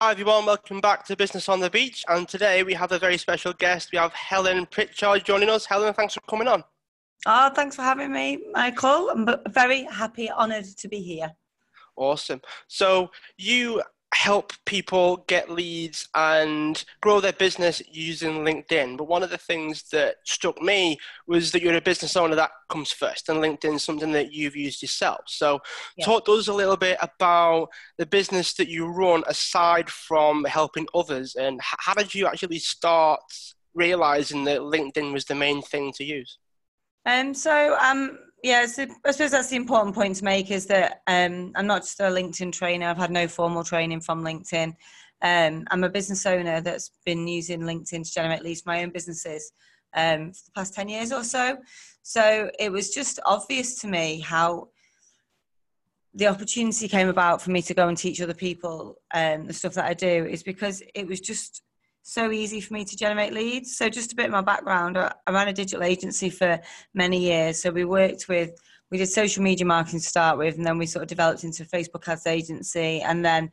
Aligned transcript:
Hi 0.00 0.10
everyone, 0.10 0.44
welcome 0.44 0.80
back 0.80 1.06
to 1.06 1.16
Business 1.16 1.48
on 1.48 1.60
the 1.60 1.70
Beach. 1.70 2.04
And 2.08 2.28
today 2.28 2.64
we 2.64 2.74
have 2.74 2.90
a 2.90 2.98
very 2.98 3.16
special 3.16 3.52
guest. 3.52 3.90
We 3.92 3.98
have 3.98 4.12
Helen 4.12 4.66
Pritchard 4.66 5.24
joining 5.24 5.48
us. 5.48 5.66
Helen, 5.66 5.94
thanks 5.94 6.14
for 6.14 6.20
coming 6.28 6.48
on. 6.48 6.64
Oh, 7.26 7.48
thanks 7.50 7.76
for 7.76 7.82
having 7.82 8.12
me, 8.12 8.42
Michael. 8.52 9.10
I'm 9.10 9.28
very 9.50 9.84
happy, 9.84 10.28
honoured 10.30 10.64
to 10.64 10.88
be 10.88 10.98
here. 10.98 11.30
Awesome. 11.96 12.40
So 12.66 13.12
you 13.38 13.82
help 14.14 14.52
people 14.64 15.24
get 15.26 15.50
leads 15.50 16.08
and 16.14 16.84
grow 17.00 17.20
their 17.20 17.32
business 17.32 17.82
using 17.90 18.44
LinkedIn. 18.44 18.96
But 18.96 19.08
one 19.08 19.22
of 19.22 19.30
the 19.30 19.38
things 19.38 19.82
that 19.90 20.16
struck 20.24 20.62
me 20.62 20.98
was 21.26 21.50
that 21.52 21.62
you're 21.62 21.74
a 21.74 21.80
business 21.80 22.16
owner 22.16 22.36
that 22.36 22.52
comes 22.68 22.92
first, 22.92 23.28
and 23.28 23.40
LinkedIn 23.40 23.74
is 23.74 23.84
something 23.84 24.12
that 24.12 24.32
you've 24.32 24.56
used 24.56 24.82
yourself. 24.82 25.22
So, 25.26 25.60
yeah. 25.96 26.04
talk 26.04 26.24
to 26.26 26.32
us 26.32 26.48
a 26.48 26.54
little 26.54 26.76
bit 26.76 26.96
about 27.02 27.68
the 27.98 28.06
business 28.06 28.54
that 28.54 28.68
you 28.68 28.86
run 28.86 29.24
aside 29.26 29.90
from 29.90 30.44
helping 30.44 30.86
others, 30.94 31.34
and 31.34 31.60
how 31.62 31.94
did 31.94 32.14
you 32.14 32.26
actually 32.26 32.60
start 32.60 33.20
realizing 33.74 34.44
that 34.44 34.60
LinkedIn 34.60 35.12
was 35.12 35.24
the 35.24 35.34
main 35.34 35.60
thing 35.60 35.92
to 35.94 36.04
use? 36.04 36.38
Um, 37.06 37.34
so 37.34 37.76
um, 37.80 38.18
yeah, 38.44 38.60
I 38.60 38.66
suppose 38.66 39.30
that's 39.30 39.48
the 39.48 39.56
important 39.56 39.94
point 39.94 40.16
to 40.16 40.24
make 40.24 40.50
is 40.50 40.66
that 40.66 41.00
um, 41.06 41.52
I'm 41.54 41.66
not 41.66 41.80
just 41.80 41.98
a 42.00 42.04
LinkedIn 42.04 42.52
trainer. 42.52 42.86
I've 42.86 42.98
had 42.98 43.10
no 43.10 43.26
formal 43.26 43.64
training 43.64 44.02
from 44.02 44.22
LinkedIn. 44.22 44.74
Um, 45.22 45.64
I'm 45.70 45.82
a 45.82 45.88
business 45.88 46.26
owner 46.26 46.60
that's 46.60 46.90
been 47.06 47.26
using 47.26 47.62
LinkedIn 47.62 48.04
to 48.04 48.12
generate 48.12 48.42
leads 48.42 48.60
for 48.60 48.68
my 48.68 48.82
own 48.82 48.90
businesses 48.90 49.50
um, 49.96 50.30
for 50.34 50.44
the 50.44 50.50
past 50.54 50.74
10 50.74 50.90
years 50.90 51.10
or 51.10 51.24
so. 51.24 51.56
So 52.02 52.50
it 52.58 52.70
was 52.70 52.90
just 52.90 53.18
obvious 53.24 53.80
to 53.80 53.86
me 53.86 54.20
how 54.20 54.68
the 56.12 56.26
opportunity 56.26 56.86
came 56.86 57.08
about 57.08 57.40
for 57.40 57.50
me 57.50 57.62
to 57.62 57.72
go 57.72 57.88
and 57.88 57.96
teach 57.96 58.20
other 58.20 58.34
people 58.34 58.96
um, 59.14 59.46
the 59.46 59.54
stuff 59.54 59.72
that 59.72 59.86
I 59.86 59.94
do 59.94 60.26
is 60.26 60.42
because 60.42 60.82
it 60.94 61.06
was 61.06 61.20
just 61.20 61.62
so 62.06 62.30
easy 62.30 62.60
for 62.60 62.74
me 62.74 62.84
to 62.84 62.96
generate 62.96 63.32
leads. 63.32 63.78
So 63.78 63.88
just 63.88 64.12
a 64.12 64.14
bit 64.14 64.26
of 64.26 64.32
my 64.32 64.42
background, 64.42 64.98
I 64.98 65.12
ran 65.30 65.48
a 65.48 65.54
digital 65.54 65.82
agency 65.82 66.28
for 66.28 66.60
many 66.92 67.18
years. 67.18 67.62
So 67.62 67.70
we 67.70 67.86
worked 67.86 68.28
with, 68.28 68.50
we 68.90 68.98
did 68.98 69.08
social 69.08 69.42
media 69.42 69.64
marketing 69.64 70.00
to 70.00 70.06
start 70.06 70.36
with, 70.36 70.56
and 70.56 70.66
then 70.66 70.76
we 70.76 70.84
sort 70.84 71.02
of 71.02 71.08
developed 71.08 71.44
into 71.44 71.62
a 71.62 71.66
Facebook 71.66 72.06
ads 72.06 72.26
agency, 72.26 73.00
and 73.00 73.24
then 73.24 73.50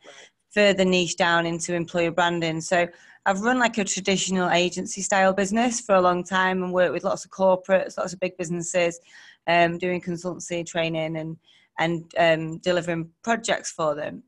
further 0.50 0.84
niche 0.84 1.16
down 1.16 1.46
into 1.46 1.74
employer 1.74 2.10
branding. 2.10 2.60
So 2.60 2.86
I've 3.24 3.40
run 3.40 3.58
like 3.58 3.78
a 3.78 3.84
traditional 3.84 4.50
agency 4.50 5.00
style 5.00 5.32
business 5.32 5.80
for 5.80 5.94
a 5.94 6.02
long 6.02 6.22
time 6.22 6.62
and 6.62 6.74
worked 6.74 6.92
with 6.92 7.04
lots 7.04 7.24
of 7.24 7.30
corporates, 7.30 7.96
lots 7.96 8.12
of 8.12 8.20
big 8.20 8.36
businesses, 8.36 9.00
um, 9.46 9.78
doing 9.78 10.00
consultancy 10.00 10.64
training 10.64 11.16
and 11.16 11.38
and 11.78 12.12
um, 12.18 12.58
delivering 12.58 13.08
projects 13.24 13.72
for 13.72 13.94
them. 13.94 14.22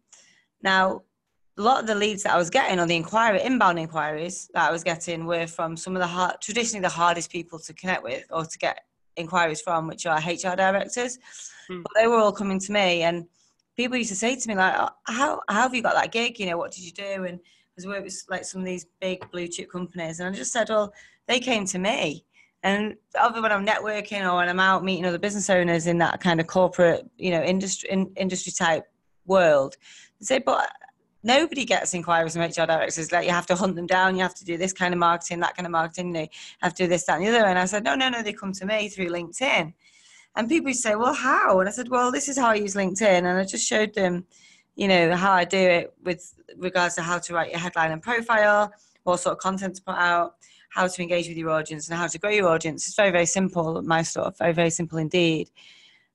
Now, 0.62 1.02
a 1.56 1.62
lot 1.62 1.80
of 1.80 1.86
the 1.86 1.94
leads 1.94 2.24
that 2.24 2.34
I 2.34 2.36
was 2.36 2.50
getting 2.50 2.80
or 2.80 2.86
the 2.86 2.96
inquiry 2.96 3.40
inbound 3.42 3.78
inquiries 3.78 4.50
that 4.54 4.68
I 4.68 4.72
was 4.72 4.82
getting 4.82 5.24
were 5.24 5.46
from 5.46 5.76
some 5.76 5.94
of 5.94 6.00
the 6.00 6.06
hard, 6.06 6.36
traditionally 6.40 6.82
the 6.82 6.88
hardest 6.88 7.30
people 7.30 7.58
to 7.60 7.72
connect 7.74 8.02
with 8.02 8.24
or 8.30 8.44
to 8.44 8.58
get 8.58 8.80
inquiries 9.16 9.60
from, 9.60 9.86
which 9.86 10.06
are 10.06 10.18
HR 10.18 10.56
directors. 10.56 11.18
Mm. 11.70 11.82
But 11.82 11.92
they 11.94 12.08
were 12.08 12.16
all 12.16 12.32
coming 12.32 12.58
to 12.58 12.72
me, 12.72 13.02
and 13.02 13.26
people 13.76 13.96
used 13.96 14.10
to 14.10 14.16
say 14.16 14.36
to 14.36 14.48
me 14.48 14.56
like, 14.56 14.74
oh, 14.76 14.88
"How 15.04 15.40
how 15.48 15.62
have 15.62 15.74
you 15.74 15.82
got 15.82 15.94
that 15.94 16.12
gig? 16.12 16.40
You 16.40 16.46
know, 16.46 16.58
what 16.58 16.72
did 16.72 16.84
you 16.84 16.92
do?" 16.92 17.24
And 17.24 17.38
because 17.70 17.86
worked 17.86 18.04
with 18.04 18.24
like 18.28 18.44
some 18.44 18.60
of 18.60 18.66
these 18.66 18.86
big 19.00 19.30
blue 19.30 19.46
chip 19.46 19.70
companies, 19.70 20.18
and 20.20 20.28
I 20.28 20.36
just 20.36 20.52
said, 20.52 20.68
"Well, 20.68 20.92
they 21.28 21.38
came 21.38 21.64
to 21.66 21.78
me." 21.78 22.24
And 22.64 22.94
other 23.18 23.42
when 23.42 23.52
I'm 23.52 23.66
networking 23.66 24.26
or 24.28 24.36
when 24.36 24.48
I'm 24.48 24.60
out 24.60 24.84
meeting 24.84 25.04
other 25.04 25.18
business 25.18 25.50
owners 25.50 25.86
in 25.86 25.98
that 25.98 26.20
kind 26.20 26.40
of 26.40 26.46
corporate, 26.46 27.06
you 27.18 27.30
know, 27.30 27.42
industry 27.42 27.90
in, 27.90 28.10
industry 28.16 28.52
type 28.52 28.84
world, 29.26 29.76
they 30.18 30.24
say, 30.24 30.38
"But 30.38 30.70
nobody 31.24 31.64
gets 31.64 31.94
inquiries 31.94 32.34
from 32.34 32.42
HR 32.42 32.66
directors. 32.66 33.10
Like 33.10 33.24
you 33.24 33.32
have 33.32 33.46
to 33.46 33.56
hunt 33.56 33.74
them 33.74 33.86
down. 33.86 34.14
You 34.14 34.22
have 34.22 34.34
to 34.34 34.44
do 34.44 34.56
this 34.56 34.72
kind 34.72 34.92
of 34.94 35.00
marketing, 35.00 35.40
that 35.40 35.56
kind 35.56 35.66
of 35.66 35.72
marketing. 35.72 36.14
You 36.14 36.28
have 36.62 36.74
to 36.74 36.84
do 36.84 36.88
this, 36.88 37.04
that, 37.06 37.16
and 37.16 37.24
the 37.26 37.30
other. 37.30 37.46
And 37.46 37.58
I 37.58 37.64
said, 37.64 37.82
no, 37.82 37.94
no, 37.94 38.10
no. 38.10 38.22
They 38.22 38.32
come 38.32 38.52
to 38.52 38.66
me 38.66 38.88
through 38.88 39.08
LinkedIn. 39.08 39.72
And 40.36 40.48
people 40.48 40.72
say, 40.74 40.94
well, 40.94 41.14
how? 41.14 41.60
And 41.60 41.68
I 41.68 41.72
said, 41.72 41.88
well, 41.88 42.12
this 42.12 42.28
is 42.28 42.36
how 42.36 42.48
I 42.48 42.56
use 42.56 42.74
LinkedIn. 42.74 43.02
And 43.02 43.28
I 43.28 43.44
just 43.44 43.66
showed 43.66 43.94
them, 43.94 44.24
you 44.76 44.86
know, 44.86 45.16
how 45.16 45.32
I 45.32 45.44
do 45.44 45.58
it 45.58 45.94
with 46.02 46.34
regards 46.56 46.94
to 46.96 47.02
how 47.02 47.18
to 47.18 47.34
write 47.34 47.50
your 47.50 47.60
headline 47.60 47.92
and 47.92 48.02
profile, 48.02 48.72
what 49.04 49.20
sort 49.20 49.32
of 49.32 49.38
content 49.38 49.76
to 49.76 49.82
put 49.82 49.96
out, 49.96 50.34
how 50.70 50.86
to 50.86 51.02
engage 51.02 51.28
with 51.28 51.36
your 51.36 51.50
audience, 51.50 51.88
and 51.88 51.96
how 51.96 52.08
to 52.08 52.18
grow 52.18 52.30
your 52.30 52.48
audience. 52.48 52.86
It's 52.86 52.96
very, 52.96 53.10
very 53.10 53.26
simple. 53.26 53.80
My 53.82 54.02
stuff, 54.02 54.38
very, 54.38 54.52
very 54.52 54.70
simple 54.70 54.98
indeed 54.98 55.50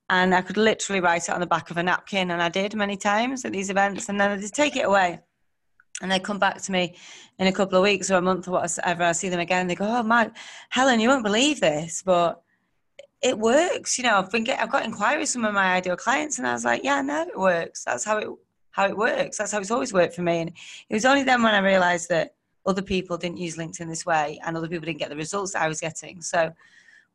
and 0.09 0.33
I 0.33 0.41
could 0.41 0.57
literally 0.57 1.01
write 1.01 1.23
it 1.23 1.29
on 1.29 1.39
the 1.39 1.45
back 1.47 1.69
of 1.69 1.77
a 1.77 1.83
napkin, 1.83 2.31
and 2.31 2.41
I 2.41 2.49
did 2.49 2.73
many 2.75 2.97
times 2.97 3.45
at 3.45 3.51
these 3.51 3.69
events, 3.69 4.09
and 4.09 4.19
then 4.19 4.31
I 4.31 4.37
just 4.37 4.55
take 4.55 4.75
it 4.75 4.85
away. 4.85 5.19
And 6.01 6.11
they 6.11 6.19
come 6.19 6.39
back 6.39 6.61
to 6.61 6.71
me 6.71 6.95
in 7.37 7.47
a 7.47 7.51
couple 7.51 7.77
of 7.77 7.83
weeks 7.83 8.09
or 8.09 8.15
a 8.15 8.21
month 8.21 8.47
or 8.47 8.51
whatever. 8.51 9.03
I 9.03 9.11
see 9.11 9.29
them 9.29 9.41
again. 9.41 9.67
They 9.67 9.75
go, 9.75 9.85
"Oh, 9.85 10.03
my 10.03 10.31
Helen, 10.69 10.99
you 10.99 11.09
won't 11.09 11.23
believe 11.23 11.59
this, 11.59 12.01
but 12.03 12.41
it 13.21 13.37
works." 13.37 13.97
You 13.97 14.05
know, 14.05 14.17
I've 14.17 14.31
been 14.31 14.45
get, 14.45 14.61
I've 14.61 14.71
got 14.71 14.85
inquiries 14.85 15.33
from 15.33 15.41
my 15.41 15.73
ideal 15.75 15.97
clients, 15.97 16.37
and 16.39 16.47
I 16.47 16.53
was 16.53 16.65
like, 16.65 16.83
"Yeah, 16.83 17.01
no, 17.01 17.21
it 17.23 17.37
works. 17.37 17.83
That's 17.83 18.05
how 18.05 18.17
it 18.17 18.29
how 18.71 18.85
it 18.87 18.97
works. 18.97 19.37
That's 19.37 19.51
how 19.51 19.59
it's 19.59 19.71
always 19.71 19.93
worked 19.93 20.15
for 20.15 20.21
me." 20.21 20.39
And 20.39 20.51
it 20.89 20.93
was 20.93 21.05
only 21.05 21.23
then 21.23 21.43
when 21.43 21.53
I 21.53 21.59
realised 21.59 22.09
that 22.09 22.33
other 22.65 22.81
people 22.81 23.17
didn't 23.17 23.37
use 23.37 23.57
LinkedIn 23.57 23.89
this 23.89 24.05
way, 24.05 24.39
and 24.45 24.55
other 24.55 24.69
people 24.69 24.85
didn't 24.85 24.99
get 24.99 25.09
the 25.09 25.15
results 25.15 25.53
I 25.53 25.67
was 25.67 25.81
getting. 25.81 26.21
So 26.21 26.53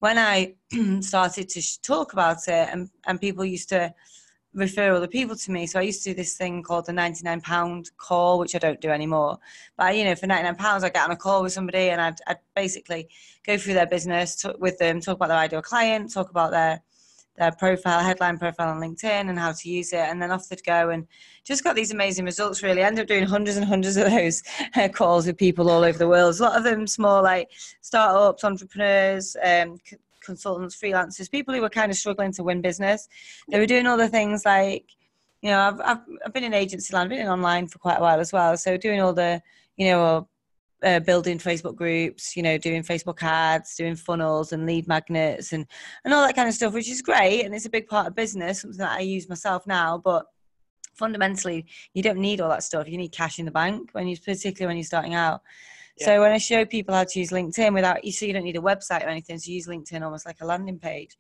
when 0.05 0.19
I 0.19 0.55
started 1.01 1.49
to 1.49 1.81
talk 1.81 2.13
about 2.13 2.47
it, 2.47 2.69
and, 2.71 2.91
and 3.07 3.19
people 3.19 3.43
used 3.43 3.71
to 3.71 3.95
refer 4.53 4.93
other 4.93 5.09
people 5.09 5.35
to 5.35 5.51
me. 5.51 5.67
So 5.67 5.79
I 5.79 5.83
used 5.83 6.05
to 6.05 6.11
do 6.11 6.15
this 6.15 6.37
thing 6.37 6.63
called 6.63 6.85
the 6.85 6.93
£99 6.93 7.87
call, 7.97 8.39
which 8.39 8.55
I 8.55 8.59
don't 8.59 8.83
do 8.83 8.91
anymore. 8.91 9.39
But, 9.79 9.97
you 9.97 10.05
know, 10.05 10.15
for 10.15 10.27
£99, 10.27 10.61
I 10.61 10.91
get 10.91 11.07
on 11.07 11.11
a 11.11 11.17
call 11.17 11.43
with 11.43 11.55
somebody 11.55 11.89
and 11.89 12.03
I'd, 12.03 12.19
I'd 12.27 12.37
basically 12.55 13.09
go 13.47 13.57
through 13.57 13.73
their 13.73 13.87
business 13.87 14.45
with 14.59 14.77
them, 14.77 15.01
talk 15.01 15.17
about 15.17 15.29
their 15.29 15.39
ideal 15.39 15.63
client, 15.63 16.13
talk 16.13 16.29
about 16.29 16.51
their 16.51 16.83
their 17.37 17.53
profile, 17.53 18.01
headline 18.01 18.39
profile 18.39 18.69
on 18.69 18.81
LinkedIn 18.81 19.29
and 19.29 19.39
how 19.39 19.53
to 19.53 19.69
use 19.69 19.93
it. 19.93 19.99
And 19.99 20.23
then 20.23 20.31
off 20.31 20.49
they'd 20.49 20.63
go 20.65 20.91
and 20.91 21.07
just 21.45 21.65
got 21.65 21.75
these 21.75 21.93
amazing 21.93 22.25
results 22.25 22.63
really. 22.63 22.83
I 22.83 22.87
ended 22.87 23.03
up 23.03 23.09
doing 23.09 23.25
hundreds 23.25 23.57
and 23.57 23.67
hundreds 23.67 23.97
of 23.97 24.11
those 24.11 24.43
uh, 24.77 24.89
calls 24.89 25.27
with 25.27 25.37
people 25.37 25.71
all 25.71 25.85
over 25.85 25.99
the 25.99 26.09
world. 26.09 26.39
A 26.39 26.43
lot 26.43 26.57
of 26.57 26.65
them 26.65 26.87
small 26.87 27.23
like 27.23 27.51
startups, 27.81 28.45
entrepreneurs, 28.45 29.37
um, 29.43 29.79
c- 29.85 29.97
consultants, 30.21 30.77
freelancers, 30.81 31.31
people 31.31 31.55
who 31.55 31.61
were 31.61 31.69
kind 31.69 31.91
of 31.91 31.99
struggling 31.99 32.33
to 32.33 32.45
win 32.45 32.61
business. 32.61 33.09
They 33.49 33.59
were 33.59 33.67
doing 33.67 33.87
all 33.87 33.97
the 33.97 34.09
things 34.09 34.45
like, 34.45 34.87
you 35.43 35.51
know, 35.51 35.61
I've, 35.61 35.81
I've, 35.81 35.99
I've 36.25 36.33
been 36.33 36.45
in 36.45 36.55
agency 36.55 36.95
land, 36.95 37.05
I've 37.05 37.11
been 37.11 37.27
in 37.27 37.33
online 37.33 37.67
for 37.67 37.79
quite 37.79 37.99
a 37.99 38.01
while 38.01 38.21
as 38.21 38.33
well. 38.33 38.57
So 38.57 38.77
doing 38.77 39.01
all 39.01 39.13
the, 39.13 39.43
you 39.77 39.91
know, 39.91 40.29
uh, 40.85 41.01
building 41.01 41.39
Facebook 41.39 41.77
groups, 41.77 42.37
you 42.37 42.43
know, 42.43 42.59
doing 42.59 42.83
Facebook 42.83 43.23
ads, 43.23 43.75
doing 43.77 43.97
funnels 43.97 44.53
and 44.53 44.67
lead 44.67 44.87
magnets 44.87 45.53
and, 45.53 45.67
and 46.05 46.13
all 46.13 46.27
that 46.27 46.37
kind 46.37 46.49
of 46.49 46.55
stuff, 46.55 46.75
which 46.75 46.91
is 46.91 47.03
great. 47.03 47.45
And 47.45 47.55
it's 47.55 47.67
a 47.67 47.71
big 47.71 47.89
part 47.89 48.07
of 48.07 48.15
business, 48.15 48.61
something 48.61 48.79
that 48.79 48.99
I 48.99 49.01
use 49.01 49.29
myself 49.29 49.67
now. 49.67 49.99
But 49.99 50.27
fundamentally, 50.95 51.67
you 51.95 52.03
don't 52.03 52.19
need 52.19 52.41
all 52.41 52.51
that 52.51 52.63
stuff. 52.63 52.89
You 52.89 52.99
need 52.99 53.13
cash 53.13 53.39
in 53.39 53.45
the 53.45 53.51
bank 53.51 53.91
when 53.93 54.07
you, 54.07 54.17
particularly 54.17 54.67
when 54.67 54.77
you're 54.77 54.85
starting 54.85 55.15
out. 55.15 55.41
Yeah. 55.99 56.07
So 56.07 56.21
when 56.21 56.33
I 56.33 56.39
show 56.39 56.65
people 56.65 56.95
how 56.95 57.05
to 57.05 57.19
use 57.19 57.31
LinkedIn 57.31 57.73
without, 57.73 58.05
you 58.05 58.13
so 58.13 58.27
you 58.27 58.33
don't 58.33 58.45
need 58.45 58.57
a 58.57 58.61
website 58.61 59.05
or 59.05 59.09
anything, 59.09 59.39
so 59.39 59.51
use 59.51 59.67
LinkedIn 59.67 60.03
almost 60.03 60.27
like 60.27 60.41
a 60.41 60.47
landing 60.47 60.79
page 60.79 61.17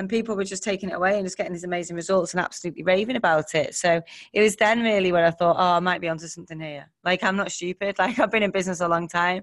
and 0.00 0.08
people 0.08 0.34
were 0.34 0.44
just 0.44 0.64
taking 0.64 0.88
it 0.88 0.94
away 0.94 1.16
and 1.16 1.26
just 1.26 1.36
getting 1.36 1.52
these 1.52 1.64
amazing 1.64 1.94
results 1.94 2.32
and 2.32 2.40
absolutely 2.40 2.82
raving 2.82 3.16
about 3.16 3.54
it. 3.54 3.74
So 3.74 4.00
it 4.32 4.40
was 4.40 4.56
then 4.56 4.80
really 4.82 5.12
when 5.12 5.24
I 5.24 5.30
thought, 5.30 5.56
oh, 5.58 5.76
I 5.76 5.80
might 5.80 6.00
be 6.00 6.08
onto 6.08 6.26
something 6.26 6.58
here. 6.58 6.88
Like 7.04 7.22
I'm 7.22 7.36
not 7.36 7.52
stupid. 7.52 7.96
Like 7.98 8.18
I've 8.18 8.30
been 8.30 8.42
in 8.42 8.50
business 8.50 8.80
a 8.80 8.88
long 8.88 9.08
time, 9.08 9.42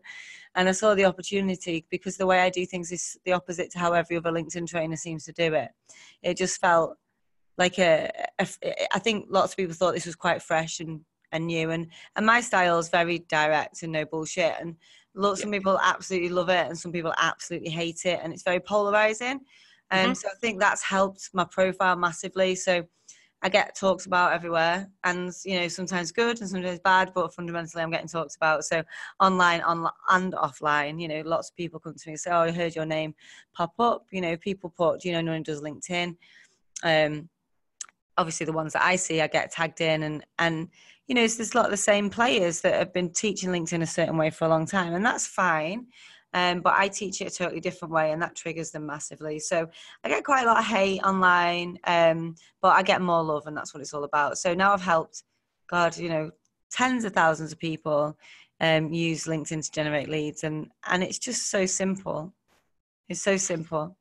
and 0.56 0.68
I 0.68 0.72
saw 0.72 0.96
the 0.96 1.06
opportunity 1.06 1.86
because 1.92 2.18
the 2.18 2.26
way 2.26 2.40
I 2.40 2.50
do 2.50 2.66
things 2.66 2.92
is 2.92 3.20
the 3.24 3.34
opposite 3.34 3.70
to 3.72 3.80
how 3.80 3.94
every 3.94 4.18
other 4.18 4.32
LinkedIn 4.32 4.68
trainer 4.68 4.96
seems 4.96 5.26
to 5.26 5.32
do 5.32 5.54
it. 5.54 5.70
It 6.24 6.38
just 6.38 6.60
felt 6.60 6.98
like 7.60 7.78
a, 7.78 8.10
a 8.40 8.48
I 8.96 8.98
think 8.98 9.28
lots 9.30 9.54
of 9.54 9.58
people 9.58 9.76
thought 9.76 9.94
this 9.94 10.08
was 10.08 10.16
quite 10.16 10.42
fresh 10.42 10.80
and 10.80 11.02
and 11.32 11.46
new 11.46 11.70
and 11.70 11.86
and 12.16 12.26
my 12.26 12.42
style 12.42 12.80
is 12.80 12.90
very 12.90 13.20
direct 13.30 13.84
and 13.84 13.92
no 13.92 14.06
bullshit 14.06 14.56
and 14.60 14.76
lots 15.14 15.44
of 15.44 15.52
people 15.52 15.80
absolutely 15.84 16.30
love 16.30 16.50
it 16.50 16.66
and 16.68 16.78
some 16.78 16.92
people 16.92 17.14
absolutely 17.20 17.70
hate 17.70 18.06
it 18.06 18.20
and 18.24 18.34
it's 18.34 18.44
very 18.44 18.60
polarizing 18.60 19.42
and 19.92 20.12
mm-hmm. 20.12 20.14
so 20.14 20.28
I 20.30 20.36
think 20.42 20.60
that's 20.60 20.84
helped 20.84 21.30
my 21.34 21.46
profile 21.46 21.96
massively. 21.96 22.56
So 22.56 22.86
I 23.44 23.50
get 23.50 23.76
talks 23.76 24.08
about 24.08 24.34
everywhere, 24.34 24.90
and 25.04 25.32
you 25.46 25.60
know 25.60 25.68
sometimes 25.68 26.12
good 26.12 26.40
and 26.42 26.50
sometimes 26.50 26.80
bad, 26.80 27.12
but 27.14 27.34
fundamentally 27.34 27.84
I'm 27.84 27.92
getting 27.92 28.08
talked 28.08 28.36
about. 28.36 28.66
So 28.66 28.84
online, 29.20 29.62
on 29.62 29.88
and 30.10 30.34
offline, 30.34 31.00
you 31.00 31.08
know, 31.08 31.22
lots 31.24 31.50
of 31.50 31.56
people 31.56 31.80
come 31.80 31.94
to 31.94 32.08
me 32.08 32.14
and 32.14 32.20
say, 32.20 32.32
"Oh, 32.32 32.42
I 32.42 32.52
heard 32.52 32.76
your 32.76 32.86
name 32.86 33.14
pop 33.54 33.74
up." 33.80 34.06
You 34.12 34.22
know, 34.22 34.38
people 34.38 34.74
put, 34.76 35.06
you 35.06 35.12
know, 35.12 35.22
no 35.22 35.34
one 35.34 35.44
does 35.44 35.62
LinkedIn. 35.62 36.18
Um, 36.84 37.30
obviously, 38.18 38.48
the 38.48 38.54
ones 38.54 38.74
that 38.74 38.84
I 38.84 38.96
see, 38.96 39.22
I 39.22 39.28
get 39.28 39.52
tagged 39.52 39.82
in, 39.82 40.02
and 40.02 40.26
and 40.40 40.70
you 41.08 41.14
know, 41.14 41.24
it's 41.24 41.38
there's 41.38 41.54
a 41.54 41.58
lot 41.58 41.66
of 41.66 41.72
the 41.72 41.78
same 41.78 42.10
players 42.10 42.62
that 42.62 42.74
have 42.74 42.92
been 42.92 43.12
teaching 43.12 43.50
LinkedIn 43.50 43.84
a 43.84 43.88
certain 43.88 44.18
way 44.18 44.32
for 44.32 44.46
a 44.46 44.50
long 44.50 44.66
time, 44.66 44.96
and 44.96 45.06
that's 45.06 45.28
fine. 45.28 45.88
Um, 46.38 46.62
but 46.62 46.76
I 46.78 46.88
teach 46.88 47.20
it 47.22 47.34
a 47.34 47.36
totally 47.36 47.60
different 47.60 47.92
way, 47.92 48.12
and 48.12 48.22
that 48.22 48.36
triggers 48.36 48.70
them 48.70 48.86
massively. 48.86 49.40
So 49.40 49.68
I 50.04 50.10
get 50.10 50.24
quite 50.24 50.44
a 50.44 50.46
lot 50.46 50.60
of 50.60 50.66
hate 50.66 51.02
online, 51.02 51.80
um, 51.86 52.36
but 52.62 52.76
I 52.76 52.84
get 52.84 53.02
more 53.02 53.24
love, 53.24 53.48
and 53.48 53.58
that's 53.58 53.74
what 53.74 53.82
it's 53.82 53.94
all 53.94 54.04
about. 54.04 54.38
So 54.38 54.54
now 54.54 54.72
I've 54.72 54.82
helped, 54.82 55.24
God, 55.68 55.98
you 55.98 56.10
know, 56.10 56.30
tens 56.70 57.06
of 57.06 57.14
thousands 57.14 57.52
of 57.52 57.58
people 57.58 58.16
um, 58.60 58.94
use 58.94 59.26
LinkedIn 59.26 59.66
to 59.66 59.72
generate 59.72 60.10
leads, 60.10 60.44
and 60.44 60.70
and 60.88 61.02
it's 61.02 61.18
just 61.18 61.50
so 61.50 61.66
simple. 61.66 62.32
It's 63.10 63.22
so 63.22 63.38
simple. 63.38 63.98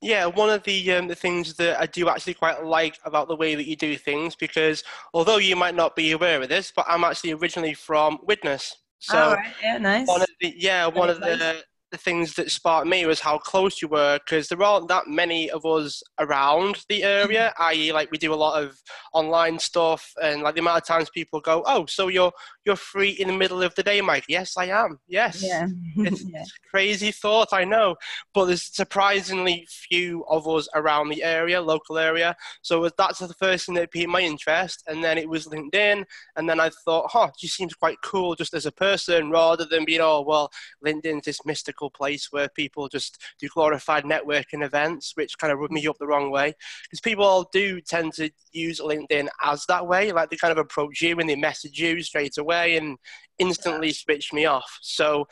Yeah, 0.00 0.24
one 0.24 0.48
of 0.48 0.62
the 0.62 0.92
um, 0.92 1.06
the 1.08 1.14
things 1.14 1.54
that 1.56 1.78
I 1.78 1.84
do 1.84 2.08
actually 2.08 2.34
quite 2.34 2.64
like 2.64 2.98
about 3.04 3.28
the 3.28 3.36
way 3.36 3.54
that 3.56 3.68
you 3.68 3.76
do 3.76 3.98
things, 3.98 4.34
because 4.36 4.84
although 5.12 5.36
you 5.36 5.54
might 5.54 5.74
not 5.74 5.96
be 5.96 6.12
aware 6.12 6.40
of 6.40 6.48
this, 6.48 6.72
but 6.74 6.86
I'm 6.88 7.04
actually 7.04 7.32
originally 7.32 7.74
from 7.74 8.18
Widnes. 8.26 8.74
So 9.00 9.18
oh, 9.18 9.34
right. 9.34 9.52
yeah, 9.62 9.76
nice. 9.76 10.08
One 10.08 10.22
of 10.22 10.28
the 10.40 10.54
yeah, 10.56 10.86
one 10.86 11.10
of 11.10 11.20
the 11.20 11.62
the 11.94 11.98
things 11.98 12.34
that 12.34 12.50
sparked 12.50 12.88
me 12.88 13.06
was 13.06 13.20
how 13.20 13.38
close 13.38 13.80
you 13.80 13.86
were 13.86 14.18
because 14.24 14.48
there 14.48 14.62
aren't 14.62 14.88
that 14.88 15.06
many 15.06 15.48
of 15.50 15.64
us 15.64 16.02
around 16.18 16.84
the 16.88 17.04
area 17.04 17.52
mm-hmm. 17.56 17.62
i.e 17.62 17.92
like 17.92 18.10
we 18.10 18.18
do 18.18 18.34
a 18.34 18.42
lot 18.46 18.60
of 18.60 18.76
online 19.12 19.58
stuff 19.60 20.12
and 20.20 20.42
like 20.42 20.56
the 20.56 20.60
amount 20.60 20.76
of 20.76 20.84
times 20.84 21.08
people 21.10 21.40
go 21.40 21.62
oh 21.66 21.86
so 21.86 22.08
you're 22.08 22.32
you're 22.64 22.74
free 22.74 23.10
in 23.10 23.28
the 23.28 23.36
middle 23.36 23.62
of 23.62 23.72
the 23.76 23.82
day 23.82 24.00
mike? 24.00 24.24
Yes 24.28 24.56
i 24.56 24.66
am. 24.66 24.98
Yes. 25.06 25.40
Yeah. 25.40 25.68
it's 25.98 26.24
yeah. 26.28 26.42
crazy 26.68 27.12
thought 27.12 27.52
i 27.52 27.64
know. 27.64 27.94
But 28.34 28.46
there's 28.46 28.74
surprisingly 28.74 29.66
few 29.70 30.24
of 30.28 30.48
us 30.48 30.66
around 30.74 31.10
the 31.10 31.22
area 31.22 31.60
local 31.60 31.96
area. 31.96 32.34
So 32.62 32.90
that's 32.98 33.20
the 33.20 33.34
first 33.34 33.66
thing 33.66 33.76
that 33.76 33.92
piqued 33.92 34.08
my 34.08 34.20
interest 34.20 34.82
and 34.88 35.04
then 35.04 35.16
it 35.16 35.28
was 35.28 35.46
linkedin 35.46 36.04
and 36.36 36.48
then 36.48 36.58
i 36.58 36.70
thought 36.84 37.10
huh 37.10 37.30
she 37.36 37.46
seems 37.46 37.74
quite 37.74 38.00
cool 38.02 38.34
just 38.34 38.54
as 38.54 38.66
a 38.66 38.72
person 38.72 39.30
rather 39.30 39.64
than 39.64 39.84
being 39.84 40.00
oh 40.00 40.22
well 40.22 40.50
linkedin's 40.84 41.24
this 41.24 41.44
mystical 41.44 41.83
place 41.90 42.28
where 42.30 42.48
people 42.48 42.88
just 42.88 43.22
do 43.38 43.48
glorified 43.48 44.04
networking 44.04 44.64
events, 44.64 45.12
which 45.14 45.38
kind 45.38 45.52
of 45.52 45.58
rub 45.58 45.70
me 45.70 45.86
up 45.86 45.98
the 45.98 46.06
wrong 46.06 46.30
way. 46.30 46.54
Because 46.84 47.00
people 47.00 47.48
do 47.52 47.80
tend 47.80 48.12
to 48.14 48.30
use 48.52 48.80
LinkedIn 48.80 49.28
as 49.42 49.64
that 49.66 49.86
way, 49.86 50.12
like 50.12 50.30
they 50.30 50.36
kind 50.36 50.52
of 50.52 50.58
approach 50.58 51.00
you 51.00 51.18
and 51.18 51.28
they 51.28 51.36
message 51.36 51.78
you 51.78 52.02
straight 52.02 52.38
away 52.38 52.76
and 52.76 52.98
instantly 53.38 53.92
switch 53.92 54.32
me 54.32 54.46
off. 54.46 54.78
So, 54.82 55.26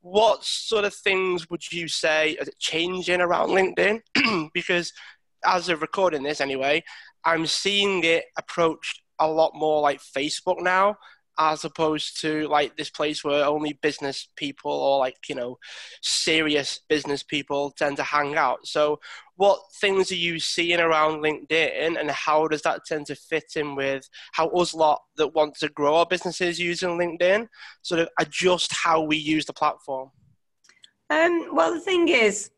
what 0.00 0.44
sort 0.44 0.84
of 0.84 0.94
things 0.94 1.50
would 1.50 1.72
you 1.72 1.88
say 1.88 2.32
is 2.32 2.50
changing 2.58 3.20
around 3.20 3.48
LinkedIn? 3.48 4.50
because 4.54 4.92
as 5.44 5.68
of 5.68 5.82
recording 5.82 6.22
this 6.22 6.40
anyway, 6.40 6.82
I'm 7.24 7.46
seeing 7.46 8.04
it 8.04 8.24
approached 8.38 9.02
a 9.18 9.28
lot 9.28 9.52
more 9.54 9.80
like 9.80 10.00
Facebook 10.00 10.60
now 10.60 10.96
as 11.38 11.64
opposed 11.64 12.20
to 12.20 12.48
like 12.48 12.76
this 12.76 12.90
place 12.90 13.22
where 13.22 13.44
only 13.44 13.74
business 13.82 14.28
people 14.36 14.70
or 14.70 14.98
like 14.98 15.16
you 15.28 15.34
know 15.34 15.58
serious 16.02 16.80
business 16.88 17.22
people 17.22 17.70
tend 17.70 17.96
to 17.96 18.02
hang 18.02 18.36
out. 18.36 18.66
So 18.66 19.00
what 19.36 19.60
things 19.80 20.10
are 20.10 20.16
you 20.16 20.40
seeing 20.40 20.80
around 20.80 21.22
linkedin 21.22 22.00
and 22.00 22.10
how 22.10 22.48
does 22.48 22.62
that 22.62 22.84
tend 22.86 23.06
to 23.06 23.14
fit 23.14 23.52
in 23.56 23.74
with 23.74 24.08
how 24.32 24.48
us 24.48 24.74
lot 24.74 25.02
that 25.16 25.34
want 25.34 25.56
to 25.56 25.68
grow 25.68 25.96
our 25.96 26.06
businesses 26.06 26.58
using 26.58 26.98
linkedin? 26.98 27.48
Sort 27.82 28.00
of 28.00 28.08
adjust 28.18 28.72
how 28.72 29.02
we 29.02 29.16
use 29.16 29.44
the 29.44 29.52
platform. 29.52 30.10
Um, 31.10 31.54
well 31.54 31.72
the 31.74 31.80
thing 31.80 32.08
is 32.08 32.50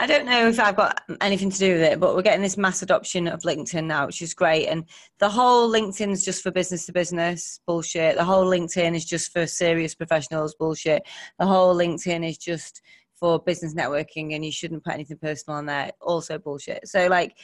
I 0.00 0.06
don't 0.06 0.24
know 0.24 0.48
if 0.48 0.58
I've 0.58 0.76
got 0.76 1.02
anything 1.20 1.50
to 1.50 1.58
do 1.58 1.74
with 1.74 1.82
it, 1.82 2.00
but 2.00 2.16
we're 2.16 2.22
getting 2.22 2.40
this 2.40 2.56
mass 2.56 2.80
adoption 2.80 3.28
of 3.28 3.42
LinkedIn 3.42 3.84
now, 3.84 4.06
which 4.06 4.22
is 4.22 4.32
great. 4.32 4.66
And 4.66 4.86
the 5.18 5.28
whole 5.28 5.70
LinkedIn 5.70 6.10
is 6.10 6.24
just 6.24 6.42
for 6.42 6.50
business 6.50 6.86
to 6.86 6.92
business 6.94 7.60
bullshit. 7.66 8.16
The 8.16 8.24
whole 8.24 8.46
LinkedIn 8.46 8.96
is 8.96 9.04
just 9.04 9.30
for 9.30 9.46
serious 9.46 9.94
professionals 9.94 10.54
bullshit. 10.54 11.06
The 11.38 11.44
whole 11.44 11.74
LinkedIn 11.76 12.26
is 12.26 12.38
just 12.38 12.80
for 13.12 13.40
business 13.40 13.74
networking 13.74 14.34
and 14.34 14.42
you 14.42 14.50
shouldn't 14.50 14.84
put 14.84 14.94
anything 14.94 15.18
personal 15.18 15.58
on 15.58 15.66
there. 15.66 15.90
Also 16.00 16.38
bullshit. 16.38 16.88
So 16.88 17.06
like 17.08 17.36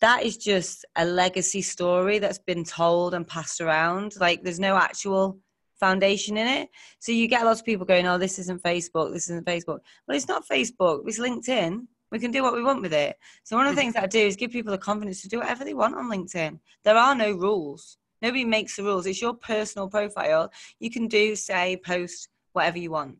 that 0.00 0.22
is 0.22 0.38
just 0.38 0.86
a 0.96 1.04
legacy 1.04 1.60
story 1.60 2.20
that's 2.20 2.38
been 2.38 2.64
told 2.64 3.12
and 3.12 3.28
passed 3.28 3.60
around. 3.60 4.14
Like 4.18 4.42
there's 4.42 4.58
no 4.58 4.78
actual 4.78 5.40
foundation 5.78 6.38
in 6.38 6.48
it. 6.48 6.70
So 7.00 7.12
you 7.12 7.28
get 7.28 7.42
a 7.42 7.44
lot 7.44 7.58
of 7.58 7.66
people 7.66 7.84
going, 7.84 8.06
"Oh, 8.06 8.16
this 8.16 8.38
isn't 8.38 8.62
Facebook. 8.62 9.12
This 9.12 9.28
isn't 9.28 9.44
Facebook." 9.44 9.80
Well, 10.06 10.16
it's 10.16 10.26
not 10.26 10.48
Facebook. 10.48 11.02
It's 11.06 11.20
LinkedIn. 11.20 11.86
We 12.10 12.18
can 12.18 12.30
do 12.30 12.42
what 12.42 12.54
we 12.54 12.62
want 12.62 12.82
with 12.82 12.92
it. 12.92 13.16
So 13.44 13.56
one 13.56 13.66
of 13.66 13.74
the 13.74 13.80
things 13.80 13.94
that 13.94 14.04
I 14.04 14.06
do 14.06 14.20
is 14.20 14.36
give 14.36 14.50
people 14.50 14.72
the 14.72 14.78
confidence 14.78 15.22
to 15.22 15.28
do 15.28 15.38
whatever 15.38 15.64
they 15.64 15.74
want 15.74 15.94
on 15.94 16.10
LinkedIn. 16.10 16.58
There 16.84 16.96
are 16.96 17.14
no 17.14 17.32
rules. 17.32 17.98
Nobody 18.22 18.44
makes 18.44 18.76
the 18.76 18.82
rules. 18.82 19.06
It's 19.06 19.20
your 19.20 19.34
personal 19.34 19.88
profile. 19.88 20.50
You 20.80 20.90
can 20.90 21.06
do, 21.06 21.36
say, 21.36 21.80
post 21.84 22.28
whatever 22.52 22.78
you 22.78 22.90
want. 22.90 23.18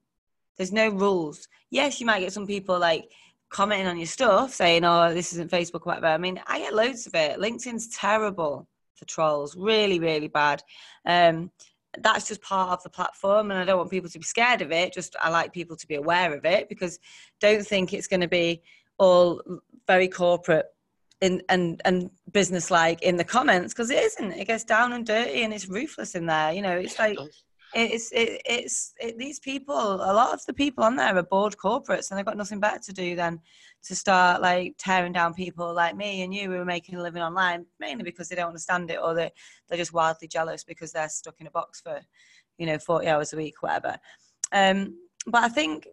There's 0.56 0.73
no 0.73 0.88
rules. 0.88 1.49
Yes, 1.70 2.00
you 2.00 2.06
might 2.06 2.20
get 2.20 2.32
some 2.32 2.46
people 2.46 2.79
like 2.79 3.11
commenting 3.49 3.87
on 3.87 3.96
your 3.96 4.06
stuff 4.06 4.52
saying, 4.52 4.85
oh, 4.85 5.14
this 5.14 5.32
isn't 5.32 5.50
Facebook, 5.50 5.87
whatever. 5.87 6.06
I 6.06 6.19
mean, 6.19 6.40
I 6.46 6.58
get 6.58 6.75
loads 6.75 7.06
of 7.06 7.14
it. 7.14 7.38
LinkedIn's 7.38 7.88
terrible 7.88 8.67
for 8.94 9.05
trolls, 9.05 9.56
really, 9.56 10.00
really 10.00 10.29
bad. 10.29 10.62
Um, 11.06 11.50
that's 12.00 12.29
just 12.29 12.43
part 12.43 12.70
of 12.70 12.82
the 12.82 12.90
platform 12.90 13.50
and 13.50 13.58
i 13.58 13.64
don't 13.64 13.79
want 13.79 13.90
people 13.90 14.11
to 14.11 14.19
be 14.19 14.25
scared 14.25 14.61
of 14.61 14.70
it 14.70 14.93
just 14.93 15.17
i 15.20 15.31
like 15.31 15.52
people 15.52 15.76
to 15.76 15.87
be 15.87 15.94
aware 15.94 16.35
of 16.35 16.44
it 16.44 16.69
because 16.69 16.99
don't 17.40 17.67
think 17.67 17.93
it's 17.93 18.06
going 18.06 18.20
to 18.20 18.29
be 18.29 18.62
all 18.99 19.40
very 19.87 20.08
corporate 20.08 20.67
in 21.20 21.43
and 21.49 21.81
and 21.85 22.11
business 22.32 22.70
like 22.70 23.02
in 23.02 23.17
the 23.17 23.25
comments 23.25 23.75
because 23.75 23.90
it 23.90 24.02
isn't. 24.02 24.32
It 24.32 24.46
gets 24.46 24.64
down 24.64 24.93
and 24.93 25.05
dirty 25.05 25.43
and 25.43 25.52
it's 25.52 25.69
ruthless 25.69 26.14
in 26.14 26.26
there 26.26 26.52
you 26.52 26.62
know 26.62 26.76
it's 26.76 26.99
like 26.99 27.19
it's 27.74 28.10
it, 28.12 28.40
it's 28.44 28.94
it, 28.98 29.18
these 29.18 29.38
people 29.38 29.76
a 29.76 30.12
lot 30.12 30.32
of 30.32 30.44
the 30.46 30.52
people 30.52 30.84
on 30.84 30.96
there 30.96 31.16
are 31.16 31.22
bored 31.22 31.56
corporates 31.56 32.10
and 32.10 32.18
they've 32.18 32.26
got 32.26 32.36
nothing 32.36 32.60
better 32.60 32.78
to 32.78 32.92
do 32.92 33.14
than 33.14 33.40
to 33.82 33.94
start 33.94 34.40
like 34.40 34.74
tearing 34.78 35.12
down 35.12 35.34
people 35.34 35.74
like 35.74 35.96
me 35.96 36.22
and 36.22 36.34
you 36.34 36.50
who 36.50 36.56
are 36.56 36.64
making 36.64 36.94
a 36.94 37.02
living 37.02 37.22
online 37.22 37.66
mainly 37.78 38.04
because 38.04 38.28
they 38.28 38.36
don't 38.36 38.48
understand 38.48 38.90
it 38.90 38.98
or 39.02 39.14
they 39.14 39.30
they're 39.68 39.78
just 39.78 39.92
wildly 39.92 40.28
jealous 40.28 40.64
because 40.64 40.92
they're 40.92 41.08
stuck 41.08 41.34
in 41.40 41.46
a 41.46 41.50
box 41.50 41.80
for 41.80 42.00
you 42.56 42.66
know 42.66 42.78
40 42.78 43.06
hours 43.06 43.32
a 43.32 43.36
week 43.36 43.62
whatever. 43.62 43.96
Um 44.52 44.96
but 45.26 45.44
i 45.44 45.48
think 45.48 45.86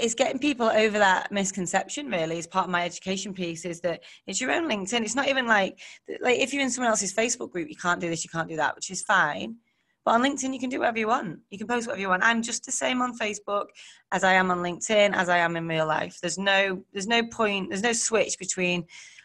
it's 0.00 0.14
getting 0.14 0.38
people 0.38 0.66
over 0.66 0.98
that 0.98 1.32
misconception 1.32 2.08
really 2.08 2.38
is 2.38 2.46
part 2.46 2.66
of 2.66 2.70
my 2.70 2.84
education 2.84 3.34
piece 3.34 3.64
is 3.64 3.80
that 3.80 4.02
it's 4.26 4.40
your 4.40 4.52
own 4.52 4.68
linkedin. 4.68 5.02
It's 5.02 5.16
not 5.16 5.28
even 5.28 5.46
like 5.46 5.80
like 6.20 6.38
if 6.38 6.52
you're 6.52 6.62
in 6.62 6.70
someone 6.70 6.90
else's 6.90 7.12
facebook 7.12 7.50
group 7.50 7.68
you 7.68 7.76
can't 7.76 8.00
do 8.00 8.08
this 8.08 8.24
you 8.24 8.30
can't 8.30 8.48
do 8.48 8.56
that 8.56 8.74
which 8.76 8.90
is 8.90 9.02
fine 9.02 9.56
but 10.04 10.12
on 10.12 10.22
linkedin 10.22 10.52
you 10.52 10.60
can 10.60 10.70
do 10.70 10.78
whatever 10.78 10.98
you 10.98 11.08
want 11.08 11.38
you 11.50 11.58
can 11.58 11.66
post 11.66 11.86
whatever 11.86 12.00
you 12.00 12.08
want 12.08 12.22
i'm 12.22 12.42
just 12.42 12.64
the 12.64 12.72
same 12.72 13.02
on 13.02 13.16
facebook 13.16 13.66
as 14.12 14.24
i 14.24 14.32
am 14.32 14.50
on 14.50 14.58
linkedin 14.58 15.14
as 15.14 15.28
i 15.28 15.38
am 15.38 15.56
in 15.56 15.66
real 15.66 15.86
life 15.86 16.18
there's 16.20 16.38
no 16.38 16.82
there's 16.92 17.06
no 17.06 17.22
point 17.26 17.68
there's 17.68 17.82
no 17.82 17.92
switch 17.92 18.38
between 18.38 18.84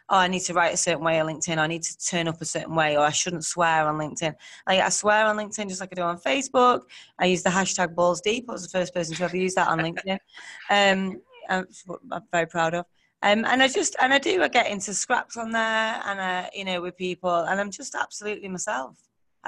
oh, 0.09 0.17
I 0.17 0.27
need 0.27 0.41
to 0.41 0.53
write 0.53 0.73
a 0.73 0.77
certain 0.77 1.03
way 1.03 1.19
on 1.19 1.27
LinkedIn, 1.27 1.57
I 1.57 1.67
need 1.67 1.83
to 1.83 1.97
turn 1.97 2.27
up 2.27 2.41
a 2.41 2.45
certain 2.45 2.75
way, 2.75 2.97
or 2.97 3.01
I 3.01 3.11
shouldn't 3.11 3.45
swear 3.45 3.87
on 3.87 3.97
LinkedIn. 3.97 4.33
Like 4.67 4.81
I 4.81 4.89
swear 4.89 5.25
on 5.25 5.37
LinkedIn 5.37 5.69
just 5.69 5.81
like 5.81 5.89
I 5.91 5.95
do 5.95 6.01
on 6.01 6.19
Facebook. 6.19 6.81
I 7.19 7.25
use 7.25 7.43
the 7.43 7.49
hashtag 7.49 7.95
balls 7.95 8.21
deep. 8.21 8.45
I 8.49 8.54
was 8.54 8.63
the 8.63 8.77
first 8.77 8.94
person 8.94 9.15
to 9.15 9.23
ever 9.23 9.37
use 9.37 9.54
that 9.56 9.68
on 9.68 9.80
LinkedIn. 9.80 10.18
Um, 10.71 11.21
I'm, 11.49 11.65
I'm 12.11 12.21
very 12.31 12.45
proud 12.45 12.75
of. 12.75 12.85
Um, 13.23 13.44
and 13.45 13.63
I 13.63 13.68
just 13.68 13.95
and 13.99 14.13
I 14.13 14.19
do 14.19 14.44
I 14.44 14.47
get 14.47 14.68
into 14.68 14.94
scraps 14.94 15.35
on 15.35 15.51
there 15.51 16.01
and 16.06 16.21
I, 16.21 16.49
you 16.54 16.63
know 16.63 16.80
with 16.80 16.95
people 16.95 17.33
and 17.33 17.59
I'm 17.59 17.71
just 17.71 17.95
absolutely 17.95 18.47
myself. 18.47 18.97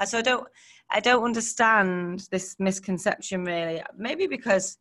So 0.04 0.18
I 0.18 0.22
don't 0.22 0.46
I 0.90 1.00
don't 1.00 1.24
understand 1.24 2.28
this 2.30 2.56
misconception 2.58 3.44
really. 3.44 3.82
Maybe 3.96 4.26
because 4.26 4.78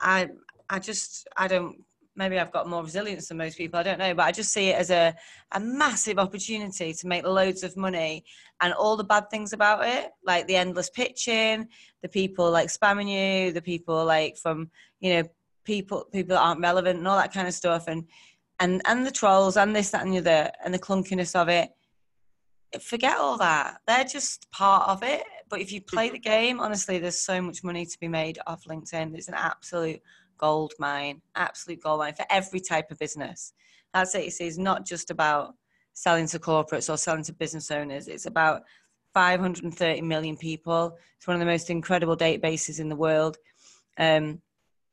I 0.00 0.28
I 0.68 0.78
just 0.78 1.26
I 1.36 1.48
don't 1.48 1.84
maybe 2.18 2.38
I've 2.38 2.52
got 2.52 2.68
more 2.68 2.82
resilience 2.82 3.28
than 3.28 3.38
most 3.38 3.56
people. 3.56 3.78
I 3.78 3.84
don't 3.84 3.98
know, 3.98 4.12
but 4.12 4.24
I 4.24 4.32
just 4.32 4.52
see 4.52 4.70
it 4.70 4.76
as 4.76 4.90
a, 4.90 5.14
a 5.52 5.60
massive 5.60 6.18
opportunity 6.18 6.92
to 6.92 7.06
make 7.06 7.24
loads 7.24 7.62
of 7.62 7.76
money 7.76 8.24
and 8.60 8.74
all 8.74 8.96
the 8.96 9.04
bad 9.04 9.30
things 9.30 9.52
about 9.52 9.86
it, 9.86 10.10
like 10.26 10.46
the 10.48 10.56
endless 10.56 10.90
pitching, 10.90 11.68
the 12.02 12.08
people 12.08 12.50
like 12.50 12.68
spamming 12.68 13.08
you, 13.08 13.52
the 13.52 13.62
people 13.62 14.04
like 14.04 14.36
from, 14.36 14.68
you 15.00 15.14
know, 15.14 15.22
people 15.64 16.06
people 16.12 16.34
that 16.34 16.42
aren't 16.42 16.60
relevant 16.60 16.98
and 16.98 17.06
all 17.06 17.16
that 17.16 17.32
kind 17.32 17.46
of 17.46 17.54
stuff 17.54 17.84
and 17.86 18.04
and 18.58 18.82
and 18.86 19.06
the 19.06 19.10
trolls 19.10 19.56
and 19.56 19.74
this, 19.74 19.90
that 19.90 20.04
and 20.04 20.12
the 20.12 20.18
other 20.18 20.50
and 20.64 20.74
the 20.74 20.78
clunkiness 20.78 21.40
of 21.40 21.48
it. 21.48 21.70
Forget 22.80 23.18
all 23.18 23.38
that. 23.38 23.80
They're 23.86 24.04
just 24.04 24.50
part 24.50 24.88
of 24.88 25.02
it. 25.02 25.22
But 25.48 25.60
if 25.60 25.72
you 25.72 25.80
play 25.80 26.10
the 26.10 26.18
game, 26.18 26.60
honestly, 26.60 26.98
there's 26.98 27.18
so 27.20 27.40
much 27.40 27.64
money 27.64 27.86
to 27.86 27.98
be 27.98 28.08
made 28.08 28.38
off 28.46 28.64
LinkedIn. 28.64 29.14
It's 29.14 29.28
an 29.28 29.34
absolute 29.34 30.00
gold 30.36 30.74
mine, 30.78 31.22
absolute 31.34 31.82
gold 31.82 32.00
mine 32.00 32.14
for 32.14 32.26
every 32.30 32.60
type 32.60 32.90
of 32.90 32.98
business. 32.98 33.52
That's 33.94 34.14
it. 34.14 34.32
It's 34.38 34.58
not 34.58 34.84
just 34.84 35.10
about 35.10 35.54
selling 35.94 36.26
to 36.28 36.38
corporates 36.38 36.92
or 36.92 36.96
selling 36.96 37.24
to 37.24 37.32
business 37.32 37.70
owners. 37.70 38.06
It's 38.06 38.26
about 38.26 38.62
530 39.14 40.02
million 40.02 40.36
people. 40.36 40.96
It's 41.16 41.26
one 41.26 41.34
of 41.34 41.40
the 41.40 41.46
most 41.46 41.70
incredible 41.70 42.16
databases 42.16 42.80
in 42.80 42.88
the 42.88 42.96
world. 42.96 43.36
Um, 43.96 44.40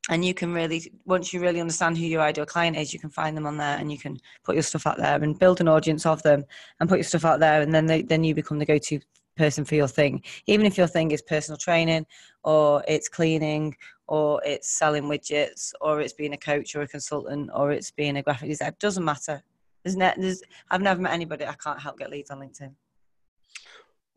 and 0.09 0.23
you 0.23 0.33
can 0.33 0.53
really, 0.53 0.91
once 1.05 1.33
you 1.33 1.41
really 1.41 1.59
understand 1.59 1.97
who 1.97 2.05
your 2.05 2.21
ideal 2.21 2.45
client 2.45 2.77
is, 2.77 2.93
you 2.93 2.99
can 2.99 3.09
find 3.09 3.35
them 3.35 3.47
on 3.47 3.57
there 3.57 3.77
and 3.77 3.91
you 3.91 3.97
can 3.97 4.17
put 4.43 4.55
your 4.55 4.63
stuff 4.63 4.85
out 4.85 4.97
there 4.97 5.21
and 5.21 5.39
build 5.39 5.61
an 5.61 5.67
audience 5.67 6.05
of 6.05 6.21
them 6.21 6.43
and 6.79 6.89
put 6.89 6.99
your 6.99 7.03
stuff 7.03 7.25
out 7.25 7.39
there. 7.39 7.61
And 7.61 7.73
then 7.73 7.85
they, 7.87 8.03
then 8.03 8.23
you 8.23 8.35
become 8.35 8.59
the 8.59 8.65
go-to 8.65 8.99
person 9.35 9.65
for 9.65 9.75
your 9.75 9.87
thing. 9.87 10.23
Even 10.45 10.65
if 10.65 10.77
your 10.77 10.87
thing 10.87 11.11
is 11.11 11.21
personal 11.23 11.57
training 11.57 12.05
or 12.43 12.83
it's 12.87 13.09
cleaning 13.09 13.75
or 14.07 14.41
it's 14.45 14.77
selling 14.77 15.03
widgets 15.03 15.71
or 15.81 16.01
it's 16.01 16.13
being 16.13 16.33
a 16.33 16.37
coach 16.37 16.75
or 16.75 16.81
a 16.81 16.87
consultant 16.87 17.49
or 17.53 17.71
it's 17.71 17.89
being 17.89 18.17
a 18.17 18.23
graphic 18.23 18.49
designer, 18.49 18.69
it 18.69 18.79
doesn't 18.79 19.03
matter. 19.03 19.43
There's, 19.83 19.95
ne- 19.95 20.13
there's, 20.17 20.43
I've 20.69 20.81
never 20.81 21.01
met 21.01 21.13
anybody 21.13 21.45
I 21.45 21.55
can't 21.55 21.79
help 21.79 21.97
get 21.97 22.11
leads 22.11 22.29
on 22.29 22.39
LinkedIn. 22.39 22.73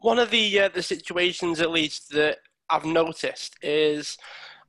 One 0.01 0.21
of 0.21 0.31
the 0.31 0.61
uh, 0.61 0.69
the 0.69 0.83
situations, 0.83 1.61
at 1.61 1.71
least 1.71 2.11
that 2.11 2.39
I've 2.71 2.85
noticed, 2.85 3.57
is 3.63 4.17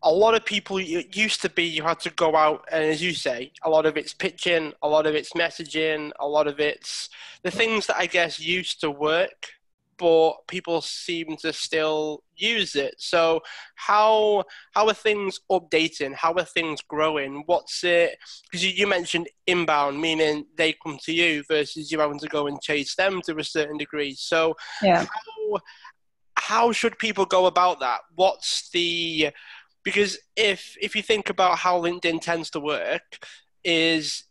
a 0.04 0.12
lot 0.12 0.36
of 0.36 0.46
people. 0.46 0.78
It 0.78 1.16
used 1.16 1.42
to 1.42 1.50
be 1.50 1.64
you 1.64 1.84
had 1.84 2.00
to 2.02 2.10
go 2.12 2.36
out, 2.36 2.66
and 2.72 2.84
as 2.84 3.02
you 3.02 3.14
say, 3.14 3.52
a 3.64 3.70
lot 3.70 3.86
of 3.86 3.98
it's 3.98 4.14
pitching, 4.14 4.74
a 4.82 4.88
lot 4.88 5.06
of 5.06 5.16
it's 5.16 5.34
messaging, 5.34 6.12
a 6.20 6.28
lot 6.28 6.48
of 6.48 6.60
it's 6.60 7.10
the 7.44 7.52
things 7.52 7.88
that 7.88 7.98
I 7.98 8.06
guess 8.06 8.40
used 8.40 8.82
to 8.82 8.92
work 8.92 9.52
but 10.00 10.48
people 10.48 10.82
seem 10.82 11.36
to 11.38 11.52
still 11.52 12.24
use 12.36 12.76
it. 12.76 12.96
So 12.98 13.42
how 13.76 14.46
how 14.74 14.88
are 14.88 14.94
things 14.94 15.42
updating? 15.52 16.16
How 16.16 16.34
are 16.34 16.46
things 16.46 16.82
growing? 16.82 17.44
What's 17.46 17.84
it? 17.84 18.18
Because 18.46 18.66
you, 18.66 18.72
you 18.72 18.88
mentioned 18.88 19.28
inbound, 19.46 20.02
meaning 20.02 20.46
they 20.56 20.74
come 20.82 20.98
to 21.04 21.12
you 21.12 21.44
versus 21.48 21.92
you 21.92 22.00
having 22.00 22.20
to 22.20 22.28
go 22.28 22.48
and 22.48 22.62
chase 22.62 22.96
them 22.96 23.22
to 23.26 23.38
a 23.38 23.44
certain 23.44 23.78
degree. 23.78 24.16
So 24.16 24.56
yeah. 24.82 25.06
how 25.06 25.60
how 26.36 26.72
should 26.72 26.98
people 26.98 27.26
go 27.26 27.46
about 27.46 27.82
that? 27.82 28.00
What's 28.16 28.70
the 28.70 29.32
because 29.84 30.18
if 30.36 30.76
if 30.82 30.96
you 30.96 31.02
think 31.02 31.30
about 31.30 31.58
how 31.58 31.82
LinkedIn 31.82 32.22
tends 32.22 32.50
to 32.52 32.60
work, 32.60 33.26
is 33.64 34.24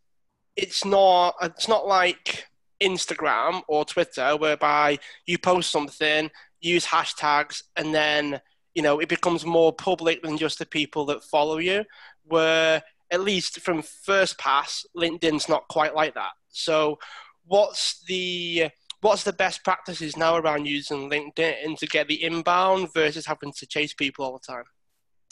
it's 0.57 0.85
not 0.85 1.35
it's 1.43 1.69
not 1.69 1.87
like 1.87 2.47
Instagram 2.83 3.63
or 3.69 3.85
Twitter, 3.85 4.37
whereby 4.37 4.99
you 5.27 5.39
post 5.39 5.71
something, 5.71 6.31
use 6.61 6.87
hashtags, 6.87 7.63
and 7.77 7.95
then 7.95 8.41
you 8.75 8.83
know 8.83 8.99
it 9.01 9.09
becomes 9.09 9.45
more 9.45 9.73
public 9.73 10.23
than 10.23 10.37
just 10.37 10.59
the 10.59 10.67
people 10.67 11.07
that 11.07 11.25
follow 11.25 11.59
you. 11.59 11.85
Where 12.25 12.83
at 13.11 13.21
least 13.21 13.61
from 13.61 13.83
first 13.83 14.39
pass, 14.39 14.85
LinkedIn's 14.97 15.49
not 15.49 15.67
quite 15.69 15.95
like 15.95 16.15
that. 16.15 16.33
So, 16.51 16.99
what's 17.47 18.03
the 18.07 18.69
what's 19.01 19.23
the 19.23 19.33
best 19.33 19.65
practices 19.65 20.17
now 20.17 20.37
around 20.37 20.67
using 20.67 21.09
LinkedIn 21.09 21.79
to 21.79 21.87
get 21.87 22.09
the 22.09 22.23
inbound 22.23 22.93
versus 22.93 23.27
having 23.27 23.53
to 23.53 23.67
chase 23.67 23.95
people 23.95 24.25
all 24.25 24.33
the 24.33 24.53
time? 24.53 24.65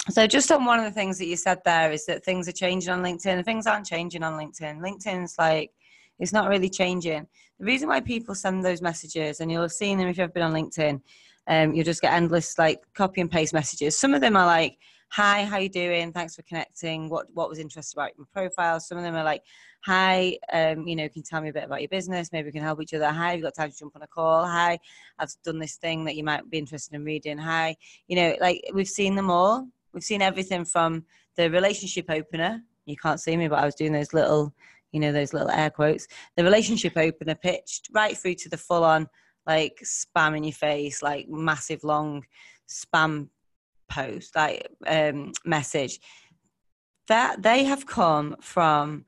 So, 0.09 0.27
just 0.27 0.53
on 0.53 0.65
one 0.65 0.79
of 0.79 0.85
the 0.85 0.93
things 0.93 1.19
that 1.19 1.27
you 1.27 1.37
said 1.37 1.61
there 1.65 1.91
is 1.91 2.07
that 2.07 2.25
things 2.25 2.49
are 2.49 2.53
changing 2.53 2.91
on 2.91 3.03
LinkedIn. 3.03 3.45
Things 3.45 3.67
aren't 3.67 3.87
changing 3.87 4.23
on 4.23 4.35
LinkedIn. 4.35 4.79
LinkedIn's 4.79 5.35
like 5.39 5.73
it's 6.19 6.33
not 6.33 6.49
really 6.49 6.71
changing. 6.71 7.27
The 7.59 7.65
reason 7.65 7.89
why 7.89 8.01
people 8.01 8.35
send 8.35 8.65
those 8.65 8.83
messages, 8.83 9.41
and 9.41 9.51
you'll 9.51 9.63
have 9.63 9.73
seen 9.73 9.99
them 9.99 10.09
if 10.09 10.19
you've 10.19 10.33
been 10.33 10.43
on 10.43 10.53
LinkedIn, 10.53 11.01
um, 11.49 11.75
you'll 11.75 11.85
just 11.85 12.03
get 12.03 12.13
endless 12.13 12.59
like 12.59 12.83
copy 12.95 13.21
and 13.21 13.31
paste 13.31 13.53
messages. 13.53 13.99
Some 13.99 14.15
of 14.15 14.21
them 14.21 14.37
are 14.37 14.47
like, 14.47 14.79
"Hi, 15.11 15.45
how 15.45 15.59
you 15.59 15.69
doing? 15.69 16.13
Thanks 16.13 16.37
for 16.37 16.43
connecting. 16.43 17.09
What 17.09 17.27
what 17.35 17.49
was 17.49 17.59
interesting 17.59 18.01
about 18.01 18.17
your 18.17 18.27
profile?" 18.33 18.79
Some 18.79 18.99
of 18.99 19.05
them 19.05 19.17
are 19.17 19.25
like, 19.25 19.43
"Hi, 19.85 20.39
um, 20.53 20.87
you 20.87 20.97
know, 20.97 21.09
can 21.09 21.19
you 21.19 21.23
tell 21.23 21.41
me 21.41 21.49
a 21.49 21.53
bit 21.53 21.65
about 21.65 21.81
your 21.81 21.89
business? 21.89 22.31
Maybe 22.33 22.47
we 22.47 22.53
can 22.53 22.63
help 22.63 22.81
each 22.81 22.95
other. 22.95 23.11
Hi, 23.11 23.31
have 23.31 23.39
you 23.39 23.45
got 23.45 23.55
time 23.55 23.71
to 23.71 23.77
jump 23.77 23.97
on 23.97 24.03
a 24.03 24.07
call? 24.07 24.47
Hi, 24.47 24.79
I've 25.19 25.35
done 25.45 25.59
this 25.59 25.77
thing 25.77 26.05
that 26.05 26.17
you 26.17 26.23
might 26.23 26.49
be 26.49 26.59
interested 26.59 26.95
in 26.95 27.05
reading. 27.05 27.39
Hi, 27.39 27.77
you 28.07 28.17
know, 28.17 28.37
like 28.41 28.63
we've 28.73 28.89
seen 28.89 29.17
them 29.17 29.31
all. 29.31 29.69
We've 29.97 30.05
seen 30.05 30.21
everything 30.21 30.67
from 30.67 31.07
the 31.37 31.51
relationship 31.51 32.11
opener. 32.11 32.63
You 32.85 32.97
can't 32.97 33.19
see 33.19 33.35
me, 33.35 33.49
but 33.49 33.59
I 33.59 33.65
was 33.65 33.75
doing 33.75 33.93
those 33.93 34.13
little 34.13 34.55
you 34.93 35.01
know 35.01 35.13
those 35.13 35.33
little 35.33 35.51
air 35.51 35.69
quotes 35.69 36.07
the 36.37 36.45
relationship 36.45 36.97
opener 36.97 37.35
pitched 37.35 37.91
right 37.93 38.17
through 38.17 38.35
to 38.35 38.49
the 38.49 38.57
full 38.57 38.85
on 38.85 39.07
like 39.47 39.83
spam 39.85 40.37
in 40.37 40.45
your 40.45 40.53
face 40.53 41.03
like 41.03 41.29
massive 41.29 41.85
long 41.85 42.25
spam 42.69 43.29
post 43.91 44.35
like 44.37 44.67
um 44.87 45.33
message 45.45 46.01
that 47.09 47.43
they 47.43 47.65
have 47.65 47.85
come 47.85 48.37
from 48.41 49.05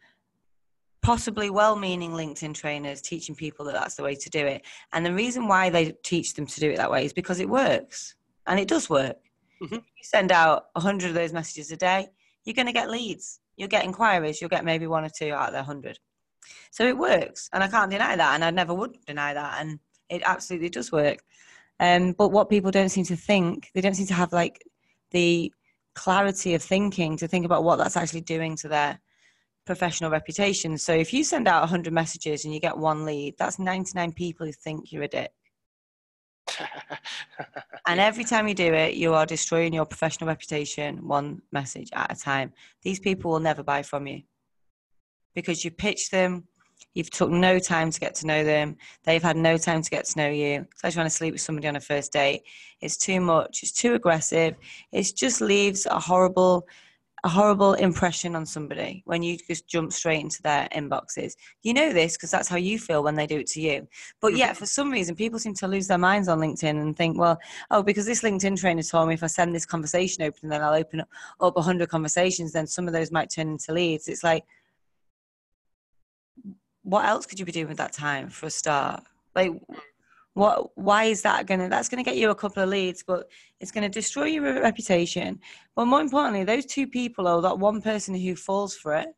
possibly 1.00 1.48
well-meaning 1.48 2.10
linkedin 2.10 2.52
trainers 2.52 3.00
teaching 3.00 3.34
people 3.34 3.64
that 3.64 3.72
that's 3.72 3.94
the 3.94 4.02
way 4.02 4.14
to 4.16 4.28
do 4.28 4.44
it 4.44 4.66
and 4.92 5.06
the 5.06 5.14
reason 5.14 5.46
why 5.46 5.70
they 5.70 5.92
teach 6.02 6.34
them 6.34 6.44
to 6.44 6.60
do 6.60 6.70
it 6.70 6.76
that 6.76 6.90
way 6.90 7.04
is 7.04 7.12
because 7.12 7.40
it 7.40 7.48
works 7.48 8.16
and 8.46 8.58
it 8.58 8.68
does 8.68 8.90
work 8.90 9.16
mm-hmm. 9.62 9.74
you 9.74 10.02
send 10.02 10.32
out 10.32 10.66
100 10.72 11.08
of 11.08 11.14
those 11.14 11.32
messages 11.32 11.70
a 11.70 11.76
day 11.76 12.06
you're 12.44 12.54
going 12.54 12.66
to 12.66 12.72
get 12.72 12.90
leads 12.90 13.40
you'll 13.58 13.68
get 13.68 13.84
inquiries, 13.84 14.40
you'll 14.40 14.48
get 14.48 14.64
maybe 14.64 14.86
one 14.86 15.04
or 15.04 15.10
two 15.10 15.32
out 15.32 15.48
of 15.48 15.52
the 15.52 15.62
hundred. 15.62 15.98
So 16.70 16.86
it 16.86 16.96
works, 16.96 17.50
and 17.52 17.62
I 17.62 17.68
can't 17.68 17.90
deny 17.90 18.16
that, 18.16 18.34
and 18.34 18.44
I 18.44 18.50
never 18.50 18.72
would 18.72 18.96
deny 19.06 19.34
that, 19.34 19.60
and 19.60 19.80
it 20.08 20.22
absolutely 20.24 20.70
does 20.70 20.90
work. 20.90 21.18
Um, 21.80 22.12
but 22.12 22.30
what 22.30 22.48
people 22.48 22.70
don't 22.70 22.88
seem 22.88 23.04
to 23.06 23.16
think, 23.16 23.70
they 23.74 23.80
don't 23.80 23.94
seem 23.94 24.06
to 24.06 24.14
have 24.14 24.32
like 24.32 24.64
the 25.10 25.52
clarity 25.94 26.54
of 26.54 26.62
thinking 26.62 27.16
to 27.18 27.28
think 27.28 27.44
about 27.44 27.64
what 27.64 27.76
that's 27.76 27.96
actually 27.96 28.20
doing 28.20 28.56
to 28.56 28.68
their 28.68 29.00
professional 29.66 30.10
reputation. 30.10 30.78
So 30.78 30.94
if 30.94 31.12
you 31.12 31.22
send 31.24 31.46
out 31.46 31.60
100 31.62 31.92
messages 31.92 32.44
and 32.44 32.54
you 32.54 32.60
get 32.60 32.78
one 32.78 33.04
lead, 33.04 33.34
that's 33.38 33.58
99 33.58 34.12
people 34.12 34.46
who 34.46 34.52
think 34.52 34.90
you're 34.92 35.02
a 35.02 35.08
dick. 35.08 35.30
and 37.86 38.00
every 38.00 38.24
time 38.24 38.48
you 38.48 38.54
do 38.54 38.72
it, 38.72 38.94
you 38.94 39.14
are 39.14 39.26
destroying 39.26 39.72
your 39.72 39.86
professional 39.86 40.28
reputation 40.28 41.06
one 41.06 41.42
message 41.52 41.90
at 41.92 42.12
a 42.12 42.16
time. 42.16 42.52
These 42.82 43.00
people 43.00 43.30
will 43.30 43.40
never 43.40 43.62
buy 43.62 43.82
from 43.82 44.06
you 44.06 44.22
because 45.34 45.64
you 45.64 45.70
pitch 45.70 46.10
them, 46.10 46.44
you've 46.94 47.10
took 47.10 47.30
no 47.30 47.58
time 47.58 47.90
to 47.90 48.00
get 48.00 48.14
to 48.16 48.26
know 48.26 48.44
them, 48.44 48.76
they've 49.04 49.22
had 49.22 49.36
no 49.36 49.56
time 49.56 49.82
to 49.82 49.90
get 49.90 50.04
to 50.06 50.18
know 50.18 50.28
you. 50.28 50.66
It's 50.72 50.82
like 50.82 50.94
trying 50.94 51.06
to 51.06 51.10
sleep 51.10 51.32
with 51.32 51.40
somebody 51.40 51.68
on 51.68 51.76
a 51.76 51.80
first 51.80 52.12
date. 52.12 52.42
It's 52.80 52.96
too 52.96 53.20
much, 53.20 53.62
it's 53.62 53.72
too 53.72 53.94
aggressive, 53.94 54.56
it 54.92 55.12
just 55.16 55.40
leaves 55.40 55.86
a 55.86 56.00
horrible 56.00 56.66
a 57.24 57.28
horrible 57.28 57.74
impression 57.74 58.36
on 58.36 58.46
somebody 58.46 59.02
when 59.04 59.22
you 59.22 59.36
just 59.36 59.66
jump 59.66 59.92
straight 59.92 60.20
into 60.20 60.40
their 60.42 60.68
inboxes. 60.74 61.34
You 61.62 61.74
know 61.74 61.92
this 61.92 62.16
because 62.16 62.30
that's 62.30 62.48
how 62.48 62.56
you 62.56 62.78
feel 62.78 63.02
when 63.02 63.16
they 63.16 63.26
do 63.26 63.38
it 63.38 63.46
to 63.48 63.60
you. 63.60 63.88
But 64.20 64.36
yet, 64.36 64.50
mm-hmm. 64.50 64.58
for 64.58 64.66
some 64.66 64.90
reason, 64.90 65.16
people 65.16 65.38
seem 65.38 65.54
to 65.54 65.68
lose 65.68 65.86
their 65.88 65.98
minds 65.98 66.28
on 66.28 66.38
LinkedIn 66.38 66.80
and 66.80 66.96
think, 66.96 67.18
well, 67.18 67.38
oh, 67.70 67.82
because 67.82 68.06
this 68.06 68.22
LinkedIn 68.22 68.60
trainer 68.60 68.82
told 68.82 69.08
me 69.08 69.14
if 69.14 69.22
I 69.22 69.26
send 69.26 69.54
this 69.54 69.66
conversation 69.66 70.22
open, 70.22 70.48
then 70.48 70.62
I'll 70.62 70.74
open 70.74 71.00
up, 71.00 71.08
up 71.40 71.56
100 71.56 71.88
conversations, 71.88 72.52
then 72.52 72.66
some 72.66 72.86
of 72.86 72.92
those 72.92 73.10
might 73.10 73.30
turn 73.30 73.48
into 73.48 73.72
leads. 73.72 74.08
It's 74.08 74.24
like, 74.24 74.44
what 76.82 77.04
else 77.04 77.26
could 77.26 77.38
you 77.38 77.44
be 77.44 77.52
doing 77.52 77.68
with 77.68 77.78
that 77.78 77.92
time 77.92 78.28
for 78.28 78.46
a 78.46 78.50
start? 78.50 79.02
Like, 79.34 79.52
what 80.38 80.70
why 80.76 81.04
is 81.04 81.22
that 81.22 81.46
gonna 81.46 81.68
that's 81.68 81.88
gonna 81.88 82.04
get 82.04 82.16
you 82.16 82.30
a 82.30 82.34
couple 82.34 82.62
of 82.62 82.68
leads 82.68 83.02
but 83.02 83.28
it's 83.58 83.72
gonna 83.72 83.88
destroy 83.88 84.24
your 84.24 84.44
reputation. 84.62 85.40
But 85.74 85.86
more 85.86 86.00
importantly 86.00 86.44
those 86.44 86.64
two 86.64 86.86
people 86.86 87.26
or 87.26 87.42
that 87.42 87.58
one 87.58 87.82
person 87.82 88.14
who 88.14 88.36
falls 88.36 88.76
for 88.76 88.94
it 88.94 89.08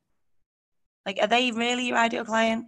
like 1.05 1.19
are 1.21 1.27
they 1.27 1.53
really 1.53 1.87
your 1.89 1.99
ideal 1.99 2.25
client? 2.25 2.67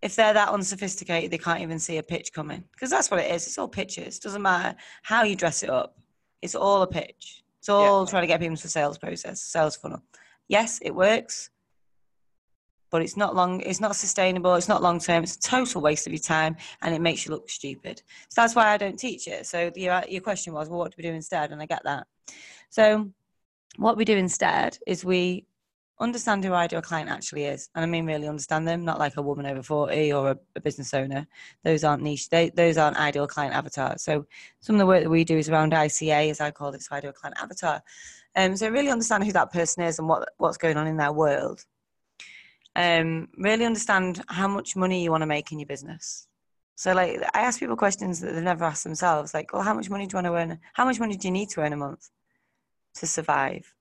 If 0.00 0.14
they're 0.14 0.34
that 0.34 0.50
unsophisticated 0.50 1.32
they 1.32 1.38
can't 1.38 1.60
even 1.60 1.80
see 1.80 1.98
a 1.98 2.02
pitch 2.04 2.32
coming. 2.32 2.62
Because 2.72 2.90
that's 2.90 3.10
what 3.10 3.18
it 3.18 3.32
is. 3.32 3.46
It's 3.48 3.58
all 3.58 3.68
pitches. 3.68 4.20
Doesn't 4.20 4.42
matter 4.42 4.78
how 5.02 5.24
you 5.24 5.34
dress 5.34 5.64
it 5.64 5.70
up. 5.70 5.98
It's 6.40 6.54
all 6.54 6.82
a 6.82 6.86
pitch. 6.86 7.42
It's 7.58 7.68
all 7.68 8.04
yeah. 8.04 8.10
trying 8.10 8.22
to 8.22 8.28
get 8.28 8.40
people 8.40 8.56
to 8.56 8.68
sales 8.68 8.98
process. 8.98 9.42
Sales 9.42 9.74
funnel. 9.74 10.02
Yes 10.46 10.78
it 10.82 10.94
works 10.94 11.50
but 12.90 13.02
it's 13.02 13.16
not 13.16 13.34
long 13.34 13.60
it's 13.60 13.80
not 13.80 13.96
sustainable 13.96 14.54
it's 14.54 14.68
not 14.68 14.82
long 14.82 14.98
term 14.98 15.22
it's 15.22 15.36
a 15.36 15.40
total 15.40 15.80
waste 15.80 16.06
of 16.06 16.12
your 16.12 16.20
time 16.20 16.56
and 16.82 16.94
it 16.94 17.00
makes 17.00 17.26
you 17.26 17.32
look 17.32 17.48
stupid. 17.50 18.02
So 18.28 18.40
that's 18.40 18.54
why 18.54 18.68
i 18.68 18.76
don't 18.76 18.98
teach 18.98 19.26
it. 19.28 19.46
So 19.46 19.70
your, 19.74 20.02
your 20.08 20.20
question 20.20 20.52
was 20.52 20.68
well 20.68 20.78
what 20.78 20.90
do 20.90 20.96
we 20.98 21.08
do 21.08 21.14
instead? 21.14 21.52
And 21.52 21.60
i 21.60 21.66
get 21.66 21.82
that. 21.84 22.06
So 22.70 23.10
what 23.76 23.96
we 23.96 24.04
do 24.04 24.16
instead 24.16 24.78
is 24.86 25.04
we 25.04 25.46
understand 25.98 26.44
who 26.44 26.52
our 26.52 26.58
ideal 26.58 26.82
client 26.82 27.10
actually 27.10 27.44
is. 27.44 27.68
And 27.74 27.82
i 27.82 27.86
mean 27.86 28.06
really 28.06 28.28
understand 28.28 28.68
them 28.68 28.84
not 28.84 28.98
like 28.98 29.16
a 29.16 29.22
woman 29.22 29.46
over 29.46 29.62
40 29.62 30.12
or 30.12 30.30
a, 30.32 30.38
a 30.56 30.60
business 30.60 30.94
owner. 30.94 31.26
Those 31.64 31.84
aren't 31.84 32.02
niche 32.02 32.28
they, 32.28 32.50
those 32.50 32.76
aren't 32.76 32.98
ideal 32.98 33.26
client 33.26 33.54
avatars. 33.54 34.02
So 34.02 34.26
some 34.60 34.76
of 34.76 34.80
the 34.80 34.86
work 34.86 35.02
that 35.02 35.10
we 35.10 35.24
do 35.24 35.38
is 35.38 35.48
around 35.48 35.72
ica 35.72 36.30
as 36.30 36.40
i 36.40 36.50
call 36.50 36.72
it 36.74 36.82
so 36.82 36.94
ideal 36.94 37.12
client 37.12 37.36
avatar. 37.42 37.82
Um, 38.36 38.54
so 38.54 38.68
really 38.68 38.90
understand 38.90 39.24
who 39.24 39.32
that 39.32 39.50
person 39.50 39.82
is 39.82 39.98
and 39.98 40.06
what, 40.06 40.28
what's 40.36 40.58
going 40.58 40.76
on 40.76 40.86
in 40.86 40.98
their 40.98 41.12
world 41.12 41.64
um, 42.76 43.28
really 43.38 43.64
understand 43.64 44.22
how 44.28 44.46
much 44.46 44.76
money 44.76 45.02
you 45.02 45.10
want 45.10 45.22
to 45.22 45.26
make 45.26 45.50
in 45.50 45.58
your 45.58 45.66
business. 45.66 46.28
So, 46.76 46.92
like, 46.92 47.22
I 47.34 47.40
ask 47.40 47.58
people 47.58 47.74
questions 47.74 48.20
that 48.20 48.34
they've 48.34 48.42
never 48.42 48.64
asked 48.64 48.84
themselves, 48.84 49.32
like, 49.32 49.52
"Well, 49.52 49.62
how 49.62 49.72
much 49.72 49.88
money 49.88 50.06
do 50.06 50.12
you 50.12 50.22
want 50.22 50.26
to 50.26 50.34
earn? 50.34 50.60
How 50.74 50.84
much 50.84 51.00
money 51.00 51.16
do 51.16 51.26
you 51.26 51.32
need 51.32 51.48
to 51.50 51.62
earn 51.62 51.72
a 51.72 51.76
month 51.76 52.10
to 52.96 53.06
survive?" 53.06 53.74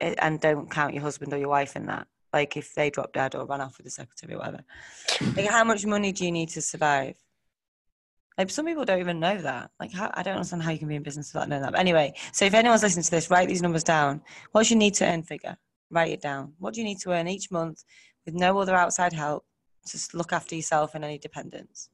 And 0.00 0.38
don't 0.38 0.70
count 0.70 0.92
your 0.92 1.02
husband 1.02 1.32
or 1.32 1.38
your 1.38 1.48
wife 1.48 1.76
in 1.76 1.86
that. 1.86 2.06
Like, 2.32 2.56
if 2.56 2.74
they 2.74 2.90
drop 2.90 3.14
dead 3.14 3.34
or 3.34 3.46
run 3.46 3.62
off 3.62 3.78
with 3.78 3.84
the 3.84 3.90
secretary 3.90 4.34
or 4.34 4.38
whatever, 4.38 4.64
like, 5.34 5.48
how 5.48 5.64
much 5.64 5.86
money 5.86 6.12
do 6.12 6.24
you 6.26 6.32
need 6.32 6.50
to 6.50 6.60
survive? 6.60 7.16
Like, 8.36 8.50
some 8.50 8.66
people 8.66 8.84
don't 8.84 9.00
even 9.00 9.20
know 9.20 9.38
that. 9.38 9.70
Like, 9.80 9.92
how, 9.92 10.10
I 10.12 10.22
don't 10.22 10.36
understand 10.36 10.62
how 10.62 10.72
you 10.72 10.78
can 10.78 10.88
be 10.88 10.96
in 10.96 11.02
business 11.02 11.32
without 11.32 11.48
knowing 11.48 11.62
that. 11.62 11.72
But 11.72 11.80
anyway, 11.80 12.14
so 12.32 12.44
if 12.44 12.54
anyone's 12.54 12.82
listening 12.82 13.04
to 13.04 13.10
this, 13.10 13.30
write 13.30 13.48
these 13.48 13.62
numbers 13.62 13.84
down. 13.84 14.22
What's 14.52 14.70
your 14.70 14.78
need 14.78 14.94
to 14.94 15.06
earn 15.06 15.22
figure? 15.22 15.56
Write 15.90 16.12
it 16.12 16.22
down. 16.22 16.54
What 16.58 16.74
do 16.74 16.80
you 16.80 16.86
need 16.86 17.00
to 17.00 17.12
earn 17.12 17.28
each 17.28 17.50
month 17.50 17.84
with 18.24 18.34
no 18.34 18.58
other 18.58 18.74
outside 18.74 19.12
help. 19.12 19.44
Just 19.86 20.14
look 20.14 20.32
after 20.32 20.54
yourself 20.54 20.94
and 20.94 21.04
any 21.04 21.18
dependents. 21.18 21.88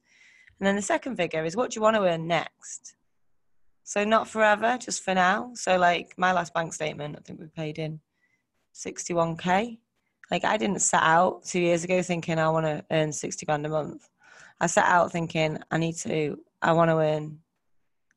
And 0.59 0.67
then 0.67 0.75
the 0.75 0.81
second 0.81 1.15
figure 1.15 1.43
is 1.45 1.55
what 1.55 1.71
do 1.71 1.77
you 1.77 1.81
want 1.81 1.95
to 1.95 2.03
earn 2.03 2.27
next? 2.27 2.95
So 3.83 4.03
not 4.03 4.27
forever, 4.27 4.77
just 4.79 5.03
for 5.03 5.15
now. 5.15 5.51
So 5.55 5.77
like 5.77 6.13
my 6.17 6.31
last 6.31 6.53
bank 6.53 6.73
statement, 6.73 7.15
I 7.17 7.21
think 7.21 7.39
we 7.39 7.47
paid 7.47 7.79
in 7.79 7.99
61k. 8.75 9.79
Like 10.29 10.45
I 10.45 10.57
didn't 10.57 10.81
set 10.81 11.01
out 11.01 11.43
two 11.43 11.59
years 11.59 11.83
ago 11.83 12.01
thinking 12.03 12.37
I 12.37 12.49
want 12.49 12.67
to 12.67 12.85
earn 12.91 13.11
60 13.11 13.45
grand 13.45 13.65
a 13.65 13.69
month. 13.69 14.07
I 14.59 14.67
set 14.67 14.85
out 14.85 15.11
thinking 15.11 15.57
I 15.71 15.77
need 15.77 15.95
to 15.97 16.37
I 16.61 16.73
want 16.73 16.89
to 16.89 16.97
earn, 16.97 17.39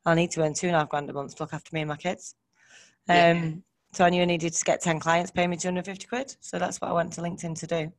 I 0.05 0.13
need 0.15 0.31
to 0.31 0.41
earn 0.41 0.53
two 0.53 0.67
and 0.67 0.75
a 0.75 0.79
half 0.79 0.89
grand 0.89 1.09
a 1.09 1.13
month 1.13 1.35
to 1.35 1.43
look 1.43 1.53
after 1.53 1.69
me 1.73 1.81
and 1.81 1.89
my 1.89 1.95
kids. 1.95 2.35
Um, 3.09 3.15
Yeah. 3.15 3.51
So 3.93 4.03
I 4.03 4.09
knew 4.09 4.23
I 4.23 4.25
needed 4.25 4.53
to 4.53 4.65
get 4.65 4.81
10 4.81 4.99
clients, 4.99 5.31
pay 5.31 5.45
me 5.45 5.55
250 5.55 6.07
quid. 6.07 6.35
So 6.39 6.57
that's 6.57 6.81
what 6.81 6.89
I 6.89 6.93
went 6.93 7.13
to 7.13 7.21
LinkedIn 7.21 7.57
to 7.59 7.67
do. 7.67 7.93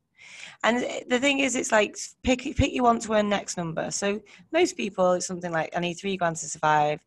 And 0.63 0.85
the 1.07 1.19
thing 1.19 1.39
is, 1.39 1.55
it's 1.55 1.71
like 1.71 1.97
pick 2.23 2.41
pick 2.55 2.71
you 2.71 2.83
want 2.83 3.01
to 3.03 3.13
earn 3.13 3.29
next 3.29 3.57
number. 3.57 3.91
So 3.91 4.21
most 4.51 4.77
people, 4.77 5.13
it's 5.13 5.27
something 5.27 5.51
like 5.51 5.75
I 5.75 5.79
need 5.79 5.95
three 5.95 6.17
grand 6.17 6.37
to 6.37 6.47
survive. 6.47 6.99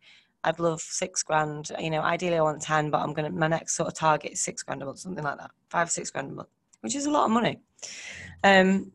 I'd 0.44 0.60
love 0.60 0.80
six 0.80 1.22
grand. 1.22 1.70
You 1.78 1.90
know, 1.90 2.02
ideally 2.02 2.36
I 2.36 2.42
want 2.42 2.62
ten, 2.62 2.90
but 2.90 2.98
I'm 2.98 3.12
gonna 3.12 3.30
my 3.30 3.48
next 3.48 3.74
sort 3.74 3.88
of 3.88 3.94
target 3.94 4.32
is 4.32 4.40
six 4.40 4.62
grand 4.62 4.82
a 4.82 4.86
month, 4.86 5.00
something 5.00 5.24
like 5.24 5.38
that, 5.38 5.50
five 5.68 5.90
six 5.90 6.10
grand 6.10 6.30
a 6.30 6.34
month, 6.34 6.48
which 6.80 6.94
is 6.94 7.06
a 7.06 7.10
lot 7.10 7.24
of 7.24 7.30
money. 7.30 7.60
Um, 8.44 8.92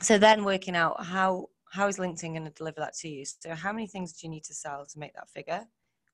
so 0.00 0.18
then 0.18 0.44
working 0.44 0.74
out 0.74 1.04
how 1.04 1.48
how 1.70 1.88
is 1.88 1.96
LinkedIn 1.96 2.32
going 2.32 2.44
to 2.44 2.50
deliver 2.50 2.80
that 2.80 2.94
to 2.96 3.08
you? 3.08 3.24
So 3.24 3.54
how 3.54 3.72
many 3.72 3.86
things 3.86 4.12
do 4.12 4.26
you 4.26 4.30
need 4.30 4.44
to 4.44 4.54
sell 4.54 4.84
to 4.84 4.98
make 4.98 5.14
that 5.14 5.30
figure? 5.30 5.64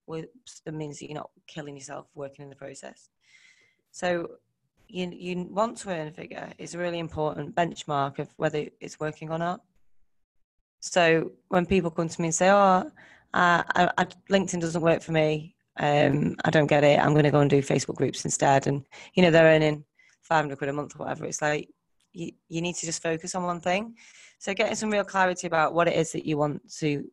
Which 0.04 0.28
that 0.64 0.72
means 0.72 1.00
that 1.00 1.06
you're 1.06 1.16
not 1.16 1.30
killing 1.48 1.74
yourself 1.74 2.06
working 2.14 2.44
in 2.44 2.48
the 2.48 2.56
process. 2.56 3.08
So 3.90 4.28
you 4.88 5.10
you 5.10 5.48
want 5.50 5.76
to 5.78 5.90
earn 5.90 6.08
a 6.08 6.10
figure 6.10 6.50
is 6.58 6.74
a 6.74 6.78
really 6.78 6.98
important 6.98 7.54
benchmark 7.54 8.18
of 8.18 8.28
whether 8.36 8.66
it's 8.80 8.98
working 8.98 9.30
or 9.30 9.38
not. 9.38 9.60
So 10.80 11.32
when 11.48 11.66
people 11.66 11.90
come 11.90 12.08
to 12.08 12.20
me 12.20 12.28
and 12.28 12.34
say, 12.34 12.50
"Oh, 12.50 12.54
uh, 12.54 12.90
I, 13.34 13.90
I, 13.98 14.04
LinkedIn 14.30 14.60
doesn't 14.60 14.82
work 14.82 15.02
for 15.02 15.12
me. 15.12 15.56
Um, 15.78 16.36
I 16.44 16.50
don't 16.50 16.66
get 16.66 16.84
it. 16.84 16.98
I'm 16.98 17.12
going 17.12 17.24
to 17.24 17.30
go 17.30 17.40
and 17.40 17.50
do 17.50 17.62
Facebook 17.62 17.96
groups 17.96 18.24
instead," 18.24 18.66
and 18.66 18.84
you 19.14 19.22
know 19.22 19.30
they're 19.30 19.54
earning 19.54 19.84
500 20.22 20.56
quid 20.58 20.70
a 20.70 20.72
month 20.72 20.94
or 20.96 21.00
whatever. 21.00 21.24
It's 21.26 21.42
like 21.42 21.68
you, 22.12 22.32
you 22.48 22.60
need 22.62 22.76
to 22.76 22.86
just 22.86 23.02
focus 23.02 23.34
on 23.34 23.42
one 23.44 23.60
thing. 23.60 23.94
So 24.38 24.54
getting 24.54 24.76
some 24.76 24.90
real 24.90 25.04
clarity 25.04 25.46
about 25.46 25.74
what 25.74 25.88
it 25.88 25.96
is 25.96 26.12
that 26.12 26.26
you 26.26 26.38
want 26.38 26.62
to 26.78 27.04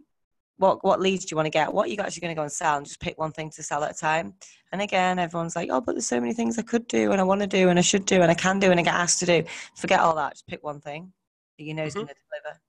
what 0.57 0.83
what 0.83 1.01
leads 1.01 1.25
do 1.25 1.33
you 1.33 1.37
want 1.37 1.47
to 1.47 1.51
get? 1.51 1.73
What 1.73 1.87
are 1.87 1.89
you're 1.91 2.01
actually 2.05 2.21
going 2.21 2.35
to 2.35 2.39
go 2.39 2.43
and 2.43 2.51
sell? 2.51 2.77
And 2.77 2.85
just 2.85 2.99
pick 2.99 3.17
one 3.17 3.31
thing 3.31 3.49
to 3.51 3.63
sell 3.63 3.83
at 3.83 3.91
a 3.91 3.93
time. 3.93 4.33
And 4.71 4.81
again 4.81 5.19
everyone's 5.19 5.55
like 5.55 5.69
oh 5.71 5.81
but 5.81 5.93
there's 5.93 6.05
so 6.05 6.19
many 6.19 6.33
things 6.33 6.57
i 6.59 6.61
could 6.61 6.85
do 6.87 7.11
and 7.13 7.21
i 7.21 7.23
want 7.23 7.39
to 7.41 7.47
do 7.47 7.69
and 7.69 7.79
i 7.79 7.81
should 7.81 8.05
do 8.05 8.21
and 8.21 8.29
i 8.29 8.33
can 8.33 8.59
do 8.59 8.71
and 8.71 8.79
i 8.79 8.83
get 8.83 8.93
asked 8.93 9.19
to 9.19 9.25
do. 9.25 9.43
Forget 9.75 10.01
all 10.01 10.15
that. 10.15 10.33
Just 10.33 10.47
pick 10.47 10.63
one 10.63 10.81
thing 10.81 11.13
that 11.57 11.63
you 11.63 11.73
know 11.73 11.83
is 11.85 11.93
Mhm. 11.93 11.97
going 11.97 12.07
to 12.07 12.15
deliver 12.29 12.59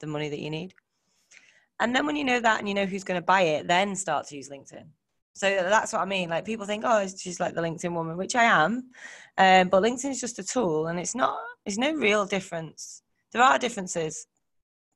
the 0.00 0.06
money 0.06 0.28
that 0.28 0.38
you 0.38 0.50
need. 0.50 0.74
And 1.80 1.94
then 1.94 2.06
when 2.06 2.16
you 2.16 2.24
know 2.24 2.40
that 2.40 2.58
and 2.58 2.68
you 2.68 2.74
know 2.74 2.86
who's 2.86 3.04
going 3.04 3.20
to 3.20 3.24
buy 3.24 3.42
it 3.42 3.66
then 3.66 3.96
start 3.96 4.26
to 4.28 4.36
use 4.36 4.48
linkedin. 4.48 4.88
So 5.34 5.48
that's 5.50 5.92
what 5.92 6.02
i 6.02 6.04
mean. 6.04 6.28
Like 6.30 6.44
people 6.44 6.66
think 6.66 6.84
oh 6.86 7.06
she's 7.06 7.40
like 7.40 7.54
the 7.54 7.60
linkedin 7.60 7.92
woman 7.92 8.16
which 8.16 8.34
i 8.36 8.44
am. 8.44 8.90
Um, 9.38 9.68
but 9.68 9.82
linkedin 9.82 10.10
is 10.10 10.20
just 10.20 10.38
a 10.38 10.44
tool 10.44 10.86
and 10.88 10.98
it's 10.98 11.14
not 11.14 11.36
there's 11.64 11.78
no 11.78 11.92
real 11.92 12.24
difference. 12.26 13.02
There 13.32 13.42
are 13.42 13.58
differences 13.58 14.26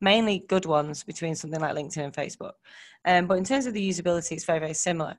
mainly 0.01 0.45
good 0.49 0.67
ones 0.67 1.05
between 1.05 1.35
something 1.35 1.61
like 1.61 1.75
LinkedIn 1.75 2.05
and 2.05 2.13
Facebook. 2.13 2.53
Um, 3.05 3.27
but 3.27 3.39
in 3.39 3.45
terms 3.45 3.67
of 3.67 3.75
the 3.75 3.89
usability, 3.89 4.33
it's 4.33 4.45
very, 4.45 4.59
very 4.59 4.75
similar. 4.75 5.17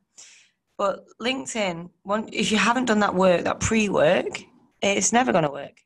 But 0.78 1.06
LinkedIn, 1.22 1.90
one, 2.04 2.30
if 2.32 2.52
you 2.52 2.58
haven't 2.58 2.86
done 2.86 3.00
that 3.02 3.14
work, 3.14 3.44
that 3.44 3.60
pre 3.60 3.90
work, 3.90 4.42
it's 4.82 5.14
never 5.14 5.32
going 5.32 5.44
to 5.44 5.52
work. 5.52 5.78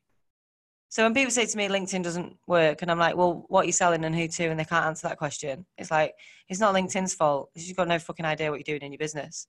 So 0.90 1.04
when 1.04 1.14
people 1.14 1.32
say 1.32 1.46
to 1.46 1.58
me, 1.58 1.68
LinkedIn 1.68 2.04
doesn't 2.04 2.38
work, 2.48 2.82
and 2.82 2.90
I'm 2.90 3.00
like, 3.00 3.18
well, 3.18 3.46
what 3.50 3.64
are 3.64 3.66
you 3.66 3.74
selling 3.74 4.06
and 4.06 4.16
who 4.16 4.30
to? 4.30 4.46
And 4.46 4.58
they 4.58 4.64
can't 4.64 4.86
answer 4.86 5.10
that 5.10 5.18
question. 5.18 5.66
It's 5.78 5.92
like, 5.92 6.14
it's 6.48 6.62
not 6.62 6.74
LinkedIn's 6.74 7.14
fault. 7.14 7.50
You've 7.56 7.76
got 7.76 7.90
no 7.90 8.00
fucking 8.00 8.26
idea 8.26 8.50
what 8.50 8.60
you're 8.60 8.80
doing 8.80 8.86
in 8.86 8.94
your 8.94 9.00
business. 9.00 9.48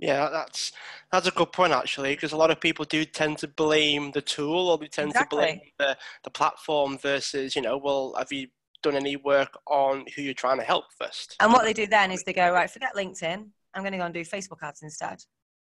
Yeah, 0.00 0.30
that's 0.30 0.72
that's 1.12 1.28
a 1.28 1.30
good 1.30 1.52
point 1.52 1.74
actually, 1.74 2.14
because 2.14 2.32
a 2.32 2.36
lot 2.36 2.50
of 2.50 2.58
people 2.58 2.86
do 2.86 3.04
tend 3.04 3.36
to 3.38 3.48
blame 3.48 4.10
the 4.12 4.22
tool 4.22 4.70
or 4.70 4.78
they 4.78 4.86
tend 4.86 5.12
to 5.12 5.26
blame 5.28 5.60
the, 5.78 5.96
the 6.24 6.30
platform 6.30 6.96
versus, 6.96 7.54
you 7.54 7.60
know, 7.60 7.76
well, 7.76 8.14
have 8.18 8.32
you 8.32 8.48
done 8.82 8.96
any 8.96 9.16
work 9.16 9.56
on 9.66 10.04
who 10.14 10.22
you're 10.22 10.34
trying 10.34 10.58
to 10.58 10.64
help 10.64 10.84
first? 10.98 11.36
And 11.40 11.52
what 11.52 11.64
they 11.64 11.72
do 11.72 11.86
then 11.86 12.10
is 12.10 12.22
they 12.22 12.32
go, 12.32 12.52
right, 12.52 12.70
forget 12.70 12.94
LinkedIn. 12.94 13.48
I'm 13.74 13.82
going 13.82 13.92
to 13.92 13.98
go 13.98 14.04
and 14.04 14.14
do 14.14 14.24
Facebook 14.24 14.62
ads 14.62 14.82
instead. 14.82 15.22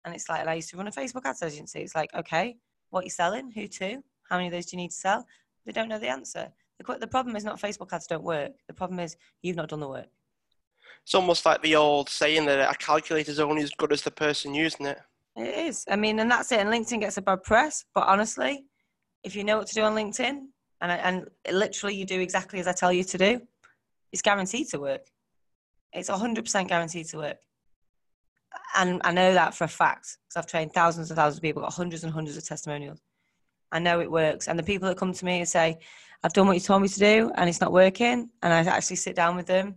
And 0.05 0.15
it's 0.15 0.29
like, 0.29 0.47
I 0.47 0.55
used 0.55 0.69
to 0.69 0.77
run 0.77 0.87
a 0.87 0.91
Facebook 0.91 1.25
ads 1.25 1.43
agency. 1.43 1.79
It's 1.81 1.95
like, 1.95 2.09
okay, 2.15 2.57
what 2.89 3.01
are 3.01 3.03
you 3.05 3.09
selling? 3.09 3.51
Who 3.51 3.67
to? 3.67 4.03
How 4.29 4.37
many 4.37 4.47
of 4.47 4.53
those 4.53 4.67
do 4.67 4.77
you 4.77 4.81
need 4.81 4.91
to 4.91 4.95
sell? 4.95 5.25
They 5.65 5.71
don't 5.71 5.89
know 5.89 5.99
the 5.99 6.09
answer. 6.09 6.51
The, 6.79 6.97
the 6.97 7.07
problem 7.07 7.35
is 7.35 7.43
not 7.43 7.59
Facebook 7.59 7.93
ads 7.93 8.07
don't 8.07 8.23
work. 8.23 8.51
The 8.67 8.73
problem 8.73 8.99
is 8.99 9.17
you've 9.41 9.57
not 9.57 9.69
done 9.69 9.79
the 9.79 9.87
work. 9.87 10.07
It's 11.03 11.15
almost 11.15 11.45
like 11.45 11.61
the 11.61 11.75
old 11.75 12.09
saying 12.09 12.45
that 12.45 12.71
a 12.71 12.77
calculator's 12.77 13.39
only 13.39 13.63
as 13.63 13.71
good 13.71 13.91
as 13.91 14.01
the 14.01 14.11
person 14.11 14.53
using 14.53 14.85
it. 14.85 14.99
It 15.35 15.67
is. 15.67 15.85
I 15.89 15.95
mean, 15.95 16.19
and 16.19 16.29
that's 16.29 16.51
it. 16.51 16.59
And 16.59 16.69
LinkedIn 16.69 16.99
gets 16.99 17.17
a 17.17 17.21
bad 17.21 17.43
press. 17.43 17.85
But 17.93 18.07
honestly, 18.07 18.65
if 19.23 19.35
you 19.35 19.43
know 19.43 19.57
what 19.57 19.67
to 19.67 19.75
do 19.75 19.81
on 19.81 19.95
LinkedIn 19.95 20.47
and, 20.81 20.91
and 20.91 21.55
literally 21.55 21.95
you 21.95 22.05
do 22.05 22.19
exactly 22.19 22.59
as 22.59 22.67
I 22.67 22.73
tell 22.73 22.91
you 22.91 23.03
to 23.03 23.17
do, 23.17 23.41
it's 24.11 24.21
guaranteed 24.21 24.67
to 24.69 24.79
work. 24.79 25.05
It's 25.93 26.09
100% 26.09 26.67
guaranteed 26.67 27.05
to 27.07 27.17
work. 27.17 27.37
And 28.75 28.99
I 29.03 29.11
know 29.11 29.33
that 29.33 29.53
for 29.53 29.65
a 29.65 29.69
fact 29.69 30.17
because 30.25 30.37
I've 30.37 30.47
trained 30.47 30.73
thousands 30.73 31.09
and 31.09 31.17
thousands 31.17 31.37
of 31.37 31.43
people, 31.43 31.61
got 31.61 31.73
hundreds 31.73 32.03
and 32.03 32.11
hundreds 32.11 32.37
of 32.37 32.45
testimonials. 32.45 32.99
I 33.71 33.79
know 33.79 34.01
it 34.01 34.11
works. 34.11 34.47
And 34.47 34.57
the 34.59 34.63
people 34.63 34.89
that 34.89 34.97
come 34.97 35.13
to 35.13 35.25
me 35.25 35.39
and 35.39 35.47
say, 35.47 35.77
I've 36.23 36.33
done 36.33 36.47
what 36.47 36.53
you 36.53 36.59
told 36.59 36.81
me 36.81 36.87
to 36.87 36.99
do 36.99 37.31
and 37.35 37.49
it's 37.49 37.61
not 37.61 37.71
working, 37.71 38.29
and 38.41 38.53
I 38.53 38.59
actually 38.59 38.97
sit 38.97 39.15
down 39.15 39.35
with 39.35 39.47
them 39.47 39.75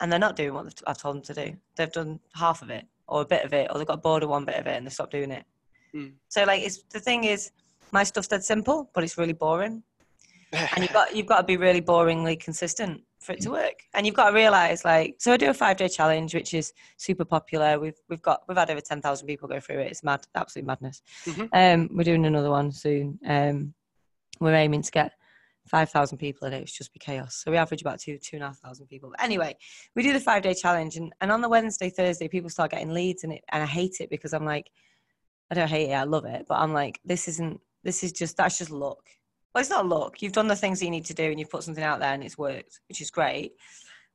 and 0.00 0.12
they're 0.12 0.18
not 0.18 0.36
doing 0.36 0.54
what 0.54 0.82
I've 0.86 0.98
told 0.98 1.16
them 1.16 1.22
to 1.22 1.34
do. 1.34 1.56
They've 1.76 1.92
done 1.92 2.20
half 2.34 2.62
of 2.62 2.70
it 2.70 2.84
or 3.08 3.22
a 3.22 3.26
bit 3.26 3.44
of 3.44 3.52
it, 3.52 3.68
or 3.70 3.78
they've 3.78 3.86
got 3.86 4.02
bored 4.02 4.22
of 4.22 4.30
one 4.30 4.44
bit 4.44 4.56
of 4.56 4.66
it 4.66 4.76
and 4.76 4.86
they 4.86 4.90
stopped 4.90 5.12
doing 5.12 5.30
it. 5.30 5.44
Hmm. 5.92 6.08
So, 6.28 6.44
like, 6.44 6.62
it's 6.62 6.82
the 6.84 7.00
thing 7.00 7.24
is, 7.24 7.50
my 7.92 8.02
stuff's 8.02 8.28
dead 8.28 8.42
simple, 8.42 8.90
but 8.94 9.04
it's 9.04 9.18
really 9.18 9.34
boring 9.34 9.82
and 10.54 10.78
you've 10.78 10.92
got 10.92 11.14
you've 11.16 11.26
got 11.26 11.38
to 11.38 11.44
be 11.44 11.56
really 11.56 11.80
boringly 11.80 12.38
consistent 12.38 13.02
for 13.20 13.32
it 13.32 13.40
to 13.40 13.50
work. 13.50 13.74
And 13.94 14.06
you've 14.06 14.14
got 14.14 14.30
to 14.30 14.34
realize, 14.34 14.84
like, 14.84 15.16
so 15.18 15.32
I 15.32 15.36
do 15.36 15.48
a 15.50 15.54
five 15.54 15.76
day 15.76 15.88
challenge, 15.88 16.34
which 16.34 16.54
is 16.54 16.72
super 16.96 17.24
popular. 17.24 17.78
We've 17.78 17.98
we've 18.08 18.22
got 18.22 18.42
we've 18.48 18.58
had 18.58 18.70
over 18.70 18.80
ten 18.80 19.00
thousand 19.00 19.26
people 19.26 19.48
go 19.48 19.60
through 19.60 19.80
it. 19.80 19.90
It's 19.90 20.04
mad, 20.04 20.26
absolute 20.34 20.66
madness. 20.66 21.02
Mhm. 21.24 21.48
Um, 21.52 21.88
we're 21.92 22.04
doing 22.04 22.26
another 22.26 22.50
one 22.50 22.70
soon. 22.72 23.18
Um, 23.26 23.74
we're 24.40 24.54
aiming 24.54 24.82
to 24.82 24.90
get 24.90 25.12
five 25.66 25.90
thousand 25.90 26.18
people 26.18 26.46
in 26.46 26.52
it. 26.52 26.62
It's 26.62 26.76
just 26.76 26.92
be 26.92 26.98
chaos. 26.98 27.36
So 27.42 27.50
we 27.50 27.56
average 27.56 27.80
about 27.80 28.00
two 28.00 28.18
two 28.18 28.36
and 28.36 28.44
a 28.44 28.48
half 28.48 28.58
thousand 28.58 28.86
people. 28.86 29.10
But 29.10 29.24
anyway, 29.24 29.56
we 29.94 30.02
do 30.02 30.12
the 30.12 30.20
five 30.20 30.42
day 30.42 30.54
challenge, 30.54 30.96
and 30.96 31.12
and 31.20 31.32
on 31.32 31.40
the 31.40 31.48
Wednesday 31.48 31.90
Thursday, 31.90 32.28
people 32.28 32.50
start 32.50 32.70
getting 32.72 32.92
leads, 32.92 33.24
and 33.24 33.32
it 33.32 33.44
and 33.50 33.62
I 33.62 33.66
hate 33.66 33.96
it 34.00 34.10
because 34.10 34.34
I'm 34.34 34.44
like, 34.44 34.70
I 35.50 35.54
don't 35.54 35.68
hate 35.68 35.90
it, 35.90 35.94
I 35.94 36.04
love 36.04 36.24
it, 36.26 36.46
but 36.48 36.56
I'm 36.56 36.72
like, 36.72 37.00
this 37.04 37.28
isn't. 37.28 37.60
This 37.82 38.02
is 38.02 38.12
just 38.12 38.36
that's 38.38 38.58
just 38.58 38.70
luck. 38.70 39.08
Well, 39.54 39.60
it's 39.60 39.70
not 39.70 39.86
luck. 39.86 40.20
You've 40.20 40.32
done 40.32 40.48
the 40.48 40.56
things 40.56 40.80
that 40.80 40.86
you 40.86 40.90
need 40.90 41.04
to 41.06 41.14
do, 41.14 41.24
and 41.24 41.38
you've 41.38 41.50
put 41.50 41.62
something 41.62 41.84
out 41.84 42.00
there, 42.00 42.12
and 42.12 42.24
it's 42.24 42.36
worked, 42.36 42.80
which 42.88 43.00
is 43.00 43.10
great. 43.10 43.52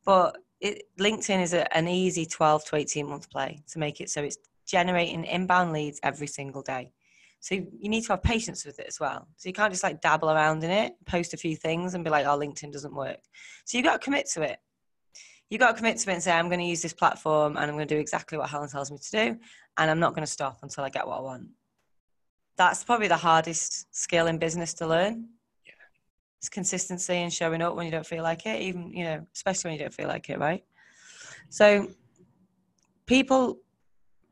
But 0.05 0.37
it, 0.59 0.83
LinkedIn 0.99 1.41
is 1.41 1.53
a, 1.53 1.73
an 1.75 1.87
easy 1.87 2.25
12 2.25 2.65
to 2.65 2.75
18 2.75 3.07
month 3.07 3.29
play 3.29 3.63
to 3.71 3.79
make 3.79 4.01
it 4.01 4.09
so 4.09 4.21
it's 4.21 4.37
generating 4.67 5.23
inbound 5.23 5.71
leads 5.71 5.99
every 6.03 6.27
single 6.27 6.61
day. 6.61 6.91
So 7.39 7.55
you 7.55 7.89
need 7.89 8.01
to 8.03 8.13
have 8.13 8.21
patience 8.23 8.65
with 8.65 8.79
it 8.79 8.87
as 8.87 8.99
well. 8.99 9.27
So 9.37 9.47
you 9.47 9.53
can't 9.53 9.71
just 9.71 9.83
like 9.83 10.01
dabble 10.01 10.29
around 10.29 10.63
in 10.63 10.71
it, 10.71 10.95
post 11.05 11.33
a 11.33 11.37
few 11.37 11.55
things, 11.55 11.93
and 11.93 12.03
be 12.03 12.09
like, 12.09 12.25
"Oh, 12.25 12.37
LinkedIn 12.37 12.73
doesn't 12.73 12.93
work." 12.93 13.19
So 13.63 13.77
you've 13.77 13.85
got 13.85 13.93
to 13.93 14.03
commit 14.03 14.29
to 14.31 14.41
it. 14.41 14.57
You've 15.49 15.61
got 15.61 15.71
to 15.71 15.77
commit 15.77 15.97
to 15.99 16.09
it 16.09 16.13
and 16.15 16.23
say, 16.23 16.33
"I'm 16.33 16.49
going 16.49 16.59
to 16.59 16.65
use 16.65 16.81
this 16.81 16.93
platform, 16.93 17.55
and 17.55 17.65
I'm 17.65 17.77
going 17.77 17.87
to 17.87 17.95
do 17.95 17.99
exactly 17.99 18.37
what 18.37 18.49
Helen 18.49 18.69
tells 18.69 18.91
me 18.91 18.97
to 18.97 19.11
do, 19.11 19.39
and 19.77 19.89
I'm 19.89 19.99
not 19.99 20.13
going 20.13 20.25
to 20.25 20.31
stop 20.31 20.59
until 20.63 20.83
I 20.83 20.89
get 20.89 21.07
what 21.07 21.19
I 21.19 21.21
want." 21.21 21.47
That's 22.59 22.83
probably 22.83 23.07
the 23.07 23.15
hardest 23.15 23.87
skill 23.95 24.27
in 24.27 24.37
business 24.37 24.73
to 24.75 24.85
learn. 24.85 25.29
Yeah. 25.65 25.71
It's 26.39 26.49
consistency 26.49 27.13
and 27.13 27.31
showing 27.31 27.61
up 27.61 27.73
when 27.73 27.85
you 27.85 27.91
don't 27.91 28.05
feel 28.05 28.21
like 28.21 28.45
it, 28.45 28.61
even 28.61 28.91
you 28.91 29.05
know, 29.05 29.25
especially 29.33 29.69
when 29.69 29.77
you 29.77 29.85
don't 29.85 29.93
feel 29.93 30.09
like 30.09 30.29
it, 30.29 30.39
right? 30.39 30.61
So, 31.47 31.87
people, 33.05 33.59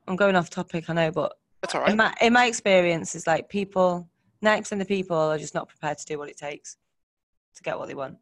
I'm 0.10 0.18
going 0.18 0.36
off 0.36 0.50
topic, 0.50 0.90
I 0.90 0.94
know, 0.94 1.10
but 1.10 1.38
That's 1.62 1.74
all 1.74 1.82
right. 1.82 1.92
in 1.92 1.96
my 1.96 2.14
in 2.20 2.34
my 2.34 2.48
experience, 2.48 3.16
it's 3.16 3.28
like 3.28 3.48
people, 3.48 4.10
percent 4.42 4.82
of 4.82 4.88
the 4.90 4.94
people 4.94 5.16
are 5.16 5.38
just 5.38 5.56
not 5.56 5.70
prepared 5.70 5.98
to 5.98 6.06
do 6.06 6.20
what 6.20 6.28
it 6.28 6.36
takes 6.36 6.76
to 7.56 7.64
get 7.64 7.80
what 7.80 7.88
they 7.88 7.96
want. 7.96 8.18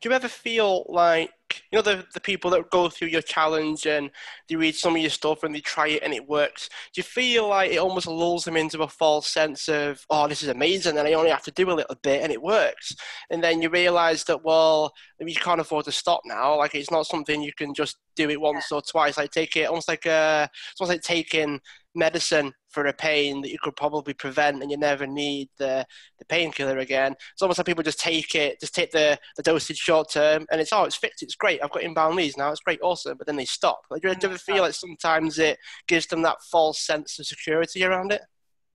Do 0.00 0.08
you 0.08 0.14
ever 0.14 0.28
feel 0.28 0.86
like 0.88 1.30
you 1.70 1.76
know 1.76 1.82
the 1.82 2.04
the 2.12 2.20
people 2.20 2.50
that 2.50 2.70
go 2.70 2.88
through 2.88 3.08
your 3.08 3.22
challenge 3.22 3.86
and 3.86 4.10
they 4.48 4.56
read 4.56 4.74
some 4.74 4.96
of 4.96 5.00
your 5.00 5.10
stuff 5.10 5.44
and 5.44 5.54
they 5.54 5.60
try 5.60 5.88
it 5.88 6.02
and 6.02 6.12
it 6.12 6.28
works? 6.28 6.68
Do 6.92 6.98
you 7.00 7.02
feel 7.04 7.48
like 7.48 7.72
it 7.72 7.78
almost 7.78 8.06
lulls 8.06 8.44
them 8.44 8.56
into 8.56 8.82
a 8.82 8.88
false 8.88 9.28
sense 9.28 9.68
of 9.68 10.04
oh 10.10 10.28
this 10.28 10.42
is 10.42 10.48
amazing 10.48 10.98
and 10.98 11.06
I 11.06 11.12
only 11.12 11.30
have 11.30 11.44
to 11.44 11.50
do 11.52 11.70
a 11.70 11.74
little 11.74 11.96
bit 12.02 12.22
and 12.22 12.32
it 12.32 12.42
works, 12.42 12.94
and 13.30 13.42
then 13.42 13.62
you 13.62 13.70
realise 13.70 14.24
that 14.24 14.44
well 14.44 14.92
you 15.20 15.34
can't 15.34 15.60
afford 15.60 15.84
to 15.86 15.92
stop 15.92 16.20
now. 16.24 16.56
Like 16.56 16.74
it's 16.74 16.90
not 16.90 17.06
something 17.06 17.42
you 17.42 17.52
can 17.56 17.74
just 17.74 17.98
do 18.16 18.30
it 18.30 18.40
once 18.40 18.72
or 18.72 18.82
twice. 18.82 19.16
Like 19.16 19.30
take 19.30 19.56
it 19.56 19.68
almost 19.68 19.88
like 19.88 20.06
a 20.06 20.48
it's 20.72 20.80
almost 20.80 20.94
like 20.94 21.02
taking 21.02 21.60
medicine 21.96 22.52
for 22.68 22.86
a 22.86 22.92
pain 22.92 23.40
that 23.42 23.50
you 23.50 23.58
could 23.62 23.76
probably 23.76 24.14
prevent 24.14 24.62
and 24.62 24.70
you 24.70 24.76
never 24.76 25.06
need 25.06 25.48
the, 25.58 25.86
the 26.18 26.24
painkiller 26.26 26.78
again. 26.78 27.14
It's 27.32 27.42
almost 27.42 27.58
like 27.58 27.66
people 27.66 27.82
just 27.82 28.00
take 28.00 28.34
it, 28.34 28.60
just 28.60 28.74
take 28.74 28.90
the, 28.90 29.18
the 29.36 29.42
dosage 29.42 29.78
short 29.78 30.10
term 30.10 30.46
and 30.50 30.60
it's, 30.60 30.72
oh, 30.72 30.84
it's 30.84 30.96
fixed, 30.96 31.22
it's 31.22 31.34
great, 31.34 31.60
I've 31.62 31.70
got 31.72 31.82
inbound 31.82 32.16
leads 32.16 32.36
now, 32.36 32.50
it's 32.50 32.60
great, 32.60 32.80
awesome, 32.82 33.16
but 33.16 33.26
then 33.26 33.36
they 33.36 33.44
stop. 33.46 33.80
Like, 33.90 34.02
do 34.02 34.08
you 34.08 34.12
And 34.12 34.20
do 34.20 34.26
they 34.26 34.28
you 34.28 34.32
ever 34.32 34.38
mm, 34.50 34.54
feel 34.54 34.62
like 34.62 34.74
sometimes 34.74 35.38
it 35.38 35.58
gives 35.88 36.06
them 36.06 36.22
that 36.22 36.42
false 36.50 36.80
sense 36.80 37.18
of 37.18 37.26
security 37.26 37.84
around 37.84 38.12
it? 38.12 38.22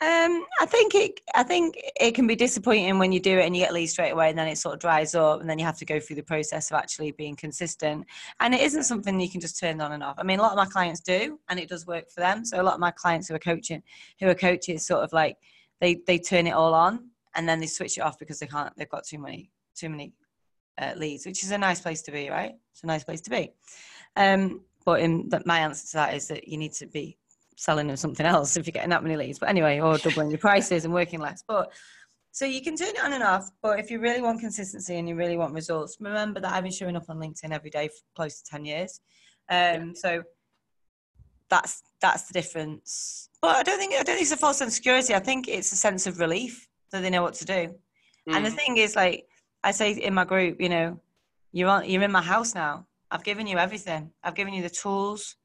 Um, 0.01 0.47
I 0.59 0.65
think 0.65 0.95
it. 0.95 1.21
I 1.35 1.43
think 1.43 1.79
it 1.99 2.15
can 2.15 2.25
be 2.25 2.35
disappointing 2.35 2.97
when 2.97 3.11
you 3.11 3.19
do 3.19 3.37
it 3.37 3.45
and 3.45 3.55
you 3.55 3.61
get 3.61 3.71
leads 3.71 3.91
straight 3.91 4.09
away, 4.09 4.31
and 4.31 4.37
then 4.37 4.47
it 4.47 4.57
sort 4.57 4.73
of 4.73 4.79
dries 4.79 5.13
up, 5.13 5.41
and 5.41 5.49
then 5.49 5.59
you 5.59 5.65
have 5.65 5.77
to 5.77 5.85
go 5.85 5.99
through 5.99 6.15
the 6.15 6.23
process 6.23 6.71
of 6.71 6.77
actually 6.77 7.11
being 7.11 7.35
consistent. 7.35 8.07
And 8.39 8.55
it 8.55 8.61
isn't 8.61 8.85
something 8.85 9.19
you 9.19 9.29
can 9.29 9.41
just 9.41 9.59
turn 9.59 9.79
on 9.79 9.91
and 9.91 10.01
off. 10.01 10.15
I 10.17 10.23
mean, 10.23 10.39
a 10.39 10.41
lot 10.41 10.53
of 10.53 10.57
my 10.57 10.65
clients 10.65 11.01
do, 11.01 11.39
and 11.49 11.59
it 11.59 11.69
does 11.69 11.85
work 11.85 12.09
for 12.09 12.19
them. 12.19 12.43
So 12.43 12.59
a 12.59 12.63
lot 12.63 12.73
of 12.73 12.79
my 12.79 12.89
clients 12.89 13.27
who 13.27 13.35
are 13.35 13.39
coaching, 13.39 13.83
who 14.19 14.27
are 14.27 14.33
coaches, 14.33 14.87
sort 14.87 15.03
of 15.03 15.13
like 15.13 15.37
they 15.79 16.01
they 16.07 16.17
turn 16.17 16.47
it 16.47 16.53
all 16.53 16.73
on, 16.73 17.11
and 17.35 17.47
then 17.47 17.59
they 17.59 17.67
switch 17.67 17.99
it 17.99 18.01
off 18.01 18.17
because 18.17 18.39
they 18.39 18.47
can't. 18.47 18.75
They've 18.77 18.89
got 18.89 19.05
too 19.05 19.19
many 19.19 19.51
too 19.75 19.89
many 19.89 20.13
uh, 20.79 20.93
leads, 20.97 21.27
which 21.27 21.43
is 21.43 21.51
a 21.51 21.59
nice 21.59 21.79
place 21.79 22.01
to 22.03 22.11
be, 22.11 22.27
right? 22.29 22.53
It's 22.71 22.81
a 22.81 22.87
nice 22.87 23.03
place 23.03 23.21
to 23.21 23.29
be. 23.29 23.51
Um, 24.15 24.61
but 24.83 25.01
in 25.01 25.29
the, 25.29 25.43
my 25.45 25.59
answer 25.59 25.85
to 25.89 25.93
that 25.93 26.15
is 26.15 26.27
that 26.29 26.47
you 26.47 26.57
need 26.57 26.73
to 26.73 26.87
be 26.87 27.19
selling 27.61 27.85
them 27.85 27.95
something 27.95 28.25
else 28.25 28.57
if 28.57 28.65
you're 28.65 28.71
getting 28.71 28.89
that 28.89 29.03
many 29.03 29.15
leads. 29.15 29.37
But 29.37 29.49
anyway, 29.49 29.79
or 29.79 29.97
doubling 29.99 30.31
your 30.31 30.39
prices 30.39 30.83
and 30.83 30.93
working 30.93 31.19
less. 31.19 31.43
But 31.47 31.71
so 32.31 32.45
you 32.45 32.61
can 32.61 32.75
turn 32.75 32.95
it 32.95 33.03
on 33.03 33.13
and 33.13 33.23
off. 33.23 33.51
But 33.61 33.79
if 33.79 33.91
you 33.91 33.99
really 33.99 34.21
want 34.21 34.39
consistency 34.39 34.97
and 34.97 35.07
you 35.07 35.15
really 35.15 35.37
want 35.37 35.53
results, 35.53 35.97
remember 35.99 36.39
that 36.39 36.51
I've 36.51 36.63
been 36.63 36.71
showing 36.71 36.95
up 36.95 37.05
on 37.07 37.17
LinkedIn 37.17 37.51
every 37.51 37.69
day 37.69 37.87
for 37.89 38.01
close 38.15 38.41
to 38.41 38.49
10 38.49 38.65
years. 38.65 38.99
Um, 39.49 39.93
so 39.95 40.23
that's 41.49 41.83
that's 42.01 42.23
the 42.23 42.33
difference. 42.33 43.29
But 43.43 43.57
I 43.57 43.63
don't 43.63 43.77
think 43.77 43.93
I 43.93 43.97
don't 43.97 44.15
think 44.15 44.21
it's 44.21 44.31
a 44.31 44.37
false 44.37 44.57
sense 44.57 44.69
of 44.69 44.75
security. 44.75 45.13
I 45.13 45.19
think 45.19 45.47
it's 45.47 45.71
a 45.71 45.75
sense 45.75 46.07
of 46.07 46.19
relief 46.19 46.67
that 46.91 47.01
they 47.01 47.11
know 47.11 47.21
what 47.21 47.35
to 47.35 47.45
do. 47.45 47.75
Mm. 48.27 48.35
And 48.35 48.45
the 48.45 48.49
mm. 48.49 48.55
thing 48.55 48.77
is, 48.77 48.95
like 48.95 49.25
I 49.63 49.71
say 49.71 49.91
in 49.91 50.15
my 50.15 50.25
group, 50.25 50.59
you 50.59 50.69
know, 50.69 50.99
you're 51.51 51.69
on, 51.69 51.87
you're 51.87 52.01
in 52.01 52.11
my 52.11 52.23
house 52.23 52.55
now. 52.55 52.87
I've 53.11 53.23
given 53.23 53.45
you 53.45 53.57
everything. 53.57 54.11
I've 54.23 54.35
given 54.35 54.53
you 54.53 54.63
the 54.63 54.69
tools 54.69 55.35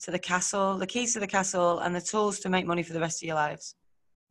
to 0.00 0.10
the 0.10 0.18
castle, 0.18 0.78
the 0.78 0.86
keys 0.86 1.14
to 1.14 1.20
the 1.20 1.26
castle, 1.26 1.78
and 1.78 1.94
the 1.94 2.00
tools 2.00 2.40
to 2.40 2.48
make 2.48 2.66
money 2.66 2.82
for 2.82 2.92
the 2.92 3.00
rest 3.00 3.22
of 3.22 3.26
your 3.26 3.36
lives. 3.36 3.74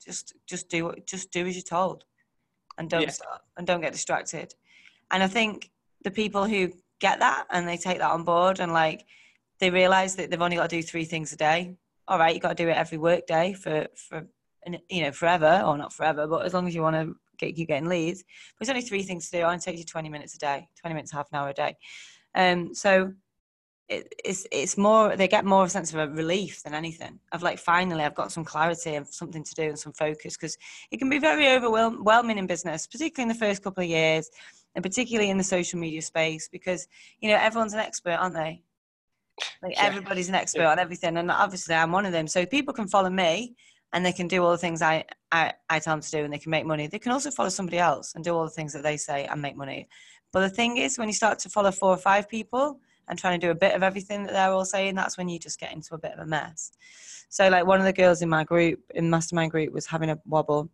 Just, 0.04 0.34
just 0.47 0.69
do 0.69 0.86
what, 0.86 1.08
just 1.08 1.32
do 1.32 1.45
as 1.45 1.56
you're 1.56 1.63
told, 1.63 2.04
and 2.78 2.89
don't 2.89 3.04
yeah. 3.04 3.10
stop, 3.10 3.45
and 3.58 3.65
don't 3.65 3.82
get 3.82 3.93
distracted. 3.93 4.54
And 5.12 5.23
I 5.23 5.28
think 5.28 5.71
the 6.04 6.12
people 6.12 6.45
who 6.45 6.71
get 6.99 7.19
that 7.19 7.45
and 7.52 7.67
they 7.67 7.78
take 7.78 7.97
that 7.99 8.12
on 8.12 8.23
board 8.23 8.60
and 8.60 8.71
like 8.71 9.06
they 9.60 9.69
realize 9.69 10.15
that 10.15 10.30
they've 10.30 10.41
only 10.41 10.56
got 10.56 10.69
to 10.69 10.76
do 10.78 10.82
three 10.82 11.06
things 11.06 11.34
a 11.34 11.38
day. 11.38 11.76
All 12.08 12.17
right, 12.17 12.34
you've 12.34 12.41
got 12.41 12.58
to 12.58 12.63
do 12.63 12.69
it 12.69 12.78
every 12.78 12.97
work 12.97 13.28
day 13.28 13.54
for 13.54 13.88
for 13.95 14.28
you 14.89 15.04
know 15.04 15.12
forever 15.12 15.62
or 15.65 15.78
not 15.78 15.93
forever, 15.93 16.28
but 16.28 16.45
as 16.45 16.54
long 16.54 16.67
as 16.67 16.76
you 16.76 16.82
want 16.82 16.95
to 16.95 17.15
get 17.38 17.58
you 17.58 17.65
getting 17.65 17.89
leads. 17.89 18.23
But 18.58 18.62
it's 18.62 18.69
only 18.69 18.82
three 18.82 19.04
things 19.04 19.30
to 19.30 19.38
do. 19.38 19.41
It 19.41 19.45
only 19.45 19.60
takes 19.60 19.80
you 19.80 19.86
20 19.86 20.10
minutes 20.10 20.36
a 20.36 20.39
day, 20.39 20.67
20 20.80 20.93
minutes, 20.93 21.12
half 21.12 21.28
an 21.32 21.39
hour 21.39 21.49
a 21.49 21.54
day. 21.54 21.76
Um, 22.36 22.73
so 22.73 23.13
it, 23.89 24.13
it's 24.23 24.47
it's 24.51 24.77
more 24.77 25.15
they 25.15 25.27
get 25.27 25.45
more 25.45 25.61
of 25.61 25.67
a 25.67 25.69
sense 25.69 25.93
of 25.93 25.99
a 25.99 26.07
relief 26.07 26.63
than 26.63 26.73
anything 26.73 27.19
of 27.31 27.43
like 27.43 27.59
finally 27.59 28.03
I've 28.03 28.15
got 28.15 28.31
some 28.31 28.45
clarity 28.45 28.95
and 28.95 29.07
something 29.07 29.43
to 29.43 29.55
do 29.55 29.63
and 29.63 29.79
some 29.79 29.93
focus 29.93 30.37
because 30.37 30.57
it 30.89 30.97
can 30.97 31.09
be 31.09 31.19
very 31.19 31.49
overwhelming 31.49 32.37
in 32.37 32.47
business, 32.47 32.87
particularly 32.87 33.29
in 33.31 33.37
the 33.37 33.45
first 33.45 33.61
couple 33.61 33.83
of 33.83 33.89
years, 33.89 34.29
and 34.75 34.83
particularly 34.83 35.29
in 35.29 35.37
the 35.37 35.43
social 35.43 35.79
media 35.79 36.01
space 36.01 36.47
because 36.47 36.87
you 37.19 37.29
know 37.29 37.35
everyone's 37.35 37.73
an 37.73 37.79
expert, 37.79 38.13
aren't 38.13 38.35
they? 38.35 38.63
Like 39.61 39.73
yeah. 39.73 39.83
everybody's 39.83 40.29
an 40.29 40.35
expert 40.35 40.61
yeah. 40.61 40.71
on 40.71 40.79
everything, 40.79 41.17
and 41.17 41.29
obviously 41.29 41.75
I'm 41.75 41.91
one 41.91 42.05
of 42.05 42.13
them. 42.13 42.27
So 42.27 42.45
people 42.45 42.73
can 42.73 42.87
follow 42.87 43.09
me 43.09 43.55
and 43.91 44.05
they 44.05 44.11
can 44.11 44.27
do 44.27 44.43
all 44.43 44.51
the 44.51 44.57
things 44.57 44.81
I, 44.81 45.05
I, 45.31 45.53
I 45.69 45.79
tell 45.79 45.93
them 45.93 46.01
to 46.01 46.11
do 46.11 46.23
and 46.23 46.33
they 46.33 46.39
can 46.39 46.49
make 46.49 46.65
money. 46.65 46.87
They 46.87 46.97
can 46.97 47.11
also 47.11 47.29
follow 47.29 47.49
somebody 47.49 47.77
else 47.77 48.13
and 48.15 48.23
do 48.23 48.33
all 48.33 48.43
the 48.43 48.49
things 48.49 48.73
that 48.73 48.81
they 48.81 48.97
say 48.97 49.25
and 49.25 49.39
make 49.39 49.55
money. 49.55 49.87
But 50.31 50.41
the 50.41 50.49
thing 50.49 50.77
is, 50.77 50.97
when 50.97 51.07
you 51.07 51.13
start 51.13 51.37
to 51.39 51.49
follow 51.49 51.71
four 51.71 51.91
or 51.91 51.97
five 51.97 52.27
people 52.27 52.79
and 53.07 53.17
trying 53.17 53.39
to 53.39 53.47
do 53.47 53.51
a 53.51 53.55
bit 53.55 53.75
of 53.75 53.83
everything 53.83 54.23
that 54.23 54.33
they're 54.33 54.51
all 54.51 54.65
saying, 54.65 54.95
that's 54.95 55.17
when 55.17 55.29
you 55.29 55.39
just 55.39 55.59
get 55.59 55.73
into 55.73 55.95
a 55.95 55.97
bit 55.97 56.13
of 56.13 56.19
a 56.19 56.25
mess. 56.25 56.71
So, 57.29 57.49
like, 57.49 57.65
one 57.65 57.79
of 57.79 57.85
the 57.85 57.93
girls 57.93 58.21
in 58.21 58.29
my 58.29 58.43
group, 58.43 58.79
in 58.93 59.09
mastermind 59.09 59.51
group, 59.51 59.73
was 59.73 59.87
having 59.87 60.09
a 60.09 60.19
wobble, 60.25 60.69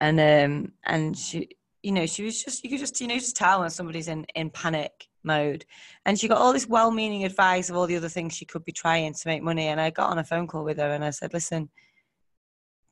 and 0.00 0.20
um, 0.20 0.72
and 0.84 1.16
she, 1.16 1.48
you 1.82 1.92
know, 1.92 2.06
she 2.06 2.24
was 2.24 2.42
just 2.42 2.62
you 2.62 2.70
could 2.70 2.78
just 2.78 3.00
you 3.00 3.06
know 3.06 3.14
just 3.14 3.36
tell 3.36 3.60
when 3.60 3.70
somebody's 3.70 4.08
in 4.08 4.26
in 4.34 4.50
panic 4.50 5.08
mode, 5.22 5.64
and 6.04 6.18
she 6.18 6.28
got 6.28 6.38
all 6.38 6.52
this 6.52 6.66
well-meaning 6.66 7.24
advice 7.24 7.70
of 7.70 7.76
all 7.76 7.86
the 7.86 7.96
other 7.96 8.10
things 8.10 8.34
she 8.34 8.44
could 8.44 8.64
be 8.64 8.72
trying 8.72 9.14
to 9.14 9.28
make 9.28 9.42
money. 9.42 9.68
And 9.68 9.80
I 9.80 9.90
got 9.90 10.10
on 10.10 10.18
a 10.18 10.24
phone 10.24 10.46
call 10.46 10.64
with 10.64 10.76
her, 10.76 10.90
and 10.90 11.04
I 11.04 11.10
said, 11.10 11.32
listen 11.32 11.70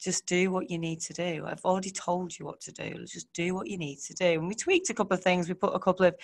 just 0.02 0.26
do 0.26 0.50
what 0.50 0.68
you 0.68 0.78
need 0.78 1.00
to 1.00 1.12
do. 1.12 1.44
I've 1.46 1.64
already 1.64 1.90
told 1.90 2.36
you 2.36 2.44
what 2.44 2.60
to 2.62 2.72
do. 2.72 3.04
Just 3.06 3.32
do 3.32 3.54
what 3.54 3.68
you 3.68 3.78
need 3.78 3.98
to 4.00 4.14
do. 4.14 4.32
And 4.32 4.48
we 4.48 4.54
tweaked 4.54 4.90
a 4.90 4.94
couple 4.94 5.14
of 5.14 5.22
things. 5.22 5.48
We 5.48 5.54
put 5.54 5.74
a 5.74 5.78
couple 5.78 6.04
of 6.04 6.16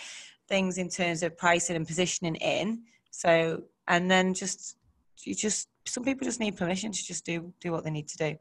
things 0.49 0.79
in 0.79 0.89
terms 0.89 1.23
of 1.23 1.37
pricing 1.37 1.77
and 1.77 1.87
positioning 1.87 2.37
in. 2.37 2.83
So, 3.11 3.63
and 3.87 4.11
then 4.11 4.35
just, 4.35 4.77
you 5.23 5.35
just, 5.35 5.69
some 5.87 6.05
people 6.05 6.25
just 6.25 6.41
need 6.41 6.57
permission 6.57 6.93
to 6.93 7.05
just 7.05 7.25
do, 7.25 7.53
do 7.61 7.73
what 7.73 7.85
they 7.85 7.91
need 7.91 8.09
to 8.09 8.17
do. 8.17 8.37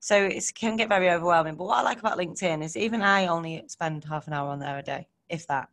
So 0.00 0.16
it 0.16 0.44
can 0.54 0.76
get 0.76 0.88
very 0.88 1.10
overwhelming. 1.10 1.54
But 1.54 1.66
what 1.66 1.78
I 1.78 1.82
like 1.82 2.00
about 2.00 2.18
LinkedIn 2.18 2.64
is 2.64 2.76
even 2.76 3.02
I 3.02 3.26
only 3.26 3.62
spend 3.68 4.04
half 4.04 4.26
an 4.26 4.32
hour 4.32 4.48
on 4.48 4.58
there 4.58 4.78
a 4.78 4.82
day, 4.82 5.06
if 5.28 5.46
that. 5.46 5.68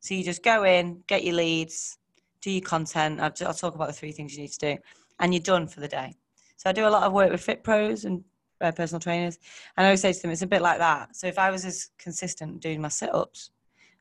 So 0.00 0.14
you 0.14 0.22
just 0.22 0.44
go 0.44 0.64
in, 0.64 1.02
get 1.08 1.24
your 1.24 1.34
leads, 1.34 1.98
do 2.40 2.50
your 2.50 2.62
content. 2.62 3.20
I'll, 3.20 3.32
I'll 3.44 3.54
talk 3.54 3.74
about 3.74 3.88
the 3.88 3.94
three 3.94 4.12
things 4.12 4.34
you 4.34 4.42
need 4.42 4.52
to 4.52 4.74
do, 4.74 4.78
and 5.18 5.34
you're 5.34 5.42
done 5.42 5.66
for 5.66 5.80
the 5.80 5.88
day. 5.88 6.14
So 6.56 6.70
I 6.70 6.72
do 6.72 6.86
a 6.86 6.88
lot 6.88 7.02
of 7.02 7.12
work 7.12 7.32
with 7.32 7.40
fit 7.40 7.64
pros 7.64 8.04
and 8.04 8.22
uh, 8.60 8.70
personal 8.70 9.00
trainers, 9.00 9.38
and 9.76 9.84
I 9.84 9.88
always 9.88 10.00
say 10.00 10.12
to 10.12 10.22
them, 10.22 10.30
it's 10.30 10.42
a 10.42 10.46
bit 10.46 10.62
like 10.62 10.78
that. 10.78 11.16
So 11.16 11.26
if 11.26 11.38
I 11.38 11.50
was 11.50 11.64
as 11.64 11.90
consistent 11.98 12.60
doing 12.60 12.80
my 12.80 12.88
sit 12.88 13.12
ups 13.14 13.50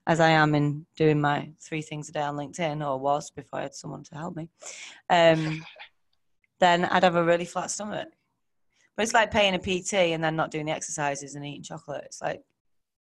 as 0.07 0.21
I 0.21 0.29
am 0.29 0.55
in 0.55 0.85
doing 0.95 1.19
my 1.19 1.51
three 1.59 1.81
things 1.81 2.07
a 2.07 2.13
day 2.13 2.21
on 2.21 2.37
LinkedIn, 2.37 2.85
or 2.85 2.97
was 2.97 3.29
before 3.29 3.59
I 3.59 3.63
had 3.63 3.75
someone 3.75 4.03
to 4.05 4.15
help 4.15 4.37
me, 4.37 4.49
um, 5.09 5.63
then 6.59 6.85
I'd 6.85 7.03
have 7.03 7.17
a 7.17 7.23
really 7.23 7.45
flat 7.45 7.69
stomach. 7.69 8.07
But 8.95 9.03
it's 9.03 9.13
like 9.13 9.29
paying 9.29 9.53
a 9.53 9.59
PT 9.59 9.93
and 9.93 10.23
then 10.23 10.35
not 10.35 10.49
doing 10.49 10.65
the 10.65 10.71
exercises 10.71 11.35
and 11.35 11.45
eating 11.45 11.61
chocolate. 11.61 12.03
It's 12.05 12.21
like 12.21 12.41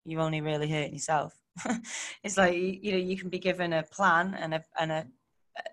you're 0.06 0.22
only 0.22 0.42
really 0.42 0.70
hurting 0.70 0.94
yourself. 0.94 1.34
it's 2.24 2.38
like 2.38 2.56
you 2.56 2.92
know 2.92 2.98
you 2.98 3.18
can 3.18 3.30
be 3.30 3.40
given 3.40 3.74
a 3.74 3.84
plan 3.84 4.36
and 4.40 4.54
a 4.54 4.64
and 4.80 4.92
a, 4.92 5.08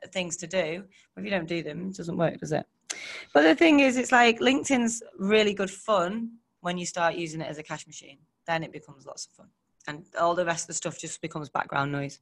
a 0.02 0.08
things 0.08 0.38
to 0.38 0.46
do, 0.46 0.82
but 1.14 1.20
if 1.20 1.24
you 1.24 1.30
don't 1.30 1.46
do 1.46 1.62
them, 1.62 1.90
it 1.90 1.96
doesn't 1.96 2.16
work, 2.16 2.38
does 2.38 2.52
it? 2.52 2.66
But 3.34 3.42
the 3.42 3.54
thing 3.54 3.80
is, 3.80 3.98
it's 3.98 4.12
like 4.12 4.40
LinkedIn's 4.40 5.02
really 5.18 5.52
good 5.52 5.70
fun 5.70 6.38
when 6.62 6.78
you 6.78 6.86
start 6.86 7.14
using 7.14 7.42
it 7.42 7.48
as 7.48 7.58
a 7.58 7.62
cash 7.62 7.86
machine. 7.86 8.18
Then 8.46 8.64
it 8.64 8.72
becomes 8.72 9.06
lots 9.06 9.26
of 9.26 9.32
fun. 9.32 9.48
And 9.88 10.04
all 10.20 10.34
the 10.34 10.44
rest 10.44 10.64
of 10.64 10.66
the 10.68 10.74
stuff 10.74 10.98
just 10.98 11.20
becomes 11.22 11.48
background 11.48 11.90
noise. 11.90 12.20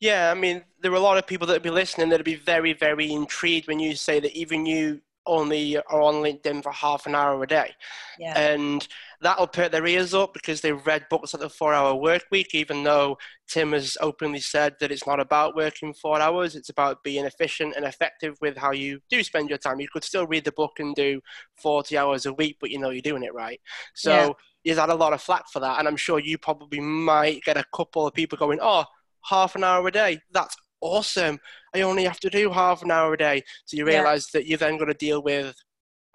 Yeah, 0.00 0.30
I 0.30 0.34
mean, 0.34 0.62
there 0.80 0.92
are 0.92 0.96
a 0.96 1.00
lot 1.00 1.18
of 1.18 1.26
people 1.26 1.46
that 1.48 1.54
will 1.54 1.60
be 1.60 1.70
listening 1.70 2.10
that 2.10 2.18
will 2.18 2.24
be 2.24 2.34
very, 2.34 2.74
very 2.74 3.10
intrigued 3.10 3.66
when 3.66 3.80
you 3.80 3.96
say 3.96 4.20
that 4.20 4.36
even 4.36 4.64
you 4.64 5.00
only 5.26 5.76
are 5.76 6.00
on 6.00 6.14
LinkedIn 6.14 6.62
for 6.62 6.72
half 6.72 7.06
an 7.06 7.14
hour 7.14 7.42
a 7.42 7.46
day. 7.46 7.72
Yeah. 8.18 8.38
And 8.38 8.86
that'll 9.20 9.46
put 9.46 9.72
their 9.72 9.86
ears 9.86 10.14
up 10.14 10.32
because 10.32 10.60
they've 10.60 10.86
read 10.86 11.06
books 11.10 11.34
like 11.34 11.42
the 11.42 11.50
four 11.50 11.74
hour 11.74 11.94
work 11.94 12.24
week, 12.30 12.54
even 12.54 12.82
though 12.82 13.18
Tim 13.48 13.72
has 13.72 13.96
openly 14.00 14.40
said 14.40 14.76
that 14.80 14.90
it's 14.90 15.06
not 15.06 15.20
about 15.20 15.56
working 15.56 15.92
four 15.92 16.20
hours, 16.20 16.56
it's 16.56 16.70
about 16.70 17.02
being 17.02 17.26
efficient 17.26 17.74
and 17.76 17.84
effective 17.84 18.36
with 18.40 18.56
how 18.56 18.72
you 18.72 19.00
do 19.10 19.22
spend 19.22 19.48
your 19.48 19.58
time. 19.58 19.80
You 19.80 19.88
could 19.92 20.04
still 20.04 20.26
read 20.26 20.44
the 20.44 20.52
book 20.52 20.80
and 20.80 20.94
do 20.94 21.20
40 21.56 21.96
hours 21.98 22.26
a 22.26 22.32
week, 22.32 22.56
but 22.60 22.70
you 22.70 22.78
know 22.78 22.90
you're 22.90 23.02
doing 23.02 23.22
it 23.22 23.34
right. 23.34 23.60
So 23.94 24.10
yeah. 24.10 24.32
He's 24.62 24.78
had 24.78 24.90
a 24.90 24.94
lot 24.94 25.12
of 25.12 25.22
flack 25.22 25.44
for 25.52 25.60
that. 25.60 25.78
And 25.78 25.88
I'm 25.88 25.96
sure 25.96 26.18
you 26.18 26.38
probably 26.38 26.80
might 26.80 27.42
get 27.44 27.56
a 27.56 27.64
couple 27.74 28.06
of 28.06 28.14
people 28.14 28.38
going, 28.38 28.58
oh, 28.60 28.84
half 29.24 29.56
an 29.56 29.64
hour 29.64 29.86
a 29.86 29.92
day, 29.92 30.20
that's 30.32 30.56
awesome. 30.80 31.38
I 31.74 31.82
only 31.82 32.04
have 32.04 32.20
to 32.20 32.30
do 32.30 32.50
half 32.50 32.82
an 32.82 32.90
hour 32.90 33.14
a 33.14 33.18
day. 33.18 33.42
So 33.66 33.76
you 33.76 33.86
realize 33.86 34.28
yeah. 34.32 34.40
that 34.40 34.46
you're 34.46 34.58
then 34.58 34.76
going 34.76 34.88
to 34.88 34.94
deal 34.94 35.22
with 35.22 35.54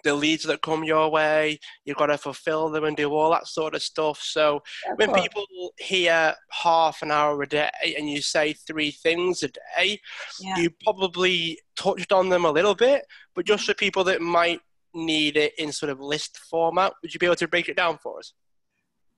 the 0.04 0.14
leads 0.14 0.44
that 0.44 0.62
come 0.62 0.84
your 0.84 1.10
way. 1.10 1.60
You've 1.84 1.98
got 1.98 2.08
to 2.08 2.18
fulfill 2.18 2.70
them 2.70 2.84
and 2.84 2.96
do 2.96 3.12
all 3.12 3.32
that 3.32 3.48
sort 3.48 3.74
of 3.76 3.82
stuff. 3.82 4.22
So 4.22 4.62
yeah, 4.86 4.94
when 4.96 5.10
course. 5.10 5.22
people 5.22 5.74
hear 5.78 6.36
half 6.52 7.02
an 7.02 7.12
hour 7.12 7.42
a 7.42 7.48
day 7.48 7.96
and 7.98 8.10
you 8.10 8.22
say 8.22 8.54
three 8.54 8.92
things 8.92 9.44
a 9.44 9.50
day, 9.50 10.00
yeah. 10.40 10.58
you 10.58 10.70
probably 10.84 11.60
touched 11.76 12.12
on 12.12 12.30
them 12.30 12.46
a 12.46 12.52
little 12.52 12.76
bit, 12.76 13.06
but 13.34 13.46
just 13.46 13.64
mm-hmm. 13.64 13.72
for 13.72 13.76
people 13.76 14.04
that 14.06 14.22
might 14.22 14.62
need 14.96 15.38
it 15.38 15.54
in 15.58 15.72
sort 15.72 15.90
of 15.92 16.00
list 16.00 16.38
format, 16.38 16.94
would 17.02 17.14
you 17.14 17.20
be 17.20 17.26
able 17.26 17.36
to 17.36 17.48
break 17.48 17.70
it 17.70 17.76
down 17.76 17.98
for 17.98 18.20
us? 18.20 18.34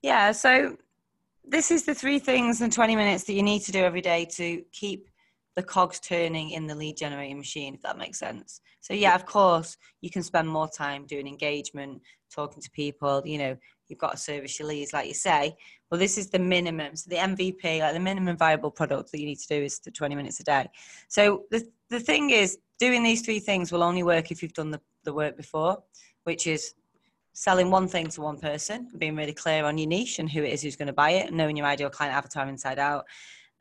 Yeah. 0.02 0.32
So 0.32 0.76
this 1.44 1.70
is 1.70 1.84
the 1.84 1.94
three 1.94 2.18
things 2.18 2.60
in 2.60 2.70
20 2.70 2.96
minutes 2.96 3.24
that 3.24 3.32
you 3.32 3.42
need 3.42 3.60
to 3.62 3.72
do 3.72 3.80
every 3.80 4.00
day 4.00 4.26
to 4.32 4.62
keep 4.72 5.08
the 5.56 5.62
cogs 5.62 5.98
turning 5.98 6.50
in 6.50 6.66
the 6.66 6.74
lead 6.74 6.96
generating 6.96 7.38
machine, 7.38 7.74
if 7.74 7.82
that 7.82 7.98
makes 7.98 8.18
sense. 8.18 8.60
So 8.80 8.94
yeah, 8.94 9.14
of 9.14 9.26
course, 9.26 9.76
you 10.00 10.10
can 10.10 10.22
spend 10.22 10.48
more 10.48 10.68
time 10.68 11.04
doing 11.04 11.26
engagement, 11.26 12.00
talking 12.32 12.62
to 12.62 12.70
people, 12.70 13.22
you 13.24 13.38
know, 13.38 13.56
you've 13.88 13.98
got 13.98 14.12
to 14.12 14.18
service 14.18 14.58
your 14.58 14.68
leads, 14.68 14.92
like 14.92 15.08
you 15.08 15.14
say. 15.14 15.56
Well, 15.90 15.98
this 15.98 16.18
is 16.18 16.30
the 16.30 16.38
minimum. 16.38 16.94
So 16.94 17.10
the 17.10 17.16
MVP, 17.16 17.80
like 17.80 17.94
the 17.94 18.00
minimum 18.00 18.36
viable 18.36 18.70
product 18.70 19.10
that 19.10 19.20
you 19.20 19.26
need 19.26 19.40
to 19.40 19.48
do 19.48 19.64
is 19.64 19.78
the 19.80 19.90
20 19.90 20.14
minutes 20.14 20.40
a 20.40 20.44
day. 20.44 20.68
So 21.08 21.44
the, 21.50 21.66
the 21.90 22.00
thing 22.00 22.30
is, 22.30 22.58
doing 22.78 23.02
these 23.02 23.22
three 23.22 23.40
things 23.40 23.72
will 23.72 23.82
only 23.82 24.04
work 24.04 24.30
if 24.30 24.42
you've 24.42 24.52
done 24.52 24.70
the, 24.70 24.80
the 25.04 25.12
work 25.12 25.36
before, 25.36 25.82
which 26.24 26.46
is 26.46 26.74
selling 27.32 27.70
one 27.70 27.86
thing 27.86 28.08
to 28.08 28.20
one 28.20 28.38
person, 28.38 28.88
being 28.98 29.14
really 29.14 29.32
clear 29.32 29.64
on 29.64 29.78
your 29.78 29.88
niche 29.88 30.18
and 30.18 30.30
who 30.30 30.42
it 30.42 30.52
is 30.52 30.62
who's 30.62 30.76
going 30.76 30.88
to 30.88 30.92
buy 30.92 31.10
it, 31.10 31.32
knowing 31.32 31.56
your 31.56 31.66
ideal 31.66 31.90
client 31.90 32.14
avatar 32.14 32.48
inside 32.48 32.78
out, 32.78 33.04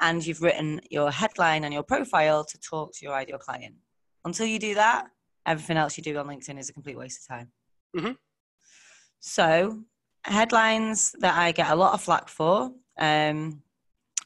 and 0.01 0.25
you've 0.25 0.41
written 0.41 0.81
your 0.89 1.11
headline 1.11 1.63
and 1.63 1.73
your 1.73 1.83
profile 1.83 2.43
to 2.43 2.57
talk 2.59 2.91
to 2.93 3.05
your 3.05 3.13
ideal 3.13 3.37
client. 3.37 3.75
Until 4.25 4.45
you 4.45 4.59
do 4.59 4.75
that, 4.75 5.07
everything 5.45 5.77
else 5.77 5.97
you 5.97 6.03
do 6.03 6.17
on 6.17 6.27
LinkedIn 6.27 6.59
is 6.59 6.69
a 6.69 6.73
complete 6.73 6.97
waste 6.97 7.21
of 7.21 7.37
time. 7.37 7.51
Mm-hmm. 7.95 8.11
So, 9.19 9.83
headlines 10.23 11.15
that 11.19 11.37
I 11.37 11.51
get 11.51 11.69
a 11.69 11.75
lot 11.75 11.93
of 11.93 12.01
flack 12.01 12.29
for, 12.29 12.71
um, 12.97 13.61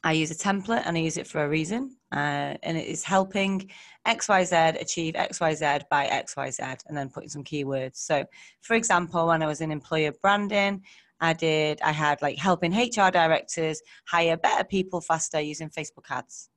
I 0.04 0.14
use 0.14 0.32
a 0.32 0.36
template 0.36 0.84
and 0.86 0.98
I 0.98 1.02
use 1.02 1.18
it 1.18 1.28
for 1.28 1.44
a 1.44 1.50
reason. 1.50 1.96
Uh, 2.12 2.58
and 2.64 2.78
it 2.78 2.88
is 2.88 3.04
helping 3.04 3.70
XYZ 4.08 4.82
achieve 4.82 5.14
XYZ 5.14 5.84
by 5.90 6.08
XYZ 6.08 6.84
and 6.88 6.98
then 6.98 7.10
putting 7.10 7.30
some 7.30 7.44
keywords. 7.44 7.98
So, 7.98 8.26
for 8.62 8.76
example, 8.76 9.28
when 9.28 9.44
I 9.44 9.48
was 9.48 9.62
in 9.62 9.72
employer 9.72 10.12
branding, 10.22 10.84
I 11.20 11.34
did, 11.34 11.80
I 11.82 11.92
had 11.92 12.22
like 12.24 12.38
helping 12.38 12.74
HR 12.74 13.12
directors 13.12 13.82
hire 14.08 14.38
better 14.38 14.64
people 14.64 15.02
faster 15.02 15.40
using 15.40 15.70
Facebook 15.70 16.10
ads. 16.10 16.50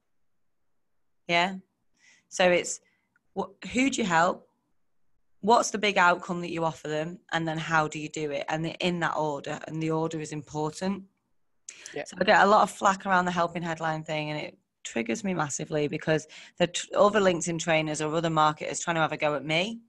Yeah. 1.29 1.57
So 2.31 2.51
it's 2.51 2.81
who 3.73 3.91
do 3.91 4.01
you 4.01 4.07
help? 4.07 4.49
What's 5.41 5.71
the 5.71 5.79
big 5.79 5.99
outcome 5.99 6.41
that 6.41 6.51
you 6.51 6.65
offer 6.65 6.89
them? 6.89 7.19
And 7.33 7.47
then 7.47 7.59
how 7.59 7.89
do 7.89 7.99
you 7.99 8.09
do 8.09 8.31
it? 8.31 8.47
And 8.49 8.75
in 8.81 9.01
that 9.01 9.17
order. 9.17 9.61
And 9.67 9.83
the 9.83 9.91
order 9.91 10.19
is 10.19 10.33
important. 10.33 11.05
Yeah. 11.95 12.05
So 12.07 12.17
I 12.21 12.25
get 12.25 12.43
a 12.43 12.47
lot 12.47 12.63
of 12.63 12.71
flack 12.71 13.07
around 13.07 13.25
the 13.25 13.31
helping 13.31 13.63
headline 13.63 14.03
thing, 14.03 14.31
and 14.31 14.41
it 14.41 14.59
triggers 14.85 15.25
me 15.25 15.33
massively 15.35 15.89
because 15.89 16.27
the 16.59 16.71
other 16.97 17.21
LinkedIn 17.21 17.59
trainers 17.59 18.03
or 18.03 18.15
other 18.15 18.31
marketers 18.31 18.81
trying 18.81 18.97
to 18.97 19.01
have 19.01 19.13
a 19.13 19.17
go 19.17 19.35
at 19.35 19.45
me 19.45 19.81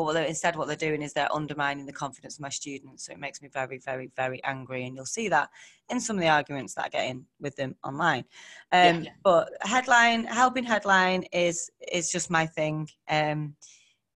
but 0.00 0.14
what 0.14 0.28
instead, 0.28 0.56
what 0.56 0.66
they're 0.66 0.76
doing 0.76 1.02
is 1.02 1.12
they're 1.12 1.30
undermining 1.30 1.84
the 1.84 1.92
confidence 1.92 2.36
of 2.36 2.40
my 2.40 2.48
students. 2.48 3.04
So 3.04 3.12
it 3.12 3.18
makes 3.18 3.42
me 3.42 3.48
very, 3.48 3.76
very, 3.76 4.10
very 4.16 4.42
angry. 4.44 4.86
And 4.86 4.96
you'll 4.96 5.04
see 5.04 5.28
that 5.28 5.50
in 5.90 6.00
some 6.00 6.16
of 6.16 6.22
the 6.22 6.28
arguments 6.30 6.72
that 6.74 6.86
I 6.86 6.88
get 6.88 7.10
in 7.10 7.26
with 7.38 7.54
them 7.56 7.76
online. 7.84 8.24
Um, 8.72 9.04
yeah. 9.04 9.10
But 9.22 9.50
headline, 9.60 10.24
helping 10.24 10.64
headline 10.64 11.24
is 11.32 11.70
is 11.92 12.10
just 12.10 12.30
my 12.30 12.46
thing. 12.46 12.88
Um, 13.10 13.56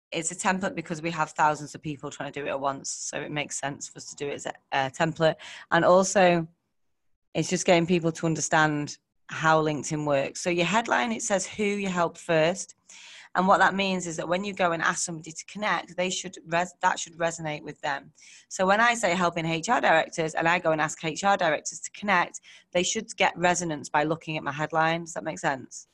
it's 0.10 0.32
a 0.32 0.36
template 0.36 0.76
because 0.76 1.02
we 1.02 1.12
have 1.12 1.32
thousands 1.32 1.76
of 1.76 1.82
people 1.82 2.10
trying 2.10 2.32
to 2.32 2.40
do 2.40 2.46
it 2.46 2.52
at 2.52 2.60
once. 2.62 2.90
So 2.90 3.20
it 3.20 3.32
makes 3.32 3.60
sense 3.60 3.90
for 3.90 3.98
us 3.98 4.06
to 4.06 4.16
do 4.16 4.30
it 4.30 4.36
as 4.36 4.46
a, 4.46 4.54
a 4.72 4.90
template. 4.90 5.36
And 5.72 5.84
also, 5.84 6.48
it's 7.34 7.50
just 7.50 7.66
getting 7.66 7.88
people 7.88 8.12
to 8.12 8.26
understand 8.26 8.98
how 9.28 9.64
LinkedIn 9.64 10.06
works. 10.06 10.42
So 10.42 10.50
your 10.50 10.66
headline, 10.66 11.12
it 11.12 11.22
says 11.22 11.48
who 11.48 11.64
you 11.64 11.88
help 11.88 12.18
first. 12.18 12.76
And 13.36 13.48
what 13.48 13.58
that 13.60 13.74
means 13.74 14.06
is 14.06 14.18
that 14.18 14.28
when 14.28 14.44
you 14.44 14.54
go 14.54 14.74
and 14.74 14.84
ask 14.84 15.04
somebody 15.04 15.32
to 15.32 15.46
connect, 15.46 15.98
they 15.98 16.12
should 16.12 16.36
res- 16.46 16.76
that 16.84 17.00
should 17.00 17.18
resonate 17.18 17.64
with 17.64 17.82
them. 17.82 18.12
So 18.48 18.68
when 18.68 18.80
I 18.80 18.94
say 18.94 19.16
helping 19.16 19.46
HR 19.46 19.82
directors 19.82 20.36
and 20.36 20.48
I 20.48 20.60
go 20.60 20.72
and 20.72 20.80
ask 20.80 21.04
HR 21.04 21.36
directors 21.36 21.80
to 21.80 21.92
connect, 22.00 22.42
they 22.74 22.84
should 22.84 23.08
get 23.18 23.36
resonance 23.36 23.90
by 23.90 24.04
looking 24.04 24.38
at 24.38 24.44
my 24.44 24.52
headline. 24.52 25.06
Does 25.06 25.14
that 25.14 25.24
make 25.24 25.40
sense? 25.40 25.88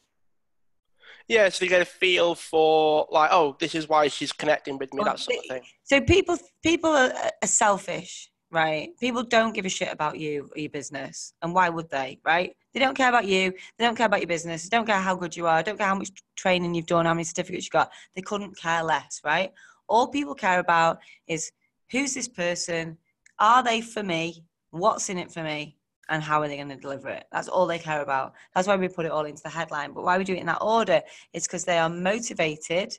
Yeah, 1.30 1.48
so 1.48 1.64
you 1.64 1.70
get 1.70 1.82
a 1.82 1.86
feel 1.86 2.36
for 2.36 3.08
like, 3.10 3.30
oh, 3.32 3.56
this 3.60 3.74
is 3.74 3.88
why 3.88 4.10
she's 4.10 4.34
connecting 4.34 4.78
with 4.78 4.94
me, 4.94 5.02
well, 5.04 5.14
that 5.14 5.20
sort 5.20 5.38
of 5.38 5.46
thing. 5.46 5.64
So 5.84 6.02
people 6.02 6.38
people 6.62 6.90
are, 6.90 7.14
are 7.42 7.48
selfish 7.48 8.30
right? 8.52 8.98
People 9.00 9.24
don't 9.24 9.54
give 9.54 9.66
a 9.66 9.70
shit 9.70 9.92
about 9.92 10.18
you 10.18 10.50
or 10.56 10.60
your 10.60 10.70
business. 10.70 11.34
And 11.42 11.54
why 11.54 11.70
would 11.70 11.90
they, 11.90 12.20
right? 12.24 12.56
They 12.74 12.80
don't 12.80 12.96
care 12.96 13.10
about 13.10 13.26
you. 13.26 13.52
They 13.78 13.86
don't 13.86 13.96
care 13.96 14.08
about 14.08 14.22
your 14.22 14.28
business. 14.28 14.68
They 14.68 14.76
don't 14.76 14.86
care 14.86 15.00
how 15.00 15.16
good 15.16 15.36
you 15.36 15.48
are. 15.48 15.62
They 15.62 15.72
don't 15.72 15.78
care 15.78 15.88
how 15.88 15.96
much 15.96 16.12
training 16.36 16.74
you've 16.74 16.86
done, 16.86 17.06
how 17.06 17.14
many 17.14 17.24
certificates 17.24 17.66
you 17.66 17.72
got. 17.72 17.92
They 18.16 18.22
couldn't 18.22 18.58
care 18.58 18.84
less, 18.84 19.22
right? 19.24 19.52
All 19.88 20.08
people 20.08 20.36
care 20.36 20.60
about 20.60 21.00
is 21.28 21.52
who's 21.92 22.14
this 22.14 22.28
person? 22.28 22.98
Are 23.40 23.64
they 23.64 23.82
for 23.82 24.04
me? 24.04 24.44
What's 24.72 25.10
in 25.10 25.18
it 25.18 25.32
for 25.32 25.44
me? 25.44 25.78
And 26.10 26.24
how 26.24 26.42
are 26.42 26.48
they 26.48 26.56
going 26.56 26.70
to 26.70 26.76
deliver 26.76 27.10
it? 27.10 27.26
That's 27.32 27.48
all 27.48 27.68
they 27.68 27.78
care 27.78 28.02
about. 28.02 28.34
That's 28.56 28.68
why 28.68 28.76
we 28.76 28.88
put 28.88 29.06
it 29.06 29.12
all 29.12 29.26
into 29.26 29.44
the 29.44 29.50
headline. 29.50 29.94
But 29.94 30.04
why 30.04 30.18
we 30.18 30.24
do 30.24 30.34
it 30.34 30.40
in 30.40 30.48
that 30.48 30.62
order 30.62 31.02
is 31.34 31.46
because 31.46 31.66
they 31.66 31.78
are 31.78 31.90
motivated 31.90 32.98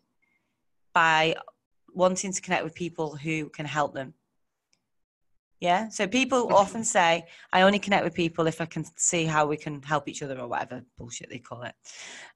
by 0.92 1.34
wanting 1.92 2.32
to 2.32 2.40
connect 2.40 2.62
with 2.62 2.74
people 2.74 3.16
who 3.16 3.48
can 3.48 3.66
help 3.66 3.94
them 3.94 4.14
yeah. 5.60 5.90
So 5.90 6.06
people 6.06 6.54
often 6.54 6.84
say, 6.84 7.26
I 7.52 7.62
only 7.62 7.78
connect 7.78 8.02
with 8.02 8.14
people 8.14 8.46
if 8.46 8.62
I 8.62 8.64
can 8.64 8.84
see 8.96 9.26
how 9.26 9.46
we 9.46 9.58
can 9.58 9.82
help 9.82 10.08
each 10.08 10.22
other 10.22 10.38
or 10.38 10.48
whatever 10.48 10.82
bullshit 10.96 11.28
they 11.28 11.38
call 11.38 11.62
it. 11.62 11.74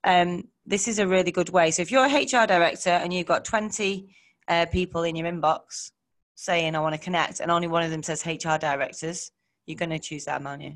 Um, 0.04 0.44
this 0.66 0.88
is 0.88 0.98
a 0.98 1.06
really 1.06 1.32
good 1.32 1.48
way. 1.48 1.70
So 1.70 1.80
if 1.80 1.90
you're 1.90 2.04
a 2.04 2.22
HR 2.22 2.46
director 2.46 2.90
and 2.90 3.12
you've 3.12 3.26
got 3.26 3.46
20 3.46 4.14
uh, 4.48 4.66
people 4.66 5.04
in 5.04 5.16
your 5.16 5.26
inbox 5.26 5.90
saying, 6.34 6.76
I 6.76 6.80
want 6.80 6.94
to 6.94 7.00
connect, 7.00 7.40
and 7.40 7.50
only 7.50 7.66
one 7.66 7.82
of 7.82 7.90
them 7.90 8.02
says 8.02 8.26
HR 8.26 8.58
directors, 8.58 9.30
you're 9.66 9.78
going 9.78 9.90
to 9.90 9.98
choose 9.98 10.26
that, 10.26 10.44
aren't 10.44 10.62
you? 10.62 10.74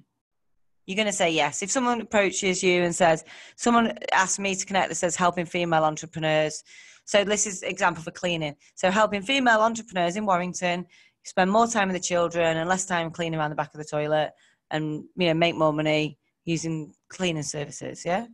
You're 0.87 0.97
going 0.97 1.07
to 1.07 1.13
say 1.13 1.31
yes. 1.31 1.63
If 1.63 1.71
someone 1.71 2.01
approaches 2.01 2.63
you 2.63 2.83
and 2.83 2.95
says, 2.95 3.25
someone 3.57 3.99
asked 4.13 4.41
me 4.41 4.55
to 4.55 4.65
connect 4.65 4.89
that 4.89 4.95
says 4.95 5.17
helping 5.17 5.45
female 5.45 5.85
entrepreneurs. 5.85 6.65
So 7.05 7.25
this 7.25 7.47
is 7.47 7.63
example 7.63 8.03
for 8.03 8.11
cleaning. 8.11 8.55
So 8.75 8.91
helping 8.91 9.21
female 9.21 9.61
entrepreneurs 9.61 10.17
in 10.17 10.25
Warrington 10.25 10.87
spend 11.29 11.51
more 11.51 11.67
time 11.67 11.89
with 11.89 11.97
the 11.97 12.03
children 12.03 12.57
and 12.57 12.69
less 12.69 12.87
time 12.87 13.11
cleaning 13.11 13.39
around 13.39 13.51
the 13.51 13.57
back 13.57 13.73
of 13.75 13.79
the 13.79 13.85
toilet 13.85 14.33
and 14.71 15.05
you 15.17 15.27
know 15.27 15.35
make 15.35 15.55
more 15.55 15.73
money 15.73 16.19
using 16.45 16.95
cleaning 17.09 17.43
services 17.43 18.05
yeah? 18.05 18.27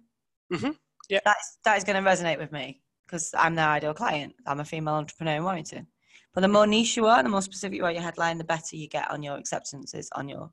Mm-hmm. 0.52 0.70
yeah. 1.08 1.20
That's 1.24 1.58
that 1.64 1.76
is 1.76 1.84
going 1.84 2.02
to 2.02 2.08
resonate 2.08 2.38
with 2.38 2.52
me 2.52 2.80
because 3.06 3.34
i'm 3.36 3.54
the 3.54 3.62
ideal 3.62 3.94
client. 3.94 4.34
I'm 4.46 4.60
a 4.60 4.64
female 4.64 4.94
entrepreneur 4.94 5.36
in 5.36 5.44
warrington. 5.44 5.86
But 6.32 6.40
the 6.40 6.48
more 6.48 6.66
niche 6.66 6.96
you 6.96 7.06
are 7.06 7.22
the 7.22 7.28
more 7.28 7.42
specific 7.42 7.76
you 7.76 7.84
are 7.84 7.92
your 7.92 8.02
headline 8.02 8.38
the 8.38 8.44
better 8.44 8.76
you 8.76 8.88
get 8.88 9.10
on 9.10 9.22
your 9.22 9.36
acceptances 9.36 10.08
on 10.14 10.28
your 10.28 10.50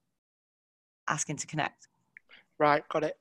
asking 1.08 1.38
to 1.38 1.48
connect. 1.48 1.88
Right 2.60 2.84
got 2.90 3.04
it. 3.04 3.18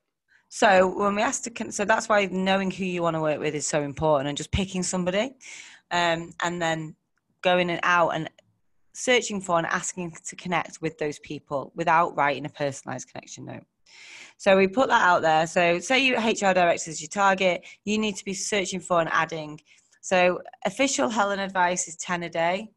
So 0.48 0.88
when 0.98 1.14
we 1.14 1.22
ask 1.22 1.44
to 1.44 1.72
so 1.72 1.84
that's 1.84 2.08
why 2.08 2.26
knowing 2.26 2.70
who 2.70 2.84
you 2.84 3.02
want 3.02 3.14
to 3.14 3.20
work 3.20 3.38
with 3.38 3.54
is 3.54 3.66
so 3.66 3.82
important 3.82 4.28
and 4.28 4.36
just 4.36 4.50
picking 4.50 4.82
somebody 4.82 5.36
um, 5.90 6.32
and 6.42 6.60
then 6.60 6.96
going 7.42 7.70
and 7.70 7.80
out 7.82 8.10
and 8.10 8.28
searching 8.92 9.40
for 9.40 9.58
and 9.58 9.66
asking 9.66 10.14
to 10.26 10.36
connect 10.36 10.80
with 10.80 10.98
those 10.98 11.18
people 11.20 11.72
without 11.74 12.16
writing 12.16 12.44
a 12.44 12.48
personalized 12.48 13.08
connection 13.10 13.44
note. 13.44 13.64
So 14.36 14.56
we 14.56 14.68
put 14.68 14.88
that 14.88 15.02
out 15.02 15.22
there. 15.22 15.46
So 15.46 15.78
say 15.80 15.98
you 15.98 16.16
HR 16.16 16.54
director 16.54 16.90
is 16.90 17.00
your 17.00 17.08
target, 17.08 17.62
you 17.84 17.98
need 17.98 18.16
to 18.16 18.24
be 18.24 18.34
searching 18.34 18.80
for 18.80 19.00
and 19.00 19.10
adding. 19.12 19.60
So 20.00 20.40
official 20.64 21.08
Helen 21.08 21.40
advice 21.40 21.88
is 21.88 21.96
10 21.96 22.22
a 22.24 22.30
day. 22.30 22.70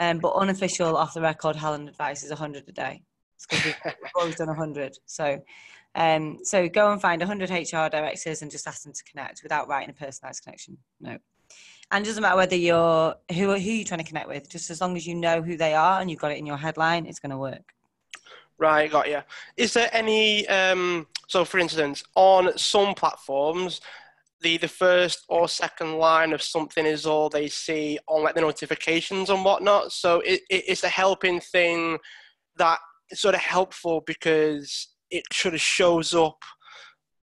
Um, 0.00 0.18
but 0.18 0.34
unofficial 0.34 0.96
off 0.96 1.14
the 1.14 1.20
record 1.20 1.56
Helen 1.56 1.88
advice 1.88 2.24
is 2.24 2.30
100 2.30 2.68
a 2.68 2.72
day. 2.72 3.02
It's 3.36 3.46
because 3.46 3.64
we've 3.64 3.94
always 4.16 4.36
done 4.36 4.48
100. 4.48 4.98
So 5.06 5.40
um, 5.94 6.38
so 6.42 6.68
go 6.68 6.90
and 6.92 7.00
find 7.00 7.20
100 7.20 7.50
HR 7.50 7.88
directors 7.88 8.42
and 8.42 8.50
just 8.50 8.66
ask 8.66 8.82
them 8.82 8.92
to 8.92 9.04
connect 9.04 9.42
without 9.42 9.68
writing 9.68 9.90
a 9.90 9.92
personalized 9.92 10.42
connection 10.42 10.76
note. 11.00 11.20
And 11.94 12.04
it 12.04 12.08
doesn't 12.08 12.22
matter 12.22 12.36
whether 12.36 12.56
you're 12.56 13.14
who 13.30 13.52
who 13.52 13.70
you're 13.70 13.84
trying 13.84 14.00
to 14.00 14.04
connect 14.04 14.26
with, 14.26 14.48
just 14.48 14.68
as 14.68 14.80
long 14.80 14.96
as 14.96 15.06
you 15.06 15.14
know 15.14 15.40
who 15.40 15.56
they 15.56 15.74
are 15.74 16.00
and 16.00 16.10
you've 16.10 16.18
got 16.18 16.32
it 16.32 16.38
in 16.38 16.44
your 16.44 16.56
headline, 16.56 17.06
it's 17.06 17.20
going 17.20 17.30
to 17.30 17.38
work. 17.38 17.72
Right, 18.58 18.90
got 18.90 19.08
you. 19.08 19.22
Is 19.56 19.74
there 19.74 19.88
any 19.92 20.44
um, 20.48 21.06
so 21.28 21.44
for 21.44 21.60
instance, 21.60 22.02
on 22.16 22.58
some 22.58 22.94
platforms, 22.96 23.80
the 24.40 24.56
the 24.56 24.66
first 24.66 25.24
or 25.28 25.46
second 25.46 25.98
line 25.98 26.32
of 26.32 26.42
something 26.42 26.84
is 26.84 27.06
all 27.06 27.28
they 27.28 27.46
see 27.46 28.00
on 28.08 28.24
like 28.24 28.34
the 28.34 28.40
notifications 28.40 29.30
and 29.30 29.44
whatnot. 29.44 29.92
So 29.92 30.18
it, 30.22 30.40
it 30.50 30.64
it's 30.66 30.82
a 30.82 30.88
helping 30.88 31.38
thing 31.38 31.98
that 32.56 32.80
sort 33.12 33.36
of 33.36 33.40
helpful 33.40 34.02
because 34.04 34.88
it 35.12 35.22
sort 35.32 35.54
of 35.54 35.60
shows 35.60 36.12
up 36.12 36.42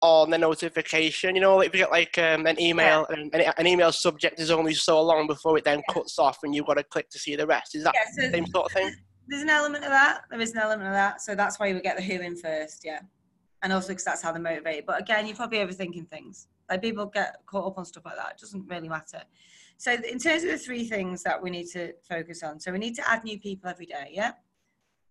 on 0.02 0.30
the 0.30 0.38
notification. 0.38 1.34
You 1.34 1.40
know, 1.40 1.56
like 1.56 1.68
if 1.68 1.74
you 1.74 1.80
get 1.80 1.90
like 1.90 2.18
um, 2.18 2.46
an 2.46 2.60
email 2.60 3.06
yeah. 3.10 3.16
and 3.16 3.34
an 3.34 3.66
email 3.66 3.92
subject 3.92 4.40
is 4.40 4.50
only 4.50 4.74
so 4.74 5.02
long 5.02 5.26
before 5.26 5.58
it 5.58 5.64
then 5.64 5.82
cuts 5.90 6.18
off 6.18 6.38
and 6.42 6.54
you've 6.54 6.66
got 6.66 6.74
to 6.74 6.84
click 6.84 7.08
to 7.10 7.18
see 7.18 7.36
the 7.36 7.46
rest. 7.46 7.74
Is 7.74 7.84
that 7.84 7.94
yeah, 7.94 8.24
so 8.24 8.28
the 8.28 8.36
same 8.36 8.46
sort 8.46 8.66
of 8.66 8.72
thing? 8.72 8.94
There's 9.28 9.42
an 9.42 9.50
element 9.50 9.84
of 9.84 9.90
that. 9.90 10.22
There 10.30 10.40
is 10.40 10.52
an 10.52 10.58
element 10.58 10.88
of 10.88 10.94
that. 10.94 11.20
So 11.20 11.34
that's 11.34 11.60
why 11.60 11.68
you 11.68 11.74
would 11.74 11.82
get 11.82 11.96
the 11.96 12.02
who 12.02 12.20
in 12.20 12.36
first, 12.36 12.84
yeah. 12.84 13.00
And 13.62 13.72
also 13.72 13.88
because 13.88 14.04
that's 14.04 14.22
how 14.22 14.32
they're 14.32 14.40
motivated. 14.40 14.86
But 14.86 15.00
again, 15.00 15.26
you're 15.26 15.36
probably 15.36 15.58
overthinking 15.58 16.08
things. 16.08 16.48
Like 16.68 16.82
people 16.82 17.06
get 17.06 17.36
caught 17.46 17.66
up 17.66 17.78
on 17.78 17.84
stuff 17.84 18.04
like 18.06 18.16
that. 18.16 18.32
It 18.32 18.40
doesn't 18.40 18.66
really 18.68 18.88
matter. 18.88 19.22
So 19.76 19.92
in 19.92 20.18
terms 20.18 20.44
of 20.44 20.50
the 20.50 20.58
three 20.58 20.84
things 20.84 21.22
that 21.22 21.42
we 21.42 21.50
need 21.50 21.66
to 21.68 21.92
focus 22.08 22.42
on, 22.42 22.60
so 22.60 22.72
we 22.72 22.78
need 22.78 22.94
to 22.96 23.10
add 23.10 23.24
new 23.24 23.38
people 23.38 23.70
every 23.70 23.86
day, 23.86 24.10
yeah. 24.12 24.32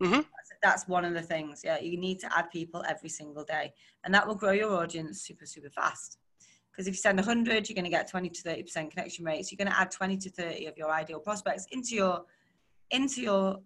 Mm-hmm. 0.02 0.22
That's, 0.62 0.88
one 0.88 1.06
of 1.06 1.14
the 1.14 1.22
things. 1.22 1.62
Yeah, 1.64 1.80
you 1.80 1.98
need 1.98 2.20
to 2.20 2.38
add 2.38 2.50
people 2.52 2.84
every 2.88 3.10
single 3.10 3.44
day, 3.44 3.74
and 4.04 4.14
that 4.14 4.28
will 4.28 4.36
grow 4.36 4.52
your 4.52 4.74
audience 4.74 5.22
super 5.22 5.46
super 5.46 5.70
fast. 5.70 6.18
Because 6.72 6.88
if 6.88 6.94
you 6.94 6.98
send 6.98 7.18
100, 7.18 7.68
you're 7.68 7.76
going 7.76 7.84
to 7.84 7.90
get 7.90 8.10
20 8.10 8.30
to 8.30 8.42
30 8.42 8.64
percent 8.64 8.92
connection 8.92 9.26
rates. 9.26 9.52
You're 9.52 9.58
going 9.58 9.72
to 9.72 9.80
add 9.80 9.92
20 9.92 10.18
to 10.18 10.30
30 10.30 10.66
of 10.66 10.78
your 10.78 10.92
ideal 10.92 11.20
prospects 11.20 11.66
into 11.72 11.96
your 11.96 12.24
into 12.92 13.22
your 13.22 13.60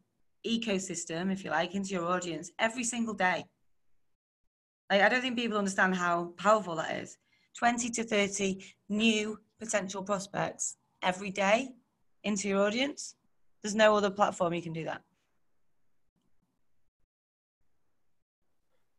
ecosystem, 0.46 1.32
if 1.32 1.44
you 1.44 1.50
like, 1.50 1.76
into 1.76 1.92
your 1.92 2.06
audience 2.06 2.52
every 2.60 2.84
single 2.84 3.14
day. 3.14 3.46
Like, 4.92 5.02
I 5.02 5.10
don't 5.10 5.22
think 5.22 5.38
people 5.38 5.58
understand 5.58 5.96
how 5.96 6.34
powerful 6.38 6.76
that 6.76 6.96
is. 6.98 7.18
20 7.58 7.90
to 7.90 8.04
30 8.04 8.64
new 8.90 9.40
potential 9.60 10.04
prospects 10.04 10.78
every 11.02 11.32
day 11.32 11.70
into 12.24 12.48
your 12.48 12.66
audience. 12.66 13.16
There's 13.62 13.76
no 13.76 13.96
other 13.96 14.10
platform 14.10 14.54
you 14.54 14.62
can 14.62 14.74
do 14.74 14.86
that. 14.86 15.02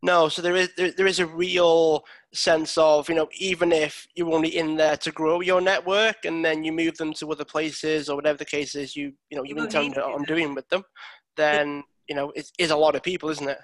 No, 0.05 0.29
so 0.29 0.43
there 0.43 0.55
is 0.55 0.69
there, 0.77 0.93
there 0.93 1.07
is 1.07 1.19
a 1.19 1.27
real 1.27 2.05
sense 2.35 2.77
of 2.77 3.09
you 3.09 3.15
know 3.15 3.27
even 3.39 3.73
if 3.73 4.07
you're 4.15 4.35
only 4.35 4.55
in 4.55 4.77
there 4.77 4.99
to 4.99 5.11
grow 5.11 5.41
your 5.41 5.63
network 5.63 6.27
and 6.27 6.45
then 6.45 6.63
you 6.63 6.73
move 6.73 6.99
them 6.99 7.15
to 7.15 7.33
other 7.33 7.47
places 7.47 8.11
or 8.11 8.17
whatever 8.17 8.37
the 8.37 8.45
case 8.45 8.75
is 8.75 8.95
you 8.95 9.15
you 9.31 9.37
know 9.39 9.45
you 9.45 9.57
intend 9.57 9.97
on 9.97 10.23
doing 10.25 10.55
with 10.55 10.69
them, 10.69 10.83
then 11.39 11.83
you 12.07 12.15
know 12.15 12.31
it 12.37 12.51
is 12.59 12.71
a 12.71 12.77
lot 12.77 12.95
of 12.95 13.03
people, 13.03 13.31
isn't 13.31 13.49
it? 13.49 13.57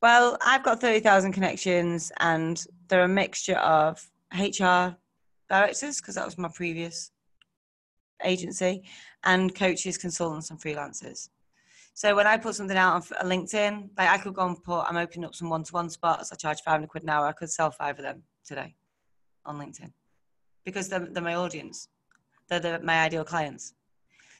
Well, 0.00 0.38
I've 0.40 0.62
got 0.62 0.80
thirty 0.80 1.00
thousand 1.00 1.32
connections, 1.32 2.10
and 2.18 2.64
they're 2.88 3.02
a 3.02 3.08
mixture 3.08 3.58
of 3.58 4.02
HR 4.32 4.96
directors 5.50 6.00
because 6.00 6.14
that 6.14 6.24
was 6.24 6.38
my 6.38 6.48
previous 6.48 7.10
agency, 8.24 8.84
and 9.24 9.54
coaches, 9.54 9.98
consultants, 9.98 10.48
and 10.48 10.58
freelancers. 10.58 11.28
So 11.94 12.16
when 12.16 12.26
I 12.26 12.36
put 12.38 12.54
something 12.54 12.76
out 12.76 12.94
on 12.94 13.02
uh, 13.20 13.24
LinkedIn, 13.24 13.90
like 13.98 14.08
I 14.08 14.18
could 14.18 14.34
go 14.34 14.46
and 14.46 14.62
put, 14.62 14.80
I'm 14.80 14.96
opening 14.96 15.26
up 15.26 15.34
some 15.34 15.50
one-to-one 15.50 15.90
spots. 15.90 16.32
I 16.32 16.36
charge 16.36 16.60
500 16.62 16.88
quid 16.88 17.02
an 17.02 17.10
hour. 17.10 17.26
I 17.26 17.32
could 17.32 17.50
sell 17.50 17.70
five 17.70 17.98
of 17.98 18.04
them 18.04 18.22
today 18.44 18.74
on 19.44 19.58
LinkedIn 19.58 19.92
because 20.64 20.88
they're, 20.88 21.06
they're 21.10 21.22
my 21.22 21.34
audience. 21.34 21.88
They're 22.48 22.60
the, 22.60 22.80
my 22.82 23.02
ideal 23.02 23.24
clients. 23.24 23.74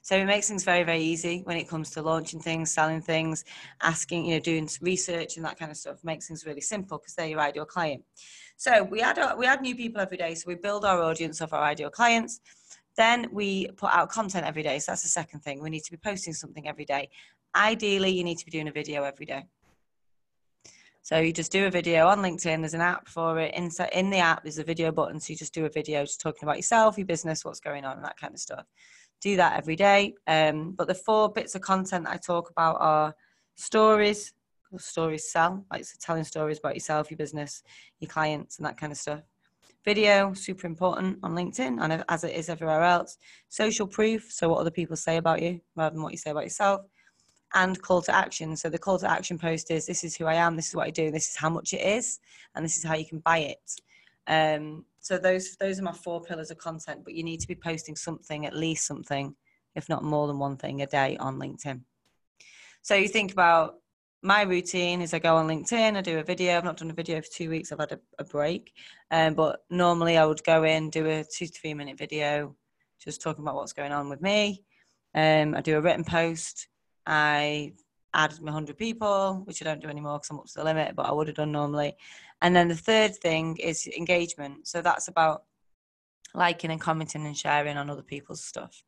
So 0.04 0.16
it 0.16 0.24
makes 0.24 0.48
things 0.48 0.64
very, 0.64 0.82
very 0.82 1.00
easy 1.00 1.42
when 1.44 1.56
it 1.56 1.68
comes 1.68 1.90
to 1.90 2.02
launching 2.02 2.40
things, 2.40 2.72
selling 2.72 3.00
things, 3.00 3.44
asking, 3.82 4.26
you 4.26 4.34
know, 4.34 4.40
doing 4.40 4.68
research 4.80 5.36
and 5.36 5.44
that 5.44 5.58
kind 5.58 5.70
of 5.70 5.76
stuff. 5.76 5.98
It 5.98 6.04
makes 6.04 6.26
things 6.26 6.44
really 6.44 6.60
simple 6.60 6.98
because 6.98 7.14
they're 7.14 7.28
your 7.28 7.40
ideal 7.40 7.64
client. 7.64 8.02
So 8.56 8.82
we 8.82 9.00
add 9.00 9.20
we 9.38 9.46
add 9.46 9.62
new 9.62 9.76
people 9.76 10.00
every 10.00 10.16
day. 10.16 10.34
So 10.34 10.44
we 10.48 10.56
build 10.56 10.84
our 10.84 11.00
audience 11.02 11.40
of 11.40 11.52
our 11.52 11.62
ideal 11.62 11.90
clients. 11.90 12.40
Then 12.96 13.28
we 13.32 13.68
put 13.76 13.90
out 13.92 14.10
content 14.10 14.44
every 14.44 14.64
day. 14.64 14.80
So 14.80 14.90
that's 14.90 15.02
the 15.02 15.08
second 15.08 15.40
thing. 15.40 15.62
We 15.62 15.70
need 15.70 15.84
to 15.84 15.92
be 15.92 15.96
posting 15.96 16.32
something 16.32 16.66
every 16.66 16.84
day. 16.84 17.08
Ideally, 17.54 18.10
you 18.10 18.24
need 18.24 18.38
to 18.38 18.44
be 18.44 18.50
doing 18.50 18.68
a 18.68 18.72
video 18.72 19.04
every 19.04 19.26
day. 19.26 19.44
So 21.02 21.18
you 21.18 21.32
just 21.32 21.52
do 21.52 21.66
a 21.66 21.70
video 21.70 22.06
on 22.06 22.20
LinkedIn. 22.20 22.60
There's 22.60 22.74
an 22.74 22.80
app 22.80 23.08
for 23.08 23.38
it. 23.40 23.54
In, 23.54 23.70
in 23.92 24.10
the 24.10 24.18
app, 24.18 24.44
there's 24.44 24.58
a 24.58 24.64
video 24.64 24.92
button. 24.92 25.18
So 25.18 25.32
you 25.32 25.36
just 25.36 25.52
do 25.52 25.66
a 25.66 25.68
video 25.68 26.02
just 26.02 26.20
talking 26.20 26.44
about 26.44 26.56
yourself, 26.56 26.96
your 26.96 27.06
business, 27.06 27.44
what's 27.44 27.60
going 27.60 27.84
on, 27.84 27.96
and 27.96 28.04
that 28.04 28.16
kind 28.16 28.32
of 28.32 28.38
stuff. 28.38 28.64
Do 29.20 29.36
that 29.36 29.58
every 29.58 29.76
day. 29.76 30.14
Um, 30.28 30.72
but 30.72 30.86
the 30.86 30.94
four 30.94 31.30
bits 31.30 31.54
of 31.54 31.60
content 31.60 32.06
I 32.08 32.16
talk 32.16 32.50
about 32.50 32.76
are 32.80 33.14
stories. 33.56 34.32
Stories 34.78 35.30
sell, 35.30 35.66
like 35.70 35.84
so 35.84 35.98
telling 36.00 36.24
stories 36.24 36.58
about 36.58 36.74
yourself, 36.74 37.10
your 37.10 37.18
business, 37.18 37.62
your 38.00 38.08
clients, 38.08 38.56
and 38.56 38.64
that 38.64 38.78
kind 38.78 38.90
of 38.90 38.96
stuff. 38.96 39.20
Video, 39.84 40.32
super 40.32 40.66
important 40.66 41.18
on 41.22 41.34
LinkedIn, 41.34 41.78
and 41.82 42.04
as 42.08 42.24
it 42.24 42.34
is 42.34 42.48
everywhere 42.48 42.82
else. 42.82 43.18
Social 43.50 43.86
proof, 43.86 44.30
so 44.30 44.48
what 44.48 44.60
other 44.60 44.70
people 44.70 44.96
say 44.96 45.18
about 45.18 45.42
you 45.42 45.60
rather 45.76 45.92
than 45.92 46.02
what 46.02 46.12
you 46.12 46.18
say 46.18 46.30
about 46.30 46.44
yourself 46.44 46.80
and 47.54 47.80
call 47.82 48.02
to 48.02 48.14
action. 48.14 48.56
So 48.56 48.68
the 48.68 48.78
call 48.78 48.98
to 48.98 49.10
action 49.10 49.38
post 49.38 49.70
is 49.70 49.86
this 49.86 50.04
is 50.04 50.16
who 50.16 50.26
I 50.26 50.34
am, 50.34 50.56
this 50.56 50.68
is 50.68 50.74
what 50.74 50.86
I 50.86 50.90
do, 50.90 51.10
this 51.10 51.28
is 51.28 51.36
how 51.36 51.50
much 51.50 51.72
it 51.72 51.80
is, 51.80 52.18
and 52.54 52.64
this 52.64 52.76
is 52.76 52.84
how 52.84 52.94
you 52.94 53.06
can 53.06 53.20
buy 53.20 53.38
it. 53.38 53.80
Um, 54.26 54.84
so 55.00 55.18
those 55.18 55.56
those 55.56 55.78
are 55.78 55.82
my 55.82 55.92
four 55.92 56.22
pillars 56.22 56.50
of 56.50 56.58
content, 56.58 57.02
but 57.04 57.14
you 57.14 57.24
need 57.24 57.40
to 57.40 57.48
be 57.48 57.54
posting 57.54 57.96
something, 57.96 58.46
at 58.46 58.56
least 58.56 58.86
something, 58.86 59.34
if 59.74 59.88
not 59.88 60.04
more 60.04 60.26
than 60.26 60.38
one 60.38 60.56
thing 60.56 60.82
a 60.82 60.86
day 60.86 61.16
on 61.18 61.38
LinkedIn. 61.38 61.80
So 62.82 62.94
you 62.94 63.08
think 63.08 63.32
about 63.32 63.76
my 64.22 64.42
routine 64.42 65.02
is 65.02 65.12
I 65.12 65.18
go 65.18 65.36
on 65.36 65.48
LinkedIn, 65.48 65.96
I 65.96 66.00
do 66.00 66.18
a 66.18 66.22
video. 66.22 66.56
I've 66.56 66.64
not 66.64 66.76
done 66.76 66.90
a 66.90 66.94
video 66.94 67.20
for 67.20 67.28
two 67.32 67.50
weeks. 67.50 67.72
I've 67.72 67.80
had 67.80 67.92
a, 67.92 68.00
a 68.18 68.24
break, 68.24 68.72
um, 69.10 69.34
but 69.34 69.64
normally 69.68 70.16
I 70.16 70.24
would 70.24 70.44
go 70.44 70.62
in, 70.62 70.90
do 70.90 71.06
a 71.06 71.24
two 71.24 71.46
to 71.46 71.52
three 71.52 71.74
minute 71.74 71.98
video, 71.98 72.54
just 73.00 73.20
talking 73.20 73.42
about 73.42 73.56
what's 73.56 73.72
going 73.72 73.92
on 73.92 74.08
with 74.08 74.22
me. 74.22 74.62
Um, 75.14 75.54
I 75.56 75.60
do 75.60 75.76
a 75.76 75.80
written 75.80 76.04
post, 76.04 76.68
I 77.06 77.72
added 78.14 78.40
my 78.40 78.52
100 78.52 78.76
people, 78.76 79.42
which 79.44 79.62
I 79.62 79.64
don't 79.64 79.80
do 79.80 79.88
anymore 79.88 80.18
because 80.18 80.30
I'm 80.30 80.38
up 80.38 80.46
to 80.46 80.54
the 80.54 80.64
limit, 80.64 80.94
but 80.94 81.06
I 81.06 81.12
would 81.12 81.28
have 81.28 81.36
done 81.36 81.52
normally. 81.52 81.94
And 82.42 82.54
then 82.54 82.68
the 82.68 82.76
third 82.76 83.16
thing 83.16 83.56
is 83.56 83.86
engagement. 83.86 84.66
So 84.66 84.82
that's 84.82 85.08
about 85.08 85.44
liking 86.34 86.70
and 86.70 86.80
commenting 86.80 87.26
and 87.26 87.36
sharing 87.36 87.76
on 87.76 87.90
other 87.90 88.02
people's 88.02 88.44
stuff. 88.44 88.82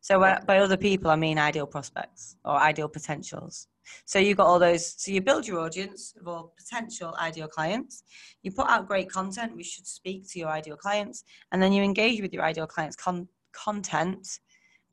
So 0.00 0.20
by 0.20 0.58
other 0.58 0.76
people, 0.76 1.10
I 1.10 1.16
mean 1.16 1.38
ideal 1.38 1.66
prospects 1.66 2.36
or 2.44 2.56
ideal 2.56 2.88
potentials. 2.88 3.66
So 4.04 4.18
you 4.18 4.34
got 4.34 4.46
all 4.46 4.58
those. 4.58 4.94
So 4.96 5.10
you 5.10 5.20
build 5.20 5.46
your 5.46 5.60
audience 5.60 6.14
of 6.18 6.28
all 6.28 6.54
potential 6.56 7.14
ideal 7.20 7.48
clients. 7.48 8.04
You 8.42 8.52
put 8.52 8.68
out 8.68 8.86
great 8.86 9.10
content, 9.10 9.56
which 9.56 9.66
should 9.66 9.86
speak 9.86 10.30
to 10.30 10.38
your 10.38 10.48
ideal 10.48 10.76
clients, 10.76 11.24
and 11.52 11.60
then 11.60 11.72
you 11.72 11.82
engage 11.82 12.22
with 12.22 12.32
your 12.32 12.44
ideal 12.44 12.66
clients' 12.66 12.96
con- 12.96 13.28
content 13.52 14.38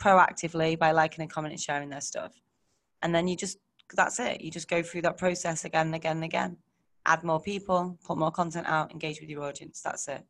proactively 0.02 0.78
by 0.78 0.92
liking 0.92 1.22
and 1.22 1.32
commenting 1.32 1.56
and 1.56 1.62
sharing 1.62 1.90
their 1.90 2.02
stuff 2.02 2.34
and 3.04 3.14
then 3.14 3.28
you 3.28 3.36
just 3.36 3.58
that's 3.96 4.20
it 4.20 4.42
you 4.42 4.52
just 4.52 4.70
go 4.70 4.82
through 4.82 5.02
that 5.02 5.18
process 5.18 5.66
again 5.66 5.88
and 5.88 5.96
again 5.96 6.18
and 6.18 6.24
again 6.24 6.58
add 7.06 7.24
more 7.24 7.42
people 7.42 7.98
put 8.06 8.18
more 8.18 8.32
content 8.32 8.66
out 8.68 8.92
engage 8.92 9.20
with 9.20 9.30
your 9.30 9.44
audience 9.44 9.82
that's 9.82 10.08
it 10.08 10.24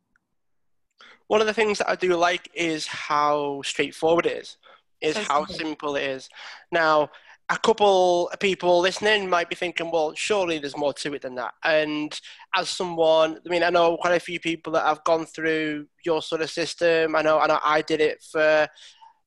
one 1.27 1.41
of 1.41 1.47
the 1.47 1.53
things 1.53 1.77
that 1.77 1.89
i 1.89 1.95
do 1.95 2.15
like 2.15 2.49
is 2.53 2.87
how 2.87 3.61
straightforward 3.63 4.25
it 4.25 4.37
is 4.37 4.57
is 5.01 5.15
so 5.15 5.23
how 5.23 5.45
simple. 5.45 5.55
simple 5.55 5.95
it 5.95 6.03
is 6.03 6.29
now 6.71 7.09
a 7.51 7.57
couple 7.57 8.29
of 8.29 8.39
people 8.39 8.79
listening 8.79 9.29
might 9.29 9.49
be 9.49 9.57
thinking, 9.57 9.91
well, 9.91 10.13
surely 10.15 10.57
there's 10.57 10.77
more 10.77 10.93
to 10.93 11.13
it 11.13 11.21
than 11.21 11.35
that. 11.35 11.53
And 11.65 12.17
as 12.55 12.69
someone, 12.69 13.39
I 13.45 13.49
mean, 13.49 13.61
I 13.61 13.69
know 13.69 13.97
quite 13.97 14.15
a 14.15 14.21
few 14.21 14.39
people 14.39 14.71
that 14.73 14.85
have 14.85 15.03
gone 15.03 15.25
through 15.25 15.87
your 16.05 16.21
sort 16.21 16.41
of 16.41 16.49
system. 16.49 17.13
I 17.13 17.21
know, 17.21 17.39
I 17.39 17.47
know, 17.47 17.59
I 17.61 17.81
did 17.81 17.99
it 17.99 18.23
for 18.23 18.69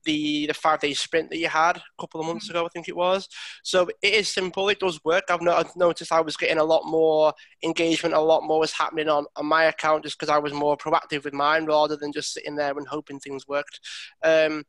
the 0.04 0.46
the 0.46 0.54
five 0.54 0.80
day 0.80 0.94
sprint 0.94 1.30
that 1.30 1.38
you 1.38 1.48
had 1.48 1.76
a 1.76 1.82
couple 2.00 2.20
of 2.20 2.26
months 2.26 2.46
mm. 2.46 2.50
ago, 2.50 2.64
I 2.64 2.68
think 2.68 2.88
it 2.88 2.96
was. 2.96 3.28
So 3.62 3.88
it 4.02 4.14
is 4.14 4.28
simple. 4.28 4.68
It 4.68 4.80
does 4.80 5.00
work. 5.04 5.24
I've, 5.28 5.40
noticed 5.76 6.12
I 6.12 6.20
was 6.20 6.36
getting 6.36 6.58
a 6.58 6.64
lot 6.64 6.84
more 6.84 7.32
engagement. 7.62 8.14
A 8.14 8.20
lot 8.20 8.44
more 8.44 8.60
was 8.60 8.72
happening 8.72 9.08
on, 9.08 9.26
on 9.36 9.46
my 9.46 9.64
account 9.64 10.04
just 10.04 10.18
because 10.18 10.32
I 10.32 10.38
was 10.38 10.52
more 10.52 10.76
proactive 10.76 11.24
with 11.24 11.34
mine 11.34 11.66
rather 11.66 11.96
than 11.96 12.12
just 12.12 12.32
sitting 12.32 12.56
there 12.56 12.76
and 12.76 12.86
hoping 12.86 13.18
things 13.18 13.48
worked. 13.48 13.80
Um, 14.22 14.64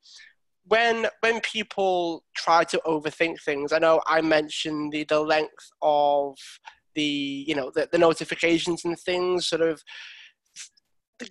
when 0.68 1.08
when 1.20 1.42
people 1.42 2.24
try 2.36 2.64
to 2.66 2.82
overthink 2.86 3.42
things, 3.42 3.72
I 3.72 3.80
know 3.80 4.02
I 4.08 4.22
mentioned 4.22 4.94
the 4.94 5.04
the 5.04 5.20
length 5.20 5.70
of 5.82 6.38
the 6.96 7.46
you 7.48 7.54
know 7.54 7.72
the, 7.74 7.88
the 7.92 7.98
notifications 7.98 8.84
and 8.86 8.98
things 8.98 9.48
sort 9.48 9.62
of 9.62 9.84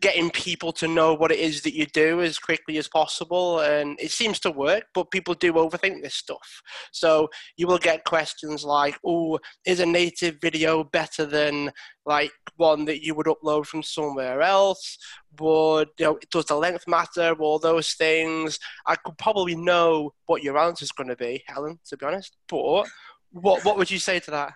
getting 0.01 0.31
people 0.31 0.73
to 0.73 0.89
know 0.89 1.13
what 1.13 1.31
it 1.31 1.39
is 1.39 1.61
that 1.63 1.75
you 1.75 1.85
do 1.87 2.23
as 2.23 2.39
quickly 2.39 2.79
as 2.79 2.89
possible 2.89 3.61
and 3.61 3.99
it 4.01 4.11
seems 4.11 4.41
to 4.41 4.51
work 4.51 4.85
but 4.95 5.11
people 5.11 5.35
do 5.35 5.53
overthink 5.53 6.03
this 6.03 6.15
stuff. 6.15 6.63
So 6.91 7.29
you 7.57 7.67
will 7.67 7.79
get 7.79 8.05
questions 8.05 8.65
like 8.65 8.99
oh 9.05 9.39
is 9.67 9.81
a 9.81 9.87
native 9.87 10.39
video 10.41 10.85
better 10.85 11.27
than 11.27 11.71
like 12.07 12.31
one 12.57 12.87
that 12.87 13.05
you 13.05 13.15
would 13.15 13.27
upload 13.27 13.67
from 13.67 13.83
somewhere 13.83 14.41
else? 14.41 14.97
Would 15.39 15.89
you 15.99 16.07
know 16.07 16.19
does 16.31 16.47
the 16.47 16.57
length 16.57 16.85
matter? 16.89 17.35
All 17.39 17.59
those 17.59 17.93
things. 17.93 18.59
I 18.87 18.97
could 18.97 19.19
probably 19.19 19.55
know 19.55 20.13
what 20.27 20.43
your 20.43 20.57
answer 20.57 20.85
is 20.85 20.93
going 20.93 21.09
to 21.09 21.17
be 21.17 21.45
helen 21.47 21.79
to 21.89 21.97
be 21.97 22.07
honest 22.07 22.37
but 22.49 22.87
what 23.33 23.65
what 23.65 23.77
would 23.77 23.91
you 23.91 23.99
say 23.99 24.19
to 24.21 24.31
that? 24.31 24.53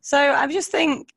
So 0.00 0.18
i 0.18 0.46
just 0.46 0.70
think 0.70 1.08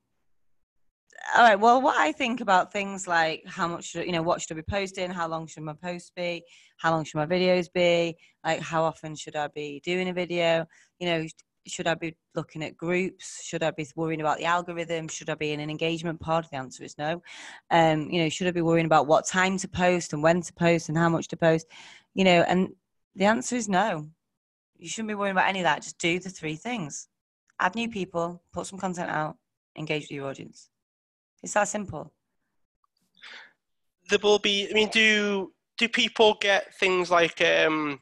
all 1.36 1.44
right. 1.44 1.60
Well, 1.60 1.82
what 1.82 1.98
I 1.98 2.12
think 2.12 2.42
about 2.42 2.72
things 2.72 3.08
like 3.08 3.44
how 3.46 3.68
much 3.68 3.86
should 3.86 4.06
you 4.06 4.12
know 4.12 4.22
what 4.22 4.42
should 4.42 4.52
I 4.52 4.62
be 4.62 4.64
posting, 4.64 5.10
how 5.12 5.28
long 5.28 5.48
should 5.48 5.64
my 5.64 5.74
post 5.74 6.14
be, 6.16 6.44
how 6.78 6.92
long 6.92 7.04
should 7.04 7.18
my 7.18 7.26
videos 7.26 7.68
be, 7.74 8.16
like 8.46 8.62
how 8.62 8.84
often 8.84 9.16
should 9.16 9.36
I 9.36 9.48
be 9.48 9.82
doing 9.84 10.10
a 10.10 10.14
video, 10.14 10.66
you 11.00 11.08
know, 11.08 11.26
should 11.68 11.88
I 11.88 11.96
be 11.96 12.16
looking 12.36 12.64
at 12.64 12.78
groups? 12.78 13.44
Should 13.44 13.64
I 13.64 13.72
be 13.72 13.86
worrying 13.96 14.22
about 14.22 14.38
the 14.38 14.46
algorithm? 14.46 15.08
Should 15.08 15.30
I 15.30 15.36
be 15.36 15.52
in 15.52 15.60
an 15.60 15.70
engagement 15.70 16.20
pod? 16.20 16.48
The 16.52 16.58
answer 16.58 16.84
is 16.84 16.98
no. 16.98 17.22
Um, 17.72 18.10
you 18.10 18.22
know, 18.22 18.30
should 18.30 18.48
I 18.48 18.52
be 18.52 18.62
worrying 18.62 18.86
about 18.86 19.08
what 19.08 19.28
time 19.28 19.58
to 19.58 19.68
post 19.68 20.14
and 20.14 20.24
when 20.24 20.42
to 20.42 20.54
post 20.54 20.90
and 20.90 20.98
how 20.98 21.10
much 21.10 21.28
to 21.30 21.38
post? 21.38 21.68
You 22.14 22.24
know, 22.24 22.42
and 22.48 22.70
the 23.16 23.26
answer 23.26 23.56
is 23.56 23.68
no. 23.68 24.08
You 24.78 24.88
shouldn't 24.88 25.10
be 25.10 25.16
worrying 25.16 25.34
about 25.34 25.50
any 25.50 25.60
of 25.60 25.66
that. 25.66 25.84
Just 25.84 25.98
do 25.98 26.20
the 26.20 26.30
three 26.30 26.56
things: 26.56 27.08
add 27.60 27.76
new 27.76 27.90
people, 27.90 28.42
put 28.54 28.68
some 28.68 28.80
content 28.80 29.10
out, 29.10 29.38
engage 29.76 30.04
with 30.04 30.12
your 30.12 30.28
audience. 30.28 30.70
It's 31.44 31.54
that 31.54 31.68
simple. 31.68 32.12
There 34.10 34.20
will 34.22 34.40
be. 34.40 34.70
I 34.70 34.74
mean, 34.74 34.90
do 34.90 35.52
do 35.78 35.88
people 35.88 36.38
get 36.40 36.74
things 36.76 37.12
like 37.12 37.42
um, 37.42 38.00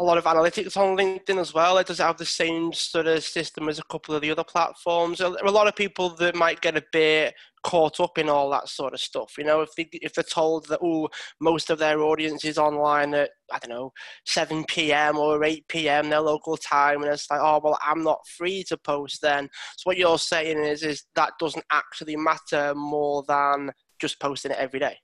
a 0.00 0.04
lot 0.04 0.18
of 0.18 0.24
analytics 0.24 0.76
on 0.76 0.96
LinkedIn 0.96 1.40
as 1.40 1.52
well? 1.52 1.78
It 1.78 1.88
does 1.88 1.98
have 1.98 2.16
the 2.16 2.24
same 2.24 2.72
sort 2.72 3.06
of 3.06 3.24
system 3.24 3.68
as 3.68 3.78
a 3.78 3.84
couple 3.84 4.14
of 4.14 4.22
the 4.22 4.30
other 4.30 4.44
platforms? 4.44 5.18
There 5.18 5.28
are 5.28 5.46
a 5.46 5.50
lot 5.50 5.66
of 5.66 5.74
people 5.74 6.10
that 6.16 6.36
might 6.36 6.60
get 6.60 6.76
a 6.76 6.84
bit 6.92 7.34
caught 7.64 7.98
up 7.98 8.16
in 8.18 8.28
all 8.28 8.48
that 8.50 8.68
sort 8.68 8.94
of 8.94 9.00
stuff. 9.00 9.34
You 9.36 9.44
know, 9.44 9.62
if 9.62 9.74
they 9.76 9.88
if 9.92 10.14
they're 10.14 10.22
told 10.22 10.68
that 10.68 10.78
oh, 10.82 11.08
most 11.40 11.70
of 11.70 11.78
their 11.78 12.00
audience 12.00 12.44
is 12.44 12.58
online 12.58 13.12
at 13.14 13.30
I 13.52 13.58
don't 13.58 13.70
know 13.70 13.92
7 14.24 14.64
p.m. 14.68 15.18
or 15.18 15.42
8 15.42 15.66
p.m. 15.68 16.10
their 16.10 16.20
local 16.20 16.56
time, 16.56 17.02
and 17.02 17.12
it's 17.12 17.30
like 17.30 17.40
oh 17.42 17.60
well, 17.62 17.78
I'm 17.82 18.04
not 18.04 18.26
free 18.36 18.62
to 18.68 18.76
post 18.76 19.20
then. 19.20 19.48
So 19.76 19.82
what 19.84 19.98
you're 19.98 20.18
saying 20.18 20.62
is 20.62 20.84
is 20.84 21.04
that 21.16 21.32
doesn't 21.40 21.64
actually 21.72 22.16
matter 22.16 22.74
more 22.76 23.24
than 23.26 23.72
just 23.98 24.20
posting 24.20 24.52
it 24.52 24.58
every 24.58 24.78
day. 24.78 24.96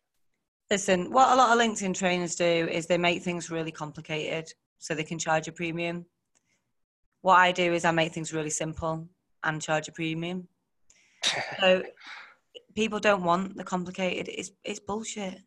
Listen, 0.71 1.11
what 1.11 1.33
a 1.33 1.37
lot 1.37 1.53
of 1.53 1.63
LinkedIn 1.63 1.95
trainers 1.95 2.37
do 2.37 2.45
is 2.45 2.87
they 2.87 2.97
make 2.97 3.23
things 3.23 3.51
really 3.51 3.73
complicated 3.73 4.51
so 4.85 4.95
they 4.95 5.03
can 5.03 5.19
charge 5.19 5.49
a 5.49 5.53
premium. 5.53 6.05
What 7.23 7.37
I 7.37 7.53
do 7.53 7.73
is 7.73 7.87
I 7.87 7.91
make 7.91 8.13
things 8.13 8.35
really 8.35 8.51
simple 8.51 9.09
and 9.43 9.63
charge 9.63 9.89
a 9.89 9.93
premium 9.93 10.47
so 11.61 11.83
people 12.75 13.01
don't 13.01 13.25
want 13.25 13.57
the 13.57 13.65
complicated. 13.65 14.29
It's 14.29 14.51
it's 14.63 14.81
bullshit. 14.81 15.39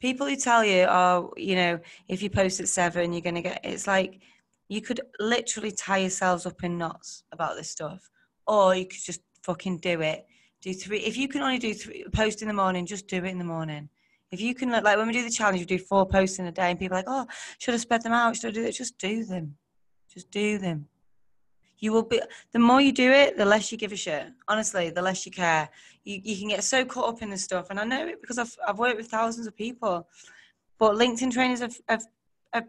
People 0.00 0.28
who 0.28 0.36
tell 0.36 0.64
you, 0.64 0.86
oh, 0.88 1.32
you 1.36 1.56
know, 1.56 1.80
if 2.06 2.22
you 2.22 2.30
post 2.30 2.60
at 2.60 2.68
seven, 2.68 3.12
you're 3.12 3.20
gonna 3.20 3.42
get. 3.42 3.60
It's 3.64 3.88
like 3.88 4.20
you 4.68 4.80
could 4.80 5.00
literally 5.18 5.72
tie 5.72 5.98
yourselves 5.98 6.46
up 6.46 6.62
in 6.62 6.78
knots 6.78 7.24
about 7.32 7.56
this 7.56 7.68
stuff, 7.68 8.08
or 8.46 8.76
you 8.76 8.86
could 8.86 9.02
just 9.02 9.22
fucking 9.42 9.78
do 9.78 10.00
it. 10.02 10.24
Do 10.62 10.72
three. 10.72 11.00
If 11.00 11.16
you 11.16 11.26
can 11.26 11.42
only 11.42 11.58
do 11.58 11.74
three 11.74 12.04
post 12.12 12.42
in 12.42 12.48
the 12.48 12.54
morning, 12.54 12.86
just 12.86 13.08
do 13.08 13.16
it 13.16 13.24
in 13.24 13.38
the 13.38 13.52
morning. 13.56 13.88
If 14.30 14.40
you 14.40 14.54
can, 14.54 14.70
like 14.70 14.96
when 14.96 15.06
we 15.06 15.12
do 15.12 15.24
the 15.24 15.30
challenge, 15.30 15.60
we 15.60 15.66
do 15.66 15.78
four 15.78 16.06
posts 16.06 16.38
in 16.38 16.46
a 16.46 16.52
day, 16.52 16.70
and 16.70 16.78
people 16.78 16.96
are 16.96 17.00
like, 17.00 17.06
oh, 17.08 17.26
should 17.58 17.74
I 17.74 17.78
spread 17.78 18.02
them 18.02 18.12
out? 18.12 18.36
Should 18.36 18.48
I 18.48 18.52
do 18.52 18.64
it? 18.64 18.72
Just 18.72 18.96
do 18.98 19.24
them. 19.24 19.56
Just 20.12 20.30
do 20.30 20.58
them. 20.58 20.86
You 21.78 21.92
will 21.92 22.02
be. 22.02 22.20
The 22.52 22.58
more 22.58 22.80
you 22.80 22.92
do 22.92 23.10
it, 23.10 23.36
the 23.36 23.44
less 23.44 23.72
you 23.72 23.78
give 23.78 23.92
a 23.92 23.96
shit. 23.96 24.26
Honestly, 24.46 24.90
the 24.90 25.02
less 25.02 25.24
you 25.24 25.32
care. 25.32 25.68
You 26.04 26.20
you 26.22 26.36
can 26.36 26.48
get 26.48 26.62
so 26.62 26.84
caught 26.84 27.08
up 27.08 27.22
in 27.22 27.30
this 27.30 27.42
stuff, 27.42 27.68
and 27.70 27.80
I 27.80 27.84
know 27.84 28.06
it 28.06 28.20
because 28.20 28.38
I've 28.38 28.54
I've 28.66 28.78
worked 28.78 28.98
with 28.98 29.08
thousands 29.08 29.46
of 29.46 29.56
people. 29.56 30.06
But 30.78 30.94
LinkedIn 30.94 31.32
trainers 31.32 31.60
have, 31.60 31.76
have, 31.88 32.06
have 32.54 32.68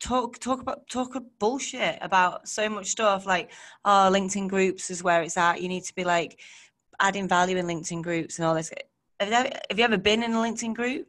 talk 0.00 0.38
talk 0.38 0.60
about 0.60 0.88
talk 0.88 1.16
bullshit 1.38 1.98
about 2.00 2.48
so 2.48 2.68
much 2.68 2.86
stuff 2.86 3.26
like 3.26 3.50
oh 3.84 4.08
linkedin 4.12 4.48
groups 4.48 4.90
is 4.90 5.02
where 5.02 5.22
it's 5.22 5.36
at 5.36 5.60
you 5.60 5.68
need 5.68 5.82
to 5.82 5.94
be 5.94 6.04
like 6.04 6.40
adding 7.00 7.26
value 7.26 7.56
in 7.56 7.66
linkedin 7.66 8.02
groups 8.02 8.38
and 8.38 8.46
all 8.46 8.54
this 8.54 8.70
have 9.20 9.28
you 9.28 9.34
ever, 9.34 9.50
have 9.70 9.78
you 9.78 9.84
ever 9.84 9.98
been 9.98 10.22
in 10.22 10.32
a 10.32 10.36
linkedin 10.36 10.74
group? 10.74 11.06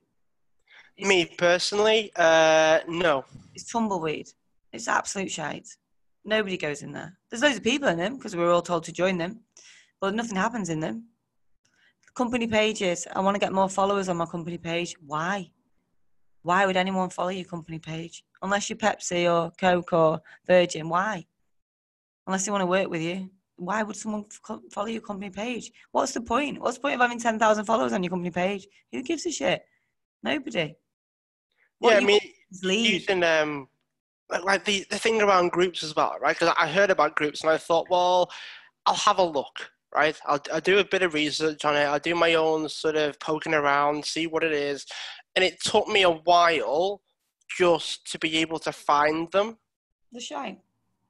Me 0.99 1.25
personally 1.37 2.11
uh 2.15 2.79
no. 2.87 3.25
It's 3.55 3.71
tumbleweed. 3.71 4.29
It's 4.73 4.87
absolute 4.87 5.31
shite. 5.31 5.67
Nobody 6.25 6.57
goes 6.57 6.81
in 6.81 6.91
there. 6.91 7.17
There's 7.29 7.41
loads 7.41 7.57
of 7.57 7.63
people 7.63 7.87
in 7.89 7.97
them 7.97 8.17
because 8.17 8.35
we 8.35 8.43
are 8.43 8.51
all 8.51 8.61
told 8.61 8.83
to 8.85 8.91
join 8.91 9.17
them 9.17 9.41
but 10.01 10.13
nothing 10.13 10.35
happens 10.35 10.69
in 10.69 10.79
them. 10.79 11.05
Company 12.15 12.47
pages. 12.47 13.07
I 13.13 13.19
want 13.21 13.35
to 13.35 13.39
get 13.39 13.53
more 13.53 13.69
followers 13.69 14.09
on 14.09 14.17
my 14.17 14.25
company 14.25 14.57
page. 14.57 14.95
Why? 15.05 15.51
Why 16.41 16.65
would 16.65 16.77
anyone 16.77 17.09
follow 17.09 17.29
your 17.29 17.45
company 17.45 17.79
page? 17.79 18.23
Unless 18.41 18.69
you're 18.69 18.77
Pepsi 18.77 19.31
or 19.31 19.51
Coke 19.51 19.93
or 19.93 20.21
Virgin, 20.47 20.89
why? 20.89 21.25
Unless 22.25 22.45
they 22.45 22.51
want 22.51 22.61
to 22.61 22.65
work 22.65 22.89
with 22.89 23.01
you, 23.01 23.29
why 23.59 23.83
would 23.83 23.95
someone 23.95 24.25
follow 24.71 24.87
your 24.87 25.01
company 25.01 25.29
page? 25.29 25.71
What's 25.91 26.13
the 26.13 26.21
point? 26.21 26.59
What's 26.59 26.77
the 26.77 26.81
point 26.81 26.95
of 26.95 27.01
having 27.01 27.19
10,000 27.19 27.65
followers 27.65 27.93
on 27.93 28.03
your 28.03 28.09
company 28.09 28.31
page? 28.31 28.67
Who 28.91 29.03
gives 29.03 29.25
a 29.25 29.31
shit? 29.31 29.61
Nobody. 30.23 30.75
What 31.79 31.91
yeah, 31.91 31.97
I 31.97 32.03
mean, 32.03 32.19
using 32.61 33.23
um, 33.23 33.67
like 34.43 34.65
the, 34.65 34.85
the 34.89 34.97
thing 34.97 35.21
around 35.21 35.51
groups 35.51 35.83
as 35.83 35.95
well, 35.95 36.15
right? 36.21 36.37
Because 36.37 36.53
I 36.59 36.67
heard 36.67 36.91
about 36.91 37.15
groups 37.15 37.41
and 37.41 37.49
I 37.49 37.57
thought, 37.57 37.87
well, 37.89 38.29
I'll 38.85 38.95
have 38.95 39.19
a 39.19 39.23
look, 39.23 39.69
right? 39.95 40.19
I'll, 40.25 40.41
I'll 40.51 40.61
do 40.61 40.79
a 40.79 40.83
bit 40.83 41.03
of 41.03 41.13
research 41.13 41.63
on 41.63 41.75
it. 41.75 41.85
I'll 41.85 41.99
do 41.99 42.15
my 42.15 42.33
own 42.33 42.67
sort 42.67 42.95
of 42.95 43.19
poking 43.19 43.53
around, 43.53 44.03
see 44.03 44.27
what 44.27 44.43
it 44.43 44.51
is 44.51 44.85
and 45.35 45.43
it 45.43 45.61
took 45.61 45.87
me 45.87 46.03
a 46.03 46.09
while 46.09 47.01
just 47.57 48.11
to 48.11 48.19
be 48.19 48.37
able 48.37 48.59
to 48.59 48.71
find 48.71 49.31
them. 49.31 49.57
The 50.11 50.19
shame. 50.19 50.57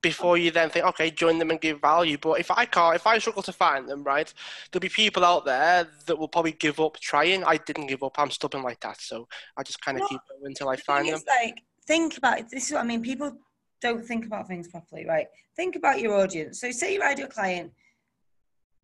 Before 0.02 0.38
you 0.38 0.50
then 0.50 0.70
think, 0.70 0.86
okay, 0.86 1.12
join 1.12 1.40
them 1.40 1.50
and 1.52 1.60
give 1.60 1.82
value. 1.82 2.18
But 2.18 2.40
if 2.40 2.50
I 2.52 2.64
can't, 2.66 2.96
if 2.96 3.06
I 3.06 3.18
struggle 3.18 3.44
to 3.44 3.52
find 3.52 3.88
them, 3.88 4.04
right, 4.04 4.34
there'll 4.72 4.82
be 4.82 4.88
people 4.88 5.26
out 5.26 5.44
there 5.44 5.88
that 6.06 6.18
will 6.18 6.30
probably 6.30 6.54
give 6.54 6.80
up 6.80 6.98
trying. 7.00 7.44
I 7.44 7.58
didn't 7.58 7.88
give 7.88 8.02
up. 8.04 8.16
I'm 8.18 8.32
stubborn 8.32 8.64
like 8.64 8.80
that, 8.80 9.02
so 9.02 9.28
I 9.58 9.64
just 9.64 9.82
kind 9.82 10.00
of 10.00 10.08
keep 10.08 10.22
going 10.30 10.46
until 10.46 10.70
I 10.70 10.78
find 10.78 11.10
them. 11.10 11.20
Like, 11.28 11.64
think 11.86 12.18
about 12.18 12.40
it. 12.40 12.50
This 12.50 12.68
is 12.68 12.72
what 12.72 12.82
I 12.82 12.86
mean. 12.86 13.02
People 13.02 13.34
don't 13.82 14.06
think 14.06 14.26
about 14.26 14.48
things 14.48 14.70
properly, 14.70 15.06
right? 15.06 15.28
Think 15.56 15.76
about 15.76 16.00
your 16.00 16.16
audience. 16.16 16.62
So, 16.62 16.72
say 16.72 16.94
your 16.94 17.04
ideal 17.04 17.28
client 17.28 17.74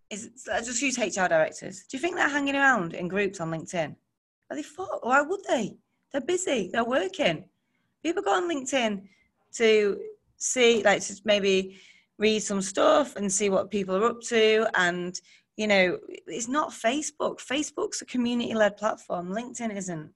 is. 0.10 0.32
Let's 0.48 0.68
just 0.68 0.82
use 0.82 0.98
HR 0.98 1.28
directors. 1.28 1.86
Do 1.90 1.96
you 1.96 2.02
think 2.02 2.18
they're 2.18 2.28
hanging 2.28 2.56
around 2.56 2.94
in 2.94 3.08
groups 3.08 3.40
on 3.40 3.52
LinkedIn? 3.52 3.96
Are 4.50 4.56
they 4.56 4.64
fuck? 4.64 5.06
Why 5.06 5.22
would 5.22 5.42
they? 5.48 5.78
They're 6.12 6.22
busy. 6.22 6.70
They're 6.74 6.84
working. 6.84 7.46
People 8.04 8.22
go 8.22 8.34
on 8.34 8.50
LinkedIn 8.50 9.04
to 9.56 10.00
see, 10.38 10.84
like, 10.84 11.02
to 11.04 11.16
maybe 11.26 11.80
read 12.18 12.40
some 12.40 12.62
stuff 12.62 13.16
and 13.16 13.32
see 13.32 13.50
what 13.50 13.72
people 13.72 13.96
are 13.96 14.06
up 14.06 14.22
to. 14.22 14.68
And, 14.76 15.20
you 15.58 15.68
know, 15.68 15.98
it's 16.28 16.48
not 16.48 16.72
Facebook. 16.72 17.40
Facebook's 17.40 18.02
a 18.02 18.06
community 18.06 18.54
led 18.54 18.78
platform. 18.78 19.30
LinkedIn 19.30 19.76
isn't. 19.76 20.12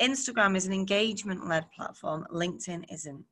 Instagram 0.00 0.56
is 0.56 0.66
an 0.66 0.72
engagement 0.72 1.46
led 1.46 1.70
platform. 1.70 2.26
LinkedIn 2.32 2.84
isn't. 2.92 3.24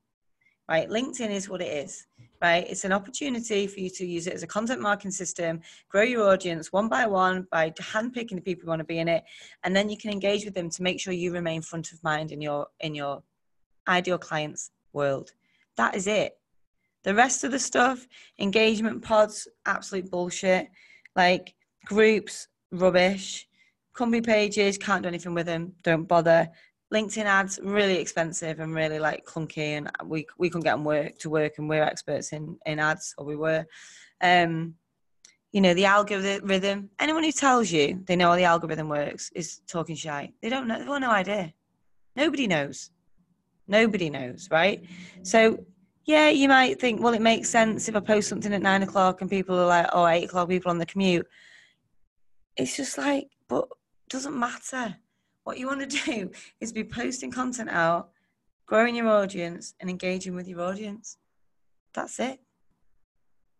Right? 0.69 0.89
LinkedIn 0.89 1.29
is 1.29 1.49
what 1.49 1.61
it 1.61 1.73
is 1.73 2.07
right? 2.43 2.69
It's 2.69 2.83
an 2.83 2.91
opportunity 2.91 3.65
for 3.67 3.79
you 3.79 3.89
to 3.91 4.05
use 4.05 4.27
it 4.27 4.33
as 4.33 4.43
a 4.43 4.47
content 4.47 4.81
marketing 4.81 5.11
system, 5.11 5.61
grow 5.87 6.03
your 6.03 6.29
audience 6.29 6.73
one 6.73 6.89
by 6.89 7.05
one 7.05 7.47
by 7.49 7.71
handpicking 7.71 8.35
the 8.35 8.41
people 8.41 8.63
who 8.63 8.69
want 8.69 8.81
to 8.81 8.85
be 8.85 8.99
in 8.99 9.07
it, 9.07 9.23
and 9.63 9.73
then 9.73 9.89
you 9.89 9.97
can 9.97 10.11
engage 10.11 10.43
with 10.43 10.53
them 10.53 10.69
to 10.69 10.83
make 10.83 10.99
sure 10.99 11.13
you 11.13 11.31
remain 11.31 11.61
front 11.61 11.93
of 11.93 12.03
mind 12.03 12.31
in 12.31 12.41
your 12.41 12.67
in 12.81 12.93
your 12.93 13.23
ideal 13.87 14.17
client's 14.17 14.71
world. 14.91 15.31
That 15.77 15.95
is 15.95 16.07
it. 16.07 16.33
The 17.03 17.15
rest 17.15 17.43
of 17.43 17.51
the 17.51 17.59
stuff, 17.59 18.07
engagement 18.39 19.03
pods, 19.03 19.47
absolute 19.65 20.09
bullshit. 20.09 20.69
Like 21.15 21.53
groups, 21.85 22.47
rubbish. 22.71 23.47
Company 23.93 24.21
pages, 24.21 24.77
can't 24.77 25.03
do 25.03 25.09
anything 25.09 25.33
with 25.33 25.45
them, 25.45 25.73
don't 25.83 26.07
bother. 26.07 26.49
LinkedIn 26.93 27.25
ads 27.25 27.59
really 27.63 27.97
expensive 27.97 28.59
and 28.59 28.73
really 28.73 28.99
like 28.99 29.25
clunky, 29.25 29.77
and 29.77 29.89
we 30.05 30.25
we 30.37 30.49
couldn't 30.49 30.63
get 30.63 30.73
them 30.73 30.83
work 30.83 31.17
to 31.19 31.29
work, 31.29 31.53
and 31.57 31.67
we're 31.67 31.83
experts 31.83 32.33
in 32.33 32.57
in 32.65 32.79
ads, 32.79 33.13
or 33.17 33.25
we 33.25 33.35
were. 33.35 33.65
Um, 34.21 34.75
you 35.51 35.61
know 35.61 35.73
the 35.75 35.85
algorithm. 35.85 36.89
Anyone 36.99 37.23
who 37.23 37.31
tells 37.31 37.71
you 37.71 38.01
they 38.05 38.15
know 38.15 38.29
how 38.29 38.35
the 38.35 38.43
algorithm 38.43 38.89
works 38.89 39.31
is 39.35 39.61
talking 39.67 39.95
shy. 39.95 40.33
They 40.41 40.49
don't 40.49 40.67
know. 40.67 40.79
They've 40.79 40.87
got 40.87 41.01
no 41.01 41.11
idea. 41.11 41.53
Nobody 42.15 42.47
knows. 42.47 42.89
Nobody 43.67 44.09
knows, 44.09 44.49
right? 44.51 44.83
So 45.23 45.65
yeah, 46.05 46.29
you 46.29 46.49
might 46.49 46.81
think, 46.81 47.01
well, 47.01 47.13
it 47.13 47.21
makes 47.21 47.49
sense 47.49 47.87
if 47.87 47.95
I 47.95 48.01
post 48.01 48.27
something 48.27 48.53
at 48.53 48.61
nine 48.61 48.83
o'clock 48.83 49.21
and 49.21 49.29
people 49.29 49.57
are 49.57 49.65
like, 49.65 49.87
oh, 49.93 50.05
eight 50.05 50.25
o'clock, 50.25 50.49
people 50.49 50.69
on 50.69 50.77
the 50.77 50.85
commute. 50.85 51.27
It's 52.57 52.75
just 52.75 52.97
like, 52.97 53.29
but 53.47 53.67
doesn't 54.09 54.37
matter 54.37 54.97
what 55.43 55.57
you 55.57 55.67
want 55.67 55.89
to 55.89 56.05
do 56.05 56.31
is 56.59 56.73
be 56.73 56.83
posting 56.83 57.31
content 57.31 57.69
out, 57.69 58.09
growing 58.65 58.95
your 58.95 59.07
audience, 59.07 59.73
and 59.79 59.89
engaging 59.89 60.35
with 60.35 60.47
your 60.47 60.61
audience. 60.61 61.17
That's 61.93 62.19
it. 62.19 62.39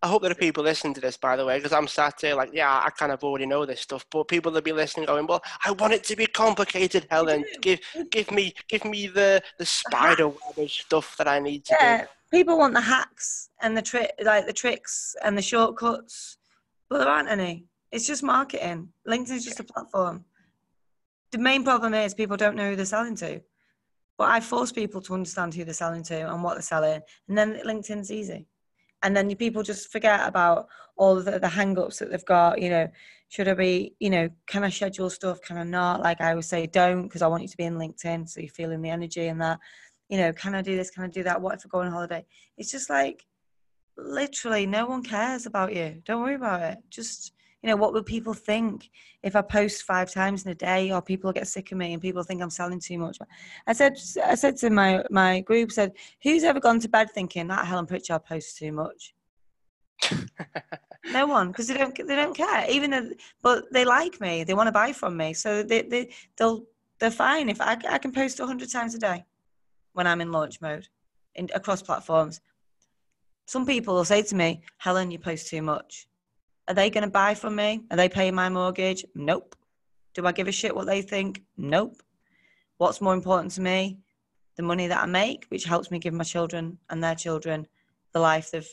I 0.03 0.07
hope 0.07 0.21
there 0.21 0.31
are 0.31 0.35
people 0.35 0.63
listening 0.63 0.93
to 0.95 1.01
this, 1.01 1.17
by 1.17 1.35
the 1.35 1.45
way, 1.45 1.57
because 1.57 1.73
I'm 1.73 1.87
sat 1.87 2.21
here 2.21 2.35
like, 2.35 2.51
yeah, 2.53 2.83
I 2.85 2.89
kind 2.91 3.11
of 3.11 3.23
already 3.23 3.45
know 3.45 3.65
this 3.65 3.81
stuff, 3.81 4.05
but 4.11 4.27
people 4.27 4.51
will 4.51 4.61
be 4.61 4.71
listening, 4.71 5.07
going, 5.07 5.25
well, 5.25 5.41
I 5.65 5.71
want 5.71 5.93
it 5.93 6.03
to 6.05 6.15
be 6.15 6.27
complicated, 6.27 7.07
Helen. 7.09 7.43
Give, 7.61 7.79
give 8.11 8.29
me, 8.29 8.53
give 8.67 8.85
me 8.85 9.07
the 9.07 9.41
the 9.57 9.63
uh-huh. 9.63 9.65
spider 9.65 10.27
web 10.27 10.57
of 10.57 10.69
stuff 10.69 11.15
that 11.17 11.27
I 11.27 11.39
need 11.39 11.65
to 11.65 11.77
yeah, 11.79 12.01
do. 12.01 12.07
People 12.31 12.57
want 12.59 12.73
the 12.73 12.81
hacks 12.81 13.49
and 13.61 13.75
the 13.75 13.81
trick, 13.81 14.11
like 14.23 14.45
the 14.45 14.53
tricks 14.53 15.15
and 15.23 15.37
the 15.37 15.41
shortcuts, 15.41 16.37
but 16.89 16.99
there 16.99 17.07
aren't 17.07 17.29
any. 17.29 17.65
It's 17.91 18.05
just 18.05 18.23
marketing. 18.23 18.89
LinkedIn 19.07 19.31
is 19.31 19.45
just 19.45 19.59
a 19.59 19.63
platform 19.63 20.25
the 21.33 21.39
main 21.39 21.63
problem 21.63 21.95
is 21.95 22.13
people 22.13 22.37
don't 22.37 22.55
know 22.55 22.69
who 22.69 22.75
they're 22.75 22.85
selling 22.85 23.15
to. 23.17 23.41
But 24.17 24.29
I 24.29 24.39
force 24.39 24.71
people 24.71 25.01
to 25.01 25.15
understand 25.15 25.53
who 25.53 25.65
they're 25.65 25.73
selling 25.73 26.03
to 26.03 26.31
and 26.31 26.43
what 26.43 26.53
they're 26.53 26.61
selling, 26.61 27.01
and 27.27 27.37
then 27.37 27.59
LinkedIn's 27.65 28.11
easy. 28.11 28.47
And 29.03 29.15
then 29.15 29.33
people 29.35 29.63
just 29.63 29.91
forget 29.91 30.27
about 30.27 30.67
all 30.95 31.15
the, 31.15 31.39
the 31.39 31.49
hang-ups 31.49 31.99
that 31.99 32.09
they've 32.09 32.25
got. 32.25 32.61
You 32.61 32.69
know, 32.69 32.87
should 33.27 33.47
I 33.47 33.53
be, 33.53 33.95
you 33.99 34.09
know, 34.09 34.29
can 34.47 34.63
I 34.63 34.69
schedule 34.69 35.09
stuff? 35.09 35.41
Can 35.41 35.57
I 35.57 35.63
not? 35.63 36.01
Like 36.01 36.21
I 36.21 36.33
would 36.35 36.45
say, 36.45 36.67
don't, 36.67 37.03
because 37.03 37.21
I 37.21 37.27
want 37.27 37.43
you 37.43 37.49
to 37.49 37.57
be 37.57 37.65
in 37.65 37.77
LinkedIn, 37.77 38.29
so 38.29 38.39
you're 38.39 38.49
feeling 38.49 38.81
the 38.81 38.89
energy 38.89 39.27
and 39.27 39.41
that. 39.41 39.59
You 40.09 40.17
know, 40.17 40.33
can 40.33 40.55
I 40.55 40.61
do 40.61 40.75
this? 40.75 40.89
Can 40.89 41.03
I 41.03 41.07
do 41.07 41.23
that? 41.23 41.41
What 41.41 41.55
if 41.55 41.65
I 41.65 41.69
go 41.69 41.79
on 41.79 41.91
holiday? 41.91 42.25
It's 42.57 42.71
just 42.71 42.89
like, 42.89 43.25
literally, 43.97 44.65
no 44.65 44.85
one 44.85 45.03
cares 45.03 45.45
about 45.45 45.75
you. 45.75 46.01
Don't 46.05 46.21
worry 46.21 46.35
about 46.35 46.61
it. 46.61 46.77
Just 46.89 47.33
you 47.63 47.69
know, 47.69 47.77
what 47.77 47.93
will 47.93 48.03
people 48.03 48.33
think 48.33 48.91
if 49.23 49.37
I 49.37 49.41
post 49.41 49.83
five 49.83 50.11
times 50.11 50.43
in 50.45 50.51
a 50.51 50.55
day 50.55 50.91
or 50.91 51.01
people 51.01 51.31
get 51.31 51.47
sick 51.47 51.71
of 51.71 51.77
me 51.77 51.93
and 51.93 52.01
people 52.01 52.21
think 52.21 52.41
I'm 52.41 52.49
selling 52.49 52.79
too 52.79 52.97
much? 52.97 53.17
I 53.65 53.71
said, 53.71 53.93
I 54.25 54.35
said 54.35 54.57
to 54.57 54.69
my, 54.69 55.01
my 55.09 55.39
group, 55.39 55.71
said, 55.71 55.93
who's 56.21 56.43
ever 56.43 56.59
gone 56.59 56.81
to 56.81 56.89
bed 56.89 57.09
thinking 57.11 57.47
that 57.47 57.65
Helen 57.65 57.85
Pritchard 57.85 58.25
posts 58.25 58.59
too 58.59 58.73
much? 58.73 59.13
no 61.13 61.25
one, 61.25 61.47
because 61.47 61.67
they 61.67 61.77
don't, 61.77 61.95
they 61.95 62.15
don't 62.17 62.35
care. 62.35 62.69
Even 62.69 62.91
though, 62.91 63.09
but 63.41 63.71
they 63.71 63.85
like 63.85 64.19
me, 64.19 64.43
they 64.43 64.53
want 64.53 64.67
to 64.67 64.73
buy 64.73 64.91
from 64.91 65.15
me. 65.15 65.33
So 65.33 65.63
they, 65.63 65.83
they, 65.83 66.11
they'll, 66.35 66.65
they're 66.99 67.11
fine. 67.11 67.47
If 67.47 67.61
I, 67.61 67.77
I 67.89 67.97
can 67.97 68.11
post 68.11 68.39
hundred 68.39 68.71
times 68.71 68.93
a 68.93 68.99
day 68.99 69.23
when 69.93 70.05
I'm 70.05 70.19
in 70.19 70.33
launch 70.33 70.59
mode 70.59 70.89
in, 71.35 71.49
across 71.55 71.81
platforms. 71.81 72.41
Some 73.45 73.65
people 73.65 73.95
will 73.95 74.05
say 74.05 74.21
to 74.21 74.35
me, 74.35 74.63
Helen, 74.77 75.11
you 75.11 75.19
post 75.19 75.47
too 75.47 75.61
much. 75.61 76.07
Are 76.67 76.73
they 76.73 76.89
going 76.89 77.03
to 77.03 77.09
buy 77.09 77.33
from 77.33 77.55
me? 77.55 77.83
Are 77.91 77.97
they 77.97 78.09
paying 78.09 78.35
my 78.35 78.49
mortgage? 78.49 79.03
Nope. 79.15 79.55
Do 80.13 80.25
I 80.25 80.31
give 80.31 80.47
a 80.47 80.51
shit 80.51 80.75
what 80.75 80.85
they 80.85 81.01
think? 81.01 81.41
Nope. 81.57 82.01
What's 82.77 83.01
more 83.01 83.13
important 83.13 83.51
to 83.53 83.61
me? 83.61 83.99
The 84.55 84.63
money 84.63 84.87
that 84.87 85.03
I 85.03 85.05
make, 85.05 85.45
which 85.49 85.65
helps 85.65 85.91
me 85.91 85.99
give 85.99 86.13
my 86.13 86.23
children 86.23 86.77
and 86.89 87.03
their 87.03 87.15
children 87.15 87.67
the 88.13 88.19
life 88.19 88.51
they've 88.51 88.69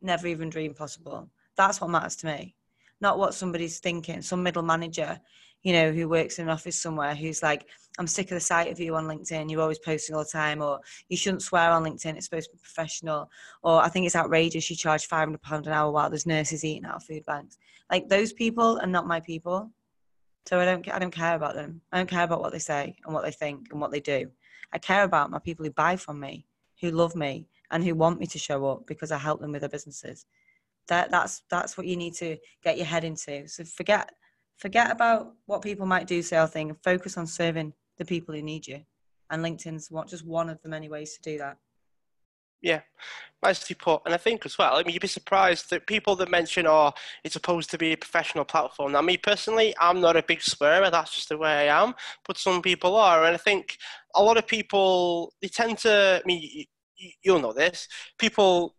never 0.00 0.26
even 0.26 0.48
dreamed 0.50 0.76
possible. 0.76 1.28
That's 1.56 1.80
what 1.80 1.90
matters 1.90 2.16
to 2.16 2.26
me. 2.26 2.54
not 3.00 3.18
what 3.18 3.34
somebody's 3.34 3.80
thinking. 3.80 4.22
Some 4.22 4.42
middle 4.42 4.62
manager, 4.62 5.20
you 5.64 5.72
know, 5.72 5.90
who 5.90 6.08
works 6.08 6.38
in 6.38 6.44
an 6.44 6.52
office 6.52 6.80
somewhere 6.80 7.14
who's 7.14 7.42
like, 7.42 7.66
I'm 7.98 8.06
sick 8.06 8.30
of 8.30 8.36
the 8.36 8.40
sight 8.40 8.70
of 8.70 8.78
you 8.78 8.94
on 8.96 9.06
LinkedIn. 9.06 9.50
You're 9.50 9.62
always 9.62 9.78
posting 9.78 10.14
all 10.14 10.22
the 10.22 10.30
time, 10.30 10.60
or 10.62 10.80
you 11.08 11.16
shouldn't 11.16 11.42
swear 11.42 11.70
on 11.70 11.82
LinkedIn. 11.82 12.16
It's 12.16 12.26
supposed 12.26 12.50
to 12.50 12.56
be 12.56 12.60
professional. 12.60 13.30
Or 13.62 13.80
I 13.80 13.88
think 13.88 14.04
it's 14.04 14.14
outrageous. 14.14 14.68
You 14.68 14.76
charge 14.76 15.08
£500 15.08 15.66
an 15.66 15.72
hour 15.72 15.90
while 15.90 16.10
there's 16.10 16.26
nurses 16.26 16.64
eating 16.64 16.84
out 16.84 16.96
of 16.96 17.04
food 17.04 17.24
banks. 17.24 17.56
Like 17.90 18.08
those 18.08 18.32
people 18.32 18.78
are 18.82 18.86
not 18.86 19.06
my 19.06 19.20
people. 19.20 19.70
So 20.46 20.60
I 20.60 20.66
don't, 20.66 20.86
I 20.92 20.98
don't 20.98 21.14
care 21.14 21.34
about 21.34 21.54
them. 21.54 21.80
I 21.92 21.96
don't 21.96 22.10
care 22.10 22.24
about 22.24 22.40
what 22.40 22.52
they 22.52 22.58
say 22.58 22.96
and 23.06 23.14
what 23.14 23.24
they 23.24 23.30
think 23.30 23.68
and 23.70 23.80
what 23.80 23.90
they 23.90 24.00
do. 24.00 24.30
I 24.72 24.78
care 24.78 25.04
about 25.04 25.30
my 25.30 25.38
people 25.38 25.64
who 25.64 25.70
buy 25.70 25.96
from 25.96 26.20
me, 26.20 26.46
who 26.82 26.90
love 26.90 27.16
me, 27.16 27.46
and 27.70 27.82
who 27.82 27.94
want 27.94 28.20
me 28.20 28.26
to 28.26 28.38
show 28.38 28.66
up 28.66 28.86
because 28.86 29.12
I 29.12 29.18
help 29.18 29.40
them 29.40 29.52
with 29.52 29.62
their 29.62 29.70
businesses. 29.70 30.26
That 30.88 31.10
that's 31.10 31.42
that's 31.48 31.78
what 31.78 31.86
you 31.86 31.96
need 31.96 32.12
to 32.16 32.36
get 32.62 32.76
your 32.76 32.86
head 32.86 33.04
into. 33.04 33.48
So 33.48 33.64
forget 33.64 34.10
forget 34.56 34.90
about 34.90 35.32
what 35.46 35.62
people 35.62 35.86
might 35.86 36.06
do, 36.06 36.22
say 36.22 36.38
or 36.38 36.46
thing, 36.46 36.70
and 36.70 36.82
focus 36.82 37.16
on 37.16 37.26
serving 37.26 37.72
the 37.98 38.04
people 38.04 38.34
who 38.34 38.42
need 38.42 38.66
you. 38.66 38.80
And 39.30 39.44
LinkedIn's 39.44 39.90
what 39.90 40.08
just 40.08 40.24
one 40.24 40.48
of 40.50 40.60
the 40.62 40.68
many 40.68 40.88
ways 40.88 41.14
to 41.14 41.22
do 41.22 41.38
that. 41.38 41.56
Yeah, 42.62 42.80
nicely 43.42 43.74
put. 43.74 44.00
And 44.06 44.14
I 44.14 44.16
think 44.16 44.46
as 44.46 44.56
well, 44.56 44.76
I 44.76 44.82
mean, 44.82 44.94
you'd 44.94 45.02
be 45.02 45.08
surprised 45.08 45.68
that 45.68 45.86
people 45.86 46.16
that 46.16 46.30
mention, 46.30 46.66
oh, 46.66 46.92
it's 47.22 47.34
supposed 47.34 47.70
to 47.70 47.78
be 47.78 47.92
a 47.92 47.96
professional 47.96 48.46
platform. 48.46 48.92
Now, 48.92 49.02
me 49.02 49.18
personally, 49.18 49.74
I'm 49.78 50.00
not 50.00 50.16
a 50.16 50.22
big 50.22 50.40
swearer. 50.40 50.88
That's 50.88 51.14
just 51.14 51.28
the 51.28 51.36
way 51.36 51.68
I 51.68 51.82
am. 51.82 51.94
But 52.26 52.38
some 52.38 52.62
people 52.62 52.96
are. 52.96 53.24
And 53.24 53.34
I 53.34 53.38
think 53.38 53.76
a 54.14 54.22
lot 54.22 54.38
of 54.38 54.46
people, 54.46 55.34
they 55.42 55.48
tend 55.48 55.76
to, 55.78 56.22
I 56.24 56.26
mean, 56.26 56.64
you'll 57.22 57.40
know 57.40 57.52
this, 57.52 57.86
people 58.18 58.76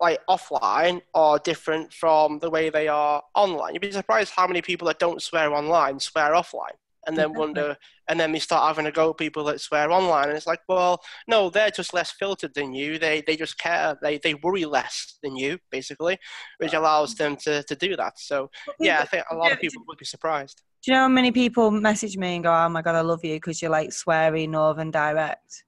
like 0.00 0.20
offline 0.28 1.00
are 1.14 1.38
different 1.38 1.92
from 1.92 2.38
the 2.38 2.50
way 2.50 2.70
they 2.70 2.88
are 2.88 3.22
online. 3.34 3.74
You'd 3.74 3.80
be 3.80 3.92
surprised 3.92 4.32
how 4.34 4.46
many 4.46 4.62
people 4.62 4.86
that 4.86 4.98
don't 4.98 5.22
swear 5.22 5.52
online 5.52 5.98
swear 5.98 6.32
offline 6.32 6.76
and 7.06 7.16
then 7.16 7.32
wonder 7.32 7.76
and 8.08 8.20
then 8.20 8.32
they 8.32 8.38
start 8.38 8.68
having 8.68 8.86
a 8.86 8.92
go 8.92 9.10
at 9.10 9.16
people 9.16 9.42
that 9.44 9.60
swear 9.60 9.90
online 9.90 10.28
and 10.28 10.36
it's 10.36 10.46
like 10.46 10.60
well 10.68 11.00
no 11.26 11.48
they're 11.48 11.70
just 11.70 11.94
less 11.94 12.10
filtered 12.10 12.52
than 12.54 12.72
you. 12.72 12.98
They 12.98 13.22
they 13.26 13.36
just 13.36 13.58
care. 13.58 13.98
They 14.02 14.18
they 14.18 14.34
worry 14.34 14.64
less 14.64 15.18
than 15.22 15.36
you 15.36 15.58
basically 15.70 16.18
which 16.58 16.74
allows 16.74 17.14
them 17.14 17.36
to 17.36 17.62
to 17.64 17.74
do 17.74 17.96
that. 17.96 18.18
So 18.18 18.50
yeah 18.78 19.00
i 19.00 19.04
think 19.04 19.24
a 19.30 19.34
lot 19.34 19.52
of 19.52 19.60
people 19.60 19.82
would 19.88 19.98
be 19.98 20.04
surprised. 20.04 20.62
Do 20.84 20.92
you 20.92 20.96
know 20.96 21.02
how 21.02 21.08
many 21.08 21.32
people 21.32 21.70
message 21.70 22.16
me 22.16 22.36
and 22.36 22.44
go 22.44 22.52
oh 22.52 22.68
my 22.68 22.82
god 22.82 22.94
i 22.94 23.00
love 23.00 23.24
you 23.24 23.34
because 23.34 23.60
you're 23.60 23.70
like 23.70 23.90
sweary 23.90 24.48
northern 24.48 24.90
direct 24.90 25.64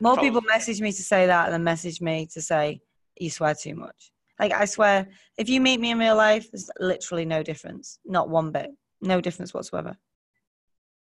more 0.00 0.16
people 0.16 0.40
message 0.42 0.80
me 0.80 0.92
to 0.92 1.02
say 1.02 1.26
that 1.26 1.50
than 1.50 1.64
message 1.64 2.00
me 2.00 2.26
to 2.26 2.40
say 2.40 2.80
you 3.18 3.30
swear 3.30 3.54
too 3.54 3.74
much 3.74 4.12
like 4.38 4.52
i 4.52 4.64
swear 4.64 5.06
if 5.38 5.48
you 5.48 5.60
meet 5.60 5.80
me 5.80 5.90
in 5.90 5.98
real 5.98 6.16
life 6.16 6.50
there's 6.50 6.70
literally 6.80 7.24
no 7.24 7.42
difference 7.42 7.98
not 8.04 8.28
one 8.28 8.50
bit 8.50 8.70
no 9.02 9.20
difference 9.20 9.52
whatsoever. 9.52 9.96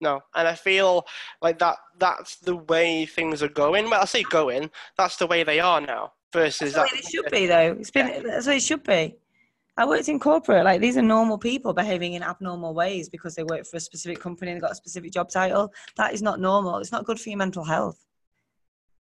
No, 0.00 0.22
and 0.34 0.48
I 0.48 0.54
feel 0.54 1.04
like 1.42 1.58
that 1.58 1.76
that's 1.98 2.36
the 2.36 2.56
way 2.56 3.04
things 3.04 3.42
are 3.42 3.48
going. 3.48 3.90
Well, 3.90 4.00
I 4.00 4.06
say 4.06 4.22
going, 4.22 4.70
that's 4.96 5.16
the 5.16 5.26
way 5.26 5.44
they 5.44 5.60
are 5.60 5.80
now. 5.80 6.14
Versus 6.32 6.72
that's 6.72 6.90
the 6.90 6.96
way 6.96 7.00
it 7.00 7.10
should 7.10 7.30
be 7.30 7.46
though. 7.46 7.76
It's 7.78 7.90
been 7.90 8.08
yeah. 8.08 8.20
that's 8.24 8.46
what 8.46 8.56
it 8.56 8.62
should 8.62 8.82
be. 8.82 9.16
I 9.76 9.86
worked 9.86 10.08
in 10.08 10.18
corporate. 10.18 10.64
Like 10.64 10.80
these 10.80 10.96
are 10.96 11.02
normal 11.02 11.38
people 11.38 11.72
behaving 11.72 12.14
in 12.14 12.22
abnormal 12.22 12.74
ways 12.74 13.08
because 13.08 13.34
they 13.34 13.44
work 13.44 13.66
for 13.66 13.76
a 13.76 13.80
specific 13.80 14.20
company 14.20 14.52
and 14.52 14.60
got 14.60 14.72
a 14.72 14.76
specific 14.76 15.12
job 15.12 15.30
title. 15.30 15.72
That 15.96 16.12
is 16.12 16.22
not 16.22 16.40
normal. 16.40 16.78
It's 16.78 16.92
not 16.92 17.04
good 17.04 17.20
for 17.20 17.30
your 17.30 17.38
mental 17.38 17.64
health. 17.64 18.04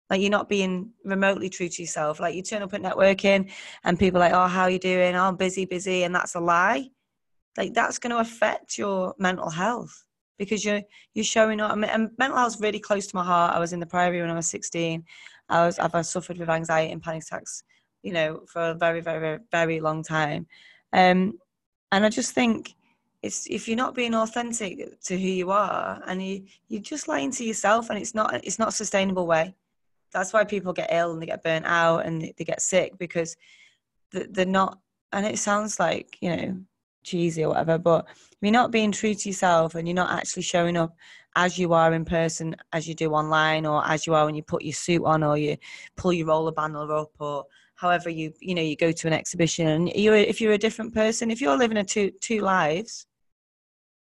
Like 0.09 0.21
you're 0.21 0.31
not 0.31 0.49
being 0.49 0.91
remotely 1.03 1.49
true 1.49 1.69
to 1.69 1.81
yourself. 1.81 2.19
Like 2.19 2.33
you 2.35 2.41
turn 2.41 2.63
up 2.63 2.73
at 2.73 2.81
networking 2.81 3.51
and 3.83 3.99
people 3.99 4.19
like, 4.19 4.33
oh, 4.33 4.47
how 4.47 4.63
are 4.63 4.69
you 4.69 4.79
doing? 4.79 5.15
Oh, 5.15 5.23
I'm 5.23 5.35
busy, 5.35 5.65
busy, 5.65 6.03
and 6.03 6.15
that's 6.15 6.35
a 6.35 6.39
lie 6.39 6.89
like 7.59 7.73
that's 7.73 7.99
going 7.99 8.11
to 8.11 8.19
affect 8.19 8.77
your 8.77 9.13
mental 9.19 9.49
health 9.49 10.05
because 10.37 10.63
you're 10.63 10.81
you're 11.13 11.25
showing 11.25 11.59
up. 11.59 11.71
And 11.71 12.09
mental 12.17 12.37
health's 12.37 12.59
really 12.59 12.79
close 12.79 13.07
to 13.07 13.15
my 13.15 13.23
heart. 13.23 13.55
I 13.55 13.59
was 13.59 13.73
in 13.73 13.81
the 13.81 13.85
Priory 13.85 14.21
when 14.21 14.29
I 14.29 14.35
was 14.35 14.49
16. 14.49 15.03
I 15.49 15.65
was 15.65 15.77
I've 15.77 16.05
suffered 16.05 16.37
with 16.37 16.49
anxiety 16.49 16.93
and 16.93 17.01
panic 17.01 17.23
attacks, 17.23 17.63
you 18.03 18.13
know, 18.13 18.41
for 18.47 18.69
a 18.69 18.73
very 18.73 19.01
very 19.01 19.39
very, 19.51 19.79
long 19.79 20.03
time. 20.03 20.47
Um, 20.93 21.39
and 21.91 22.05
I 22.05 22.09
just 22.09 22.33
think 22.33 22.75
it's 23.21 23.47
if 23.49 23.67
you're 23.67 23.77
not 23.77 23.95
being 23.95 24.15
authentic 24.15 24.99
to 25.01 25.19
who 25.19 25.27
you 25.27 25.51
are 25.51 26.01
and 26.07 26.25
you 26.25 26.45
you're 26.67 26.81
just 26.81 27.07
lying 27.07 27.31
to 27.31 27.43
yourself 27.43 27.89
and 27.89 27.99
it's 27.99 28.15
not 28.15 28.33
it's 28.45 28.59
not 28.59 28.69
a 28.69 28.71
sustainable 28.71 29.27
way 29.27 29.53
that's 30.11 30.31
why 30.31 30.43
people 30.45 30.71
get 30.71 30.89
ill 30.91 31.11
and 31.11 31.21
they 31.21 31.25
get 31.25 31.43
burnt 31.43 31.65
out 31.65 32.05
and 32.05 32.21
they 32.21 32.45
get 32.45 32.61
sick 32.61 32.97
because 32.97 33.35
they're 34.11 34.45
not 34.45 34.79
and 35.11 35.25
it 35.25 35.37
sounds 35.37 35.79
like 35.79 36.17
you 36.21 36.35
know 36.35 36.59
cheesy 37.03 37.43
or 37.43 37.49
whatever, 37.49 37.77
but 37.77 38.07
you're 38.41 38.51
not 38.51 38.71
being 38.71 38.91
true 38.91 39.13
to 39.13 39.29
yourself 39.29 39.75
and 39.75 39.87
you're 39.87 39.95
not 39.95 40.11
actually 40.11 40.43
showing 40.43 40.77
up 40.77 40.95
as 41.35 41.57
you 41.57 41.73
are 41.73 41.93
in 41.93 42.05
person, 42.05 42.55
as 42.73 42.87
you 42.87 42.95
do 42.95 43.11
online, 43.11 43.65
or 43.65 43.85
as 43.87 44.07
you 44.07 44.13
are 44.13 44.25
when 44.25 44.35
you 44.35 44.43
put 44.43 44.63
your 44.63 44.73
suit 44.73 45.03
on, 45.05 45.23
or 45.23 45.37
you 45.37 45.57
pull 45.95 46.11
your 46.11 46.27
roller 46.27 46.51
banner 46.51 46.91
up, 46.93 47.11
or 47.19 47.45
however 47.79 48.09
you 48.09 48.33
you 48.41 48.53
know 48.55 48.61
you 48.61 48.75
go 48.75 48.91
to 48.91 49.07
an 49.07 49.13
exhibition, 49.13 49.67
and 49.67 49.91
you 49.95 50.13
if 50.13 50.41
you're 50.41 50.53
a 50.53 50.57
different 50.57 50.93
person, 50.93 51.31
if 51.31 51.41
you're 51.41 51.57
living 51.57 51.77
a 51.77 51.83
two 51.83 52.11
two 52.21 52.41
lives, 52.41 53.05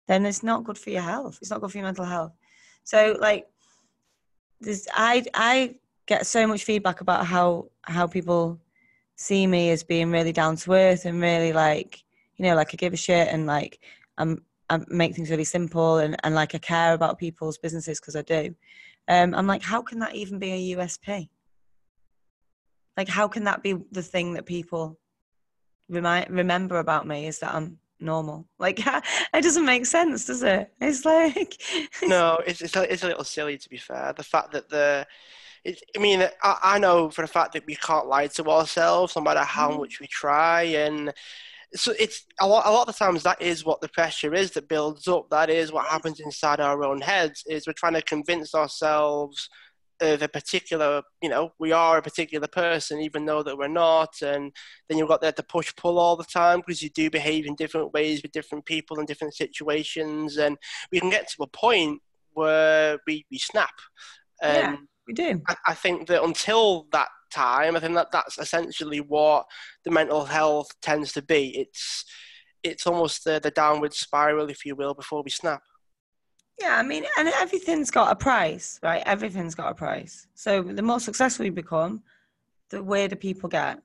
then 0.09 0.27
it's 0.27 0.43
not 0.43 0.64
good 0.64 0.79
for 0.79 0.91
your 0.91 1.03
health. 1.03 1.39
It's 1.41 1.51
not 1.51 1.61
good 1.61 1.73
for 1.73 1.79
your 1.79 1.87
mental 1.87 2.05
health. 2.05 2.33
So 2.85 3.16
like, 3.20 3.47
there's 4.61 4.87
I 4.95 5.25
I 5.35 5.77
get 6.07 6.27
so 6.27 6.47
much 6.47 6.64
feedback 6.64 7.01
about 7.01 7.27
how 7.27 7.68
how 7.83 8.07
people 8.07 8.61
see 9.16 9.47
me 9.47 9.70
as 9.70 9.85
being 9.85 10.11
really 10.11 10.33
down 10.33 10.57
to 10.57 10.73
earth 10.73 11.05
and 11.05 11.20
really 11.20 11.53
like 11.53 12.03
you 12.37 12.45
know, 12.45 12.57
like 12.57 12.70
I 12.73 12.77
give 12.77 12.93
a 12.93 12.97
shit 12.97 13.29
and 13.29 13.47
like 13.47 13.79
I'm 14.18 14.45
I 14.70 14.81
make 14.89 15.14
things 15.14 15.31
really 15.31 15.45
simple 15.45 15.99
and, 15.99 16.16
and 16.25 16.35
like 16.35 16.55
I 16.55 16.59
care 16.59 16.95
about 16.95 17.18
people's 17.18 17.59
businesses 17.59 18.01
because 18.01 18.16
I 18.16 18.23
do. 18.23 18.55
Um, 19.09 19.35
I'm 19.35 19.47
like, 19.47 19.62
how 19.62 19.83
can 19.83 19.99
that 19.99 20.14
even 20.14 20.39
be 20.39 20.53
a 20.53 20.77
USP? 20.77 21.29
Like, 22.97 23.09
how 23.09 23.28
can 23.28 23.45
that 23.45 23.62
be 23.62 23.76
the 23.90 24.03
thing 24.03 24.34
that 24.34 24.47
people 24.47 24.99
remind 25.88 26.30
remember 26.30 26.78
about 26.78 27.07
me 27.07 27.26
is 27.26 27.38
that 27.40 27.55
I'm 27.55 27.78
normal? 28.01 28.47
Like, 28.59 28.80
it 28.86 29.43
doesn't 29.43 29.64
make 29.64 29.86
sense, 29.86 30.26
does 30.26 30.43
it? 30.43 30.72
It's 30.80 31.05
like 31.05 31.61
no, 32.03 32.40
it's 32.47 32.61
it's 32.61 32.76
a, 32.76 32.93
it's 32.93 33.05
a 33.05 33.09
little 33.09 33.24
silly 33.24 33.59
to 33.59 33.68
be 33.68 33.78
fair. 33.78 34.12
The 34.16 34.24
fact 34.24 34.53
that 34.53 34.68
the 34.68 35.07
I 35.66 36.01
mean, 36.01 36.28
I, 36.43 36.59
I 36.62 36.78
know 36.78 37.09
for 37.11 37.22
the 37.22 37.28
fact 37.28 37.53
that 37.53 37.66
we 37.66 37.76
can't 37.76 38.09
lie 38.09 38.26
to 38.26 38.45
ourselves, 38.51 39.14
no 39.14 39.22
matter 39.22 39.40
how 39.40 39.70
mm. 39.70 39.78
much 39.78 40.01
we 40.01 40.09
try, 40.09 40.62
and 40.62 41.12
so 41.74 41.95
it's 41.99 42.26
a 42.40 42.47
lot, 42.47 42.66
a 42.66 42.70
lot 42.70 42.88
of 42.88 42.95
the 42.95 43.05
times 43.05 43.22
that 43.22 43.40
is 43.40 43.64
what 43.64 43.80
the 43.80 43.88
pressure 43.88 44.34
is 44.34 44.51
that 44.53 44.68
builds 44.68 45.09
up. 45.09 45.30
That 45.30 45.51
is 45.51 45.72
what 45.72 45.86
happens 45.86 46.20
inside 46.20 46.61
our 46.61 46.84
own 46.84 47.01
heads. 47.01 47.45
Is 47.47 47.66
we're 47.66 47.72
trying 47.74 47.95
to 47.95 48.03
convince 48.03 48.55
ourselves 48.55 49.49
of 50.03 50.22
a 50.22 50.28
particular, 50.28 51.03
you 51.22 51.28
know, 51.28 51.53
we 51.59 51.72
are 51.72 51.98
a 51.98 52.03
particular 52.03 52.46
person, 52.46 53.00
even 53.00 53.24
though 53.24 53.42
that 53.42 53.57
we're 53.57 53.68
not. 53.68 54.20
And 54.22 54.53
then 54.88 54.98
you've 54.98 55.09
got 55.09 55.22
that 55.22 55.36
to 55.36 55.42
push 55.42 55.72
pull 55.76 55.98
all 55.98 56.16
the 56.16 56.24
time 56.24 56.61
because 56.61 56.82
you 56.82 56.90
do 56.90 57.09
behave 57.09 57.46
in 57.46 57.55
different 57.55 57.92
ways 57.92 58.22
with 58.22 58.32
different 58.32 58.66
people 58.66 59.00
in 59.00 59.07
different 59.07 59.34
situations, 59.34 60.36
and 60.36 60.59
we 60.90 61.00
can 61.00 61.11
get 61.11 61.28
to 61.30 61.42
a 61.42 61.46
point 61.46 62.00
where 62.32 62.98
we 63.07 63.24
we 63.30 63.38
snap. 63.38 63.74
yeah, 64.42 64.74
um, 64.74 64.88
we 65.07 65.14
do. 65.14 65.40
I, 65.48 65.57
I 65.68 65.74
think 65.74 66.09
that 66.09 66.22
until 66.22 66.86
that 66.92 67.09
time. 67.32 67.76
I 67.76 67.80
think 67.80 67.94
that 67.94 68.12
that's 68.12 68.38
essentially 68.38 69.00
what 69.00 69.46
the 69.84 69.90
mental 69.90 70.24
health 70.24 70.68
tends 70.80 71.12
to 71.12 71.22
be. 71.22 71.59
It's 71.59 72.05
it's 72.62 72.86
almost 72.86 73.24
the, 73.24 73.40
the 73.42 73.50
downward 73.50 73.92
spiral, 73.92 74.48
if 74.48 74.64
you 74.64 74.76
will, 74.76 74.94
before 74.94 75.22
we 75.22 75.30
snap. 75.30 75.62
Yeah, 76.62 76.76
I 76.78 76.82
mean, 76.84 77.04
and 77.18 77.28
everything's 77.28 77.90
got 77.90 78.12
a 78.12 78.14
price, 78.14 78.78
right? 78.84 79.02
Everything's 79.04 79.54
got 79.54 79.72
a 79.72 79.74
price. 79.74 80.28
So 80.34 80.62
the 80.62 80.82
more 80.82 81.00
successful 81.00 81.44
you 81.44 81.50
become, 81.50 82.02
the 82.70 82.82
weirder 82.82 83.16
people 83.16 83.48
get. 83.48 83.82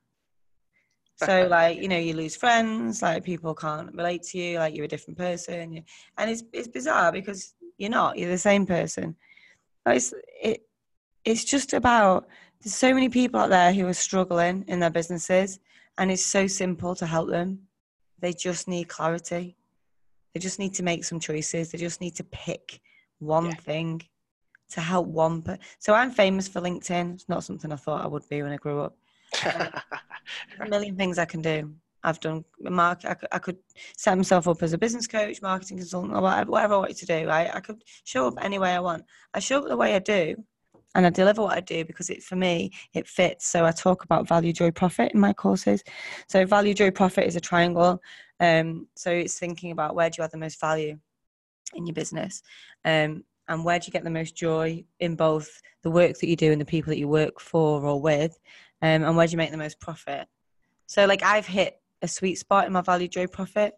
So, 1.16 1.48
like, 1.50 1.82
you 1.82 1.88
know, 1.88 1.98
you 1.98 2.14
lose 2.14 2.36
friends, 2.36 3.02
like 3.02 3.24
people 3.24 3.56
can't 3.56 3.92
relate 3.96 4.22
to 4.24 4.38
you, 4.38 4.60
like 4.60 4.76
you're 4.76 4.86
a 4.86 4.88
different 4.88 5.18
person, 5.18 5.84
and 6.20 6.30
it's 6.30 6.44
it's 6.54 6.68
bizarre 6.68 7.12
because 7.12 7.56
you're 7.80 7.90
not. 7.90 8.20
You're 8.20 8.30
the 8.30 8.38
same 8.38 8.68
person. 8.68 9.16
It's 9.88 10.14
it. 10.42 10.62
It's 11.26 11.44
just 11.44 11.74
about 11.74 12.28
there's 12.62 12.76
so 12.76 12.94
many 12.94 13.10
people 13.10 13.40
out 13.40 13.50
there 13.50 13.74
who 13.74 13.88
are 13.88 13.94
struggling 13.94 14.64
in 14.68 14.80
their 14.80 14.92
businesses, 14.92 15.60
and 15.98 16.12
it's 16.12 16.26
so 16.26 16.46
simple 16.46 16.94
to 16.94 17.08
help 17.08 17.30
them. 17.30 17.62
They 18.20 18.34
just 18.34 18.68
need 18.68 18.88
clarity. 18.88 19.58
They 20.38 20.42
just 20.42 20.60
need 20.60 20.76
to 20.76 20.84
make 20.84 21.04
some 21.04 21.20
choices. 21.20 21.72
They 21.72 21.80
just 21.80 22.00
need 22.00 22.16
to 22.18 22.24
pick 22.26 22.80
one 23.18 23.48
yeah. 23.48 23.56
thing 23.56 24.04
to 24.70 24.82
help 24.82 25.08
one. 25.08 25.42
Per- 25.42 25.58
so 25.80 25.96
I'm 25.96 26.12
famous 26.12 26.48
for 26.48 26.62
LinkedIn. 26.62 27.16
It's 27.16 27.28
not 27.28 27.44
something 27.44 27.72
I 27.72 27.76
thought 27.76 28.04
I 28.04 28.08
would 28.08 28.30
be 28.30 28.44
when 28.44 28.52
I 28.52 28.58
grew 28.58 28.82
up. 28.82 28.96
a 29.44 30.70
million 30.70 30.96
things 30.96 31.18
I 31.18 31.26
can 31.26 31.42
do. 31.42 31.74
I've 32.04 32.20
done 32.20 32.46
mark. 32.60 33.04
I 33.04 33.16
could, 33.16 33.30
I 33.32 33.40
could 33.40 33.58
set 33.98 34.16
myself 34.16 34.48
up 34.48 34.62
as 34.62 34.74
a 34.74 34.78
business 34.78 35.08
coach, 35.08 35.42
marketing 35.42 35.78
consultant, 35.78 36.14
or 36.14 36.22
whatever, 36.22 36.52
whatever 36.52 36.74
I 36.76 36.78
wanted 36.78 36.98
to 36.98 37.06
do. 37.08 37.28
Right? 37.28 37.50
I 37.52 37.60
could 37.60 37.84
show 38.04 38.28
up 38.28 38.36
any 38.40 38.60
way 38.60 38.76
I 38.76 38.80
want. 38.80 39.06
I 39.34 39.40
show 39.40 39.58
up 39.58 39.68
the 39.68 39.76
way 39.76 39.96
I 39.96 40.00
do 40.00 40.36
and 40.96 41.06
I 41.06 41.10
deliver 41.10 41.42
what 41.42 41.58
I 41.58 41.60
do 41.60 41.86
because 41.86 42.10
it 42.10 42.24
for 42.24 42.36
me 42.36 42.72
it 42.94 43.08
fits. 43.08 43.48
So 43.48 43.66
I 43.66 43.72
talk 43.72 44.04
about 44.04 44.28
value, 44.28 44.54
joy, 44.54 44.72
profit 44.72 45.14
in 45.14 45.20
my 45.20 45.34
courses. 45.34 45.84
So 46.28 46.46
value, 46.46 46.74
joy, 46.74 46.92
profit 46.92 47.26
is 47.26 47.36
a 47.36 47.42
triangle. 47.42 48.02
Um, 48.40 48.88
so 48.96 49.12
it's 49.12 49.38
thinking 49.38 49.72
about 49.72 49.96
where 49.96 50.10
do 50.10 50.16
you 50.18 50.24
add 50.24 50.32
the 50.32 50.38
most 50.38 50.60
value 50.60 50.98
in 51.74 51.86
your 51.86 51.94
business, 51.94 52.42
um, 52.86 53.24
and 53.50 53.66
where 53.66 53.80
do 53.80 53.88
you 53.88 53.92
get 53.92 54.04
the 54.04 54.10
most 54.10 54.36
joy 54.36 54.84
in 55.00 55.16
both 55.16 55.62
the 55.84 55.92
work 55.92 56.18
that 56.18 56.28
you 56.28 56.36
do 56.36 56.52
and 56.52 56.62
the 56.62 56.66
people 56.66 56.92
that 56.92 57.00
you 57.00 57.08
work 57.08 57.40
for 57.40 57.84
or 57.84 58.02
with, 58.02 58.38
um, 58.82 59.04
and 59.04 59.16
where 59.18 59.28
do 59.28 59.32
you 59.32 59.38
make 59.38 59.52
the 59.52 59.58
most 59.58 59.80
profit. 59.80 60.28
So 60.86 61.06
like 61.06 61.24
I've 61.24 61.48
hit 61.48 61.82
a 62.02 62.08
sweet 62.08 62.36
spot 62.36 62.68
in 62.68 62.74
my 62.74 62.82
value, 62.82 63.08
joy, 63.08 63.28
profit 63.28 63.74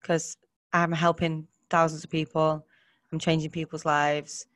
because 0.00 0.36
I'm 0.72 0.92
helping 0.92 1.48
thousands 1.70 2.04
of 2.04 2.10
people. 2.10 2.66
I'm 3.12 3.18
changing 3.18 3.50
people's 3.50 3.84
lives. 3.84 4.46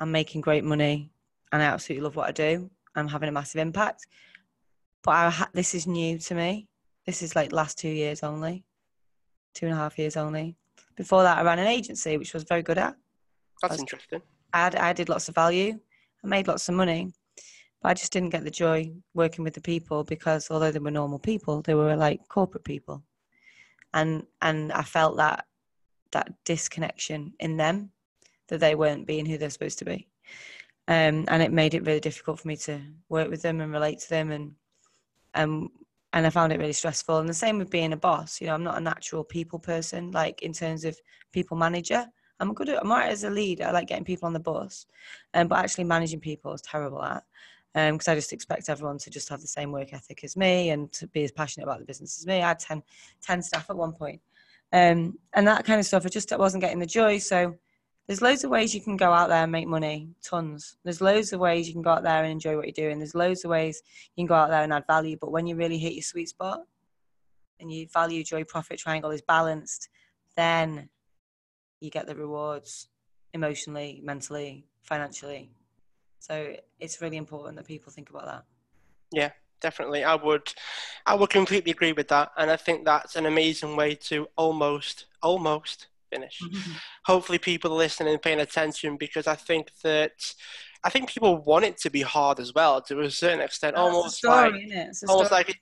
I'm 0.00 0.10
making 0.10 0.40
great 0.40 0.64
money 0.64 1.10
and 1.52 1.62
I 1.62 1.66
absolutely 1.66 2.04
love 2.04 2.16
what 2.16 2.28
I 2.28 2.32
do. 2.32 2.70
I'm 2.96 3.08
having 3.08 3.28
a 3.28 3.32
massive 3.32 3.60
impact. 3.60 4.06
But 5.02 5.10
I 5.12 5.30
ha- 5.30 5.50
this 5.52 5.74
is 5.74 5.86
new 5.86 6.18
to 6.18 6.34
me. 6.34 6.68
This 7.06 7.22
is 7.22 7.36
like 7.36 7.52
last 7.52 7.78
two 7.78 7.88
years 7.88 8.22
only, 8.22 8.64
two 9.54 9.66
and 9.66 9.74
a 9.74 9.78
half 9.78 9.98
years 9.98 10.16
only. 10.16 10.56
Before 10.96 11.22
that, 11.22 11.38
I 11.38 11.42
ran 11.42 11.58
an 11.58 11.66
agency, 11.66 12.16
which 12.16 12.34
I 12.34 12.38
was 12.38 12.44
very 12.44 12.62
good 12.62 12.78
at. 12.78 12.96
That's 13.60 13.72
was, 13.72 13.80
interesting. 13.80 14.22
I, 14.52 14.58
had, 14.58 14.76
I 14.76 14.92
did 14.92 15.08
lots 15.08 15.28
of 15.28 15.34
value. 15.34 15.78
I 16.24 16.26
made 16.26 16.48
lots 16.48 16.68
of 16.68 16.74
money, 16.74 17.12
but 17.82 17.90
I 17.90 17.94
just 17.94 18.12
didn't 18.12 18.30
get 18.30 18.44
the 18.44 18.50
joy 18.50 18.90
working 19.12 19.44
with 19.44 19.54
the 19.54 19.60
people 19.60 20.04
because 20.04 20.48
although 20.50 20.70
they 20.70 20.78
were 20.78 20.90
normal 20.90 21.18
people, 21.18 21.60
they 21.62 21.74
were 21.74 21.96
like 21.96 22.26
corporate 22.28 22.64
people, 22.64 23.02
and 23.92 24.24
and 24.40 24.72
I 24.72 24.82
felt 24.82 25.18
that 25.18 25.44
that 26.12 26.32
disconnection 26.44 27.34
in 27.40 27.56
them 27.58 27.90
that 28.48 28.60
they 28.60 28.74
weren't 28.74 29.06
being 29.06 29.26
who 29.26 29.38
they're 29.38 29.50
supposed 29.50 29.78
to 29.78 29.84
be 29.84 30.08
um, 30.88 31.24
and 31.28 31.42
it 31.42 31.52
made 31.52 31.74
it 31.74 31.86
really 31.86 32.00
difficult 32.00 32.40
for 32.40 32.48
me 32.48 32.56
to 32.56 32.80
work 33.08 33.30
with 33.30 33.42
them 33.42 33.60
and 33.60 33.72
relate 33.72 34.00
to 34.00 34.08
them 34.08 34.30
and 34.30 34.54
um, 35.34 35.70
and 36.14 36.24
I 36.24 36.30
found 36.30 36.52
it 36.52 36.60
really 36.60 36.72
stressful. 36.72 37.18
And 37.18 37.28
the 37.28 37.34
same 37.34 37.58
with 37.58 37.70
being 37.70 37.92
a 37.92 37.96
boss. 37.96 38.40
You 38.40 38.46
know, 38.46 38.54
I'm 38.54 38.62
not 38.62 38.78
a 38.78 38.80
natural 38.80 39.24
people 39.24 39.58
person, 39.58 40.12
like 40.12 40.42
in 40.42 40.52
terms 40.52 40.84
of 40.84 40.96
people 41.32 41.56
manager. 41.56 42.06
I'm 42.38 42.54
good 42.54 42.68
at, 42.68 42.80
I'm 42.80 42.90
right 42.90 43.10
as 43.10 43.24
a 43.24 43.30
leader. 43.30 43.64
I 43.64 43.72
like 43.72 43.88
getting 43.88 44.04
people 44.04 44.28
on 44.28 44.32
the 44.32 44.40
bus, 44.40 44.86
um, 45.34 45.48
but 45.48 45.58
actually 45.58 45.84
managing 45.84 46.20
people 46.20 46.52
is 46.52 46.62
terrible 46.62 47.02
at. 47.02 47.24
Because 47.74 48.06
um, 48.06 48.12
I 48.12 48.14
just 48.14 48.32
expect 48.32 48.68
everyone 48.68 48.98
to 48.98 49.10
just 49.10 49.28
have 49.28 49.40
the 49.40 49.48
same 49.48 49.72
work 49.72 49.92
ethic 49.92 50.22
as 50.22 50.36
me 50.36 50.70
and 50.70 50.92
to 50.92 51.08
be 51.08 51.24
as 51.24 51.32
passionate 51.32 51.64
about 51.64 51.80
the 51.80 51.84
business 51.84 52.16
as 52.18 52.26
me. 52.26 52.40
I 52.40 52.48
had 52.48 52.60
10, 52.60 52.84
10 53.20 53.42
staff 53.42 53.68
at 53.68 53.76
one 53.76 53.92
point. 53.92 54.20
Um, 54.72 55.18
and 55.32 55.48
that 55.48 55.64
kind 55.64 55.80
of 55.80 55.86
stuff, 55.86 56.06
I 56.06 56.08
just 56.08 56.30
wasn't 56.38 56.62
getting 56.62 56.78
the 56.78 56.86
joy. 56.86 57.18
So 57.18 57.56
there's 58.06 58.20
loads 58.20 58.44
of 58.44 58.50
ways 58.50 58.74
you 58.74 58.80
can 58.80 58.96
go 58.96 59.12
out 59.12 59.28
there 59.28 59.42
and 59.42 59.52
make 59.52 59.66
money, 59.66 60.10
tons. 60.22 60.76
There's 60.84 61.00
loads 61.00 61.32
of 61.32 61.40
ways 61.40 61.66
you 61.66 61.72
can 61.72 61.82
go 61.82 61.90
out 61.90 62.02
there 62.02 62.22
and 62.22 62.30
enjoy 62.30 62.56
what 62.56 62.66
you're 62.66 62.88
doing. 62.88 62.98
There's 62.98 63.14
loads 63.14 63.44
of 63.44 63.50
ways 63.50 63.82
you 64.14 64.22
can 64.22 64.26
go 64.26 64.34
out 64.34 64.50
there 64.50 64.62
and 64.62 64.72
add 64.72 64.86
value. 64.86 65.16
But 65.18 65.32
when 65.32 65.46
you 65.46 65.56
really 65.56 65.78
hit 65.78 65.94
your 65.94 66.02
sweet 66.02 66.28
spot 66.28 66.60
and 67.60 67.72
your 67.72 67.86
value, 67.88 68.22
joy, 68.22 68.44
profit 68.44 68.78
triangle 68.78 69.10
is 69.10 69.22
balanced, 69.22 69.88
then 70.36 70.90
you 71.80 71.90
get 71.90 72.06
the 72.06 72.14
rewards 72.14 72.88
emotionally, 73.32 74.00
mentally, 74.04 74.66
financially. 74.82 75.50
So 76.18 76.56
it's 76.80 77.00
really 77.00 77.16
important 77.16 77.56
that 77.56 77.66
people 77.66 77.90
think 77.90 78.10
about 78.10 78.26
that. 78.26 78.44
Yeah, 79.12 79.30
definitely. 79.60 80.04
I 80.04 80.14
would, 80.14 80.52
I 81.06 81.14
would 81.14 81.30
completely 81.30 81.72
agree 81.72 81.92
with 81.92 82.08
that, 82.08 82.32
and 82.36 82.50
I 82.50 82.56
think 82.56 82.84
that's 82.84 83.16
an 83.16 83.26
amazing 83.26 83.76
way 83.76 83.94
to 83.94 84.28
almost, 84.36 85.06
almost 85.22 85.88
finish. 86.14 86.38
Mm-hmm. 86.42 86.72
Hopefully, 87.04 87.38
people 87.38 87.72
are 87.72 87.76
listening 87.76 88.12
and 88.12 88.22
paying 88.22 88.40
attention 88.40 88.96
because 88.96 89.26
I 89.26 89.34
think 89.34 89.70
that 89.82 90.34
I 90.84 90.90
think 90.90 91.08
people 91.08 91.38
want 91.38 91.64
it 91.64 91.78
to 91.78 91.90
be 91.90 92.02
hard 92.02 92.38
as 92.38 92.52
well 92.54 92.82
to 92.82 93.00
a 93.00 93.10
certain 93.10 93.40
extent. 93.40 93.74
That's 93.74 93.86
almost 93.86 94.18
story, 94.18 94.68
like, 94.70 95.08
almost 95.08 95.32
like, 95.32 95.48
it, 95.48 95.56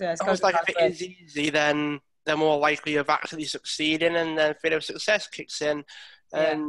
yeah, 0.00 0.14
almost 0.22 0.42
like 0.42 0.56
if 0.62 0.68
it 0.70 0.92
is 0.92 1.02
easy, 1.02 1.50
then 1.50 2.00
they're 2.24 2.36
more 2.38 2.58
likely 2.58 2.96
of 2.96 3.10
actually 3.10 3.44
succeeding, 3.44 4.16
and 4.16 4.38
then 4.38 4.54
fear 4.62 4.76
of 4.76 4.84
success 4.84 5.26
kicks 5.26 5.60
in, 5.60 5.84
and 6.32 6.60
yeah. 6.62 6.68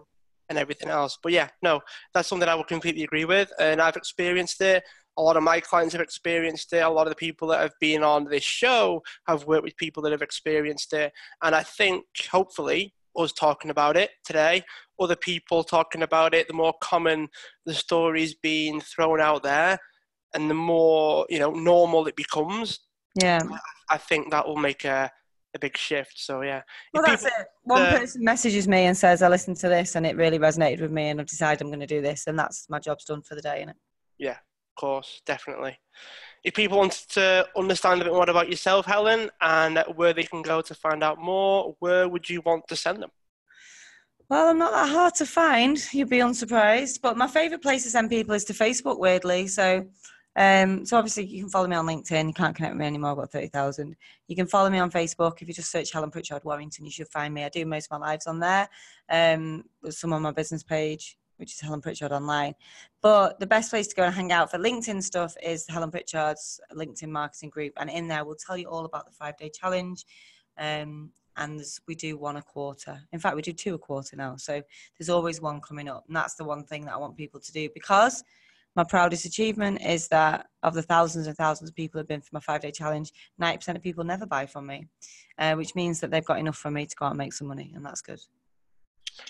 and 0.50 0.58
everything 0.58 0.90
else. 0.90 1.18
But 1.24 1.32
yeah, 1.32 1.48
no, 1.62 1.80
that's 2.14 2.28
something 2.28 2.50
I 2.50 2.56
would 2.56 2.68
completely 2.68 3.04
agree 3.04 3.26
with, 3.26 3.50
and 3.58 3.82
I've 3.82 3.96
experienced 3.96 4.62
it. 4.62 4.84
A 5.16 5.22
lot 5.22 5.38
of 5.38 5.44
my 5.44 5.60
clients 5.60 5.94
have 5.94 6.02
experienced 6.02 6.74
it. 6.74 6.80
A 6.80 6.90
lot 6.90 7.06
of 7.08 7.12
the 7.12 7.16
people 7.16 7.48
that 7.50 7.62
have 7.62 7.78
been 7.80 8.04
on 8.04 8.26
this 8.26 8.44
show 8.44 9.04
have 9.28 9.46
worked 9.46 9.64
with 9.64 9.78
people 9.78 10.02
that 10.04 10.12
have 10.12 10.24
experienced 10.24 10.92
it, 10.92 11.14
and 11.42 11.56
I 11.56 11.64
think 11.64 12.04
hopefully 12.30 12.94
us 13.18 13.32
talking 13.34 13.72
about 13.72 13.97
it 13.97 14.11
today, 14.26 14.64
other 14.99 15.16
people 15.16 15.64
talking 15.64 16.03
about 16.03 16.34
it, 16.34 16.47
the 16.47 16.53
more 16.53 16.74
common 16.82 17.28
the 17.66 17.74
stories 17.74 18.36
being 18.36 18.82
thrown 18.82 19.20
out 19.22 19.43
there, 19.43 19.78
and 20.34 20.49
the 20.49 20.55
more 20.55 21.26
you 21.30 21.39
know 21.39 21.51
normal 21.51 22.07
it 22.07 22.16
becomes. 22.16 22.80
Yeah, 23.16 23.41
I 23.89 23.97
think 23.97 24.32
that 24.32 24.47
will 24.47 24.57
make 24.57 24.86
a 24.86 25.11
a 25.55 25.59
big 25.59 25.78
shift. 25.78 26.14
So 26.16 26.41
yeah. 26.41 26.61
Well, 26.93 27.03
that's 27.05 27.26
it. 27.26 27.34
One 27.64 27.86
person 27.86 28.24
messages 28.24 28.68
me 28.68 28.86
and 28.86 28.97
says, 28.97 29.22
"I 29.22 29.28
listened 29.28 29.57
to 29.57 29.70
this 29.70 29.95
and 29.95 30.05
it 30.05 30.16
really 30.16 30.39
resonated 30.39 30.82
with 30.82 30.91
me, 30.91 31.09
and 31.09 31.20
I've 31.20 31.28
decided 31.28 31.61
I'm 31.61 31.68
going 31.68 31.80
to 31.80 31.86
do 31.86 32.01
this," 32.01 32.28
and 32.28 32.38
that's 32.38 32.68
my 32.70 32.80
job's 32.80 33.05
done 33.05 33.22
for 33.22 33.36
the 33.36 33.41
day, 33.41 33.57
isn't 33.57 33.70
it? 33.70 33.76
Yeah, 34.18 34.32
of 34.32 34.76
course, 34.80 35.22
definitely 35.26 35.78
if 36.44 36.54
people 36.54 36.78
wanted 36.78 37.10
to 37.10 37.48
understand 37.56 38.02
a 38.02 38.06
bit 38.06 38.14
more 38.14 38.30
about 38.30 38.50
yourself, 38.50 38.86
Helen, 38.86 39.30
and 39.41 39.84
where 39.96 40.14
they 40.14 40.24
can 40.24 40.41
go 40.41 40.62
to 40.62 40.76
find 40.76 41.04
out 41.04 41.18
more, 41.18 41.76
where 41.80 42.10
would 42.10 42.30
you 42.30 42.41
want 42.41 42.68
to 42.68 42.76
send 42.76 43.02
them? 43.02 43.12
Well, 44.30 44.50
I'm 44.50 44.58
not 44.58 44.72
that 44.72 44.89
hard 44.89 45.16
to 45.16 45.26
find. 45.26 45.78
You'd 45.94 46.10
be 46.10 46.20
unsurprised. 46.20 47.02
But 47.02 47.18
my 47.18 47.28
favourite 47.28 47.62
place 47.62 47.84
to 47.84 47.89
send 47.89 48.10
people 48.10 48.34
is 48.34 48.46
to 48.46 48.54
Facebook, 48.54 49.00
weirdly. 49.00 49.48
So, 49.48 49.86
um, 50.36 50.86
so 50.86 50.98
obviously 50.98 51.26
you 51.26 51.44
can 51.44 51.50
follow 51.50 51.68
me 51.68 51.76
on 51.76 51.86
LinkedIn. 51.86 52.28
You 52.28 52.34
can't 52.34 52.56
connect 52.56 52.74
with 52.74 52.80
me 52.80 52.88
anymore. 52.88 53.12
I've 53.12 53.18
got 53.18 53.32
thirty 53.32 53.48
thousand. 53.48 53.96
You 54.28 54.36
can 54.36 54.48
follow 54.48 54.70
me 54.70 54.80
on 54.80 54.91
Facebook. 54.91 55.41
If 55.41 55.48
you 55.48 55.54
just 55.54 55.72
search 55.72 55.91
Helen 55.91 56.10
Pritchard 56.10 56.44
Warrington, 56.44 56.86
you 56.86 56.91
should 56.91 57.10
find 57.10 57.34
me. 57.34 57.44
I 57.44 57.50
do 57.50 57.66
most 57.66 57.89
of 57.91 58.00
my 58.00 58.08
lives 58.08 58.26
on 58.26 58.39
there. 58.39 58.68
Um, 59.10 59.66
some 59.89 60.14
on 60.14 60.22
my 60.22 60.32
business 60.32 60.64
page 60.64 61.18
which 61.38 61.54
is 61.54 61.60
Helen 61.60 61.82
Pritchard 61.82 62.12
online. 62.12 62.54
But 63.02 63.40
the 63.40 63.48
best 63.48 63.70
place 63.70 63.88
to 63.88 63.96
go 63.96 64.04
and 64.04 64.14
hang 64.14 64.32
out 64.32 64.52
for 64.52 64.58
LinkedIn 64.58 65.04
stuff 65.04 65.36
is 65.44 65.66
Helen 65.68 65.92
Pritchard's 65.92 66.60
LinkedIn 66.74 67.10
marketing 67.10 67.50
group. 67.50 67.74
And 67.78 67.90
in 67.90 68.08
there, 68.08 68.26
we'll 68.26 68.36
tell 68.36 68.58
you 68.58 68.68
all 68.68 68.86
about 68.86 69.06
the 69.06 69.12
five 69.12 69.38
day 69.38 69.50
challenge. 69.50 70.06
Um, 70.58 71.12
and 71.38 71.62
we 71.88 71.96
do 71.96 72.18
one 72.18 72.38
a 72.38 72.42
quarter. 72.42 73.02
In 73.12 73.20
fact, 73.20 73.36
we 73.36 73.42
do 73.42 73.54
two 73.54 73.74
a 73.74 73.78
quarter 73.78 74.16
now. 74.16 74.36
So 74.38 74.62
there's 74.98 75.10
always 75.10 75.42
one 75.42 75.62
coming 75.62 75.90
up. 75.90 76.04
And 76.08 76.16
that's 76.16 76.36
the 76.36 76.44
one 76.44 76.64
thing 76.64 76.86
that 76.86 76.94
I 76.94 76.98
want 76.98 77.18
people 77.18 77.40
to 77.40 77.52
do 77.52 77.70
because 77.74 78.24
my 78.76 78.84
proudest 78.84 79.26
achievement 79.26 79.82
is 79.82 80.08
that 80.08 80.48
of 80.64 80.74
the 80.74 80.82
thousands 80.82 81.28
and 81.28 81.38
thousands 81.38 81.70
of 81.70 81.76
people 81.76 81.98
who 81.98 82.00
have 82.00 82.08
been 82.08 82.22
for 82.22 82.30
my 82.34 82.40
five 82.40 82.62
day 82.62 82.72
challenge, 82.72 83.12
90% 83.42 83.76
of 83.76 83.82
people 83.82 84.04
never 84.04 84.26
buy 84.26 84.46
from 84.46 84.66
me, 84.66 84.88
uh, 85.38 85.54
which 85.56 85.76
means 85.76 86.00
that 86.00 86.12
they've 86.12 86.26
got 86.26 86.40
enough 86.40 86.58
from 86.58 86.74
me 86.74 86.86
to 86.86 86.96
go 86.96 87.06
out 87.06 87.12
and 87.12 87.18
make 87.18 87.34
some 87.34 87.48
money. 87.48 87.72
And 87.76 87.86
that's 87.86 88.02
good. 88.02 88.20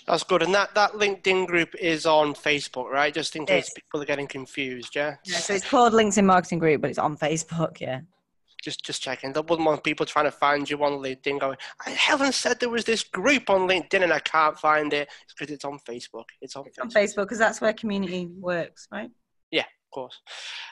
That's 0.06 0.24
good. 0.24 0.42
And 0.42 0.54
that, 0.54 0.74
that 0.74 0.92
LinkedIn 0.92 1.46
group 1.46 1.74
is 1.76 2.06
on 2.06 2.34
Facebook, 2.34 2.90
right? 2.90 3.12
Just 3.12 3.36
in 3.36 3.46
case 3.46 3.70
people 3.70 4.02
are 4.02 4.06
getting 4.06 4.26
confused, 4.26 4.94
yeah? 4.94 5.16
Yeah, 5.24 5.38
so 5.38 5.54
it's 5.54 5.68
called 5.68 5.92
LinkedIn 5.92 6.24
Marketing 6.24 6.58
Group, 6.58 6.80
but 6.82 6.90
it's 6.90 6.98
on 6.98 7.16
Facebook, 7.16 7.80
yeah. 7.80 8.00
Just 8.62 8.82
just 8.82 9.02
checking. 9.02 9.36
I 9.36 9.40
wouldn't 9.40 9.66
want 9.66 9.84
people 9.84 10.06
trying 10.06 10.24
to 10.24 10.30
find 10.30 10.68
you 10.70 10.82
on 10.84 10.92
LinkedIn 10.92 11.38
going, 11.38 11.58
I 11.86 11.90
Helen 11.90 12.32
said 12.32 12.60
there 12.60 12.70
was 12.70 12.86
this 12.86 13.04
group 13.04 13.50
on 13.50 13.68
LinkedIn 13.68 14.02
and 14.02 14.12
I 14.12 14.20
can't 14.20 14.58
find 14.58 14.90
it. 14.94 15.06
It's 15.24 15.34
because 15.38 15.52
it's 15.52 15.66
on 15.66 15.78
Facebook. 15.80 16.24
It's 16.40 16.56
on 16.56 16.64
it's 16.66 16.78
Facebook. 16.78 16.82
on 16.82 16.90
Facebook 16.90 17.24
because 17.24 17.38
that's 17.38 17.60
where 17.60 17.74
community 17.74 18.26
works, 18.40 18.88
right? 18.90 19.10
Course. 19.94 20.20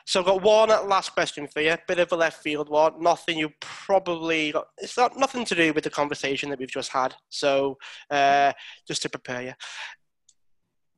So 0.07 0.21
I've 0.21 0.27
got 0.27 0.43
one 0.43 0.69
last 0.89 1.11
question 1.11 1.47
for 1.47 1.61
you. 1.61 1.73
A 1.73 1.79
bit 1.87 1.99
of 1.99 2.13
a 2.13 2.17
left 2.17 2.43
field 2.43 2.69
one. 2.69 3.01
Nothing 3.01 3.39
you 3.39 3.51
probably 3.61 4.53
got. 4.53 4.67
It's 4.79 4.97
not 4.97 5.17
nothing 5.17 5.45
to 5.47 5.55
do 5.55 5.73
with 5.73 5.85
the 5.85 5.91
conversation 5.91 6.51
that 6.51 6.59
we've 6.59 6.69
just 6.69 6.91
had. 6.91 7.15
So 7.29 7.79
uh, 8.11 8.53
just 8.87 9.03
to 9.03 9.09
prepare 9.09 9.43
you, 9.43 9.53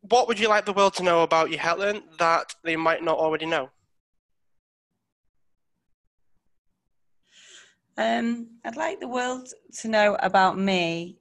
what 0.00 0.26
would 0.28 0.40
you 0.40 0.48
like 0.48 0.64
the 0.64 0.72
world 0.72 0.94
to 0.94 1.02
know 1.02 1.22
about 1.22 1.50
you, 1.50 1.58
Helen, 1.58 2.02
that 2.18 2.54
they 2.64 2.76
might 2.76 3.02
not 3.02 3.18
already 3.18 3.46
know? 3.46 3.68
Um, 7.96 8.48
I'd 8.64 8.76
like 8.76 8.98
the 8.98 9.08
world 9.08 9.48
to 9.80 9.88
know 9.88 10.16
about 10.20 10.58
me 10.58 11.18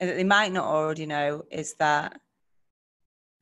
that 0.00 0.16
they 0.16 0.24
might 0.24 0.52
not 0.52 0.64
already 0.64 1.06
know 1.06 1.44
is 1.50 1.74
that 1.78 2.20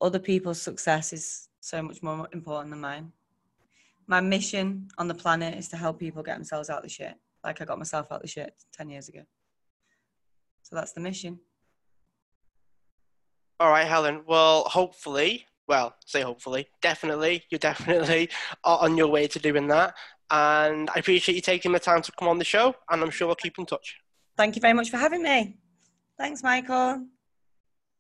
other 0.00 0.18
people's 0.18 0.60
success 0.60 1.12
is 1.12 1.48
so 1.66 1.82
much 1.82 2.02
more 2.02 2.28
important 2.32 2.70
than 2.70 2.80
mine. 2.80 3.12
My 4.06 4.20
mission 4.20 4.86
on 4.98 5.08
the 5.08 5.14
planet 5.14 5.58
is 5.58 5.68
to 5.70 5.76
help 5.76 5.98
people 5.98 6.22
get 6.22 6.36
themselves 6.36 6.70
out 6.70 6.78
of 6.78 6.84
the 6.84 6.88
shit, 6.88 7.14
like 7.42 7.60
I 7.60 7.64
got 7.64 7.78
myself 7.78 8.06
out 8.12 8.16
of 8.16 8.22
the 8.22 8.28
shit 8.28 8.54
10 8.72 8.88
years 8.88 9.08
ago. 9.08 9.22
So 10.62 10.76
that's 10.76 10.92
the 10.92 11.00
mission. 11.00 11.40
All 13.58 13.70
right, 13.70 13.86
Helen. 13.86 14.22
Well, 14.26 14.62
hopefully, 14.64 15.46
well, 15.66 15.96
say 16.04 16.20
hopefully, 16.20 16.68
definitely, 16.82 17.42
you're 17.50 17.58
definitely 17.70 18.30
on 18.62 18.96
your 18.96 19.08
way 19.08 19.26
to 19.26 19.38
doing 19.40 19.66
that. 19.68 19.94
And 20.30 20.88
I 20.94 21.00
appreciate 21.00 21.34
you 21.34 21.40
taking 21.40 21.72
the 21.72 21.80
time 21.80 22.02
to 22.02 22.12
come 22.12 22.28
on 22.28 22.38
the 22.38 22.44
show, 22.44 22.74
and 22.90 23.02
I'm 23.02 23.10
sure 23.10 23.26
we'll 23.26 23.36
keep 23.36 23.58
in 23.58 23.66
touch. 23.66 23.96
Thank 24.36 24.54
you 24.54 24.60
very 24.60 24.74
much 24.74 24.90
for 24.90 24.98
having 24.98 25.22
me. 25.22 25.56
Thanks, 26.16 26.42
Michael. 26.42 27.06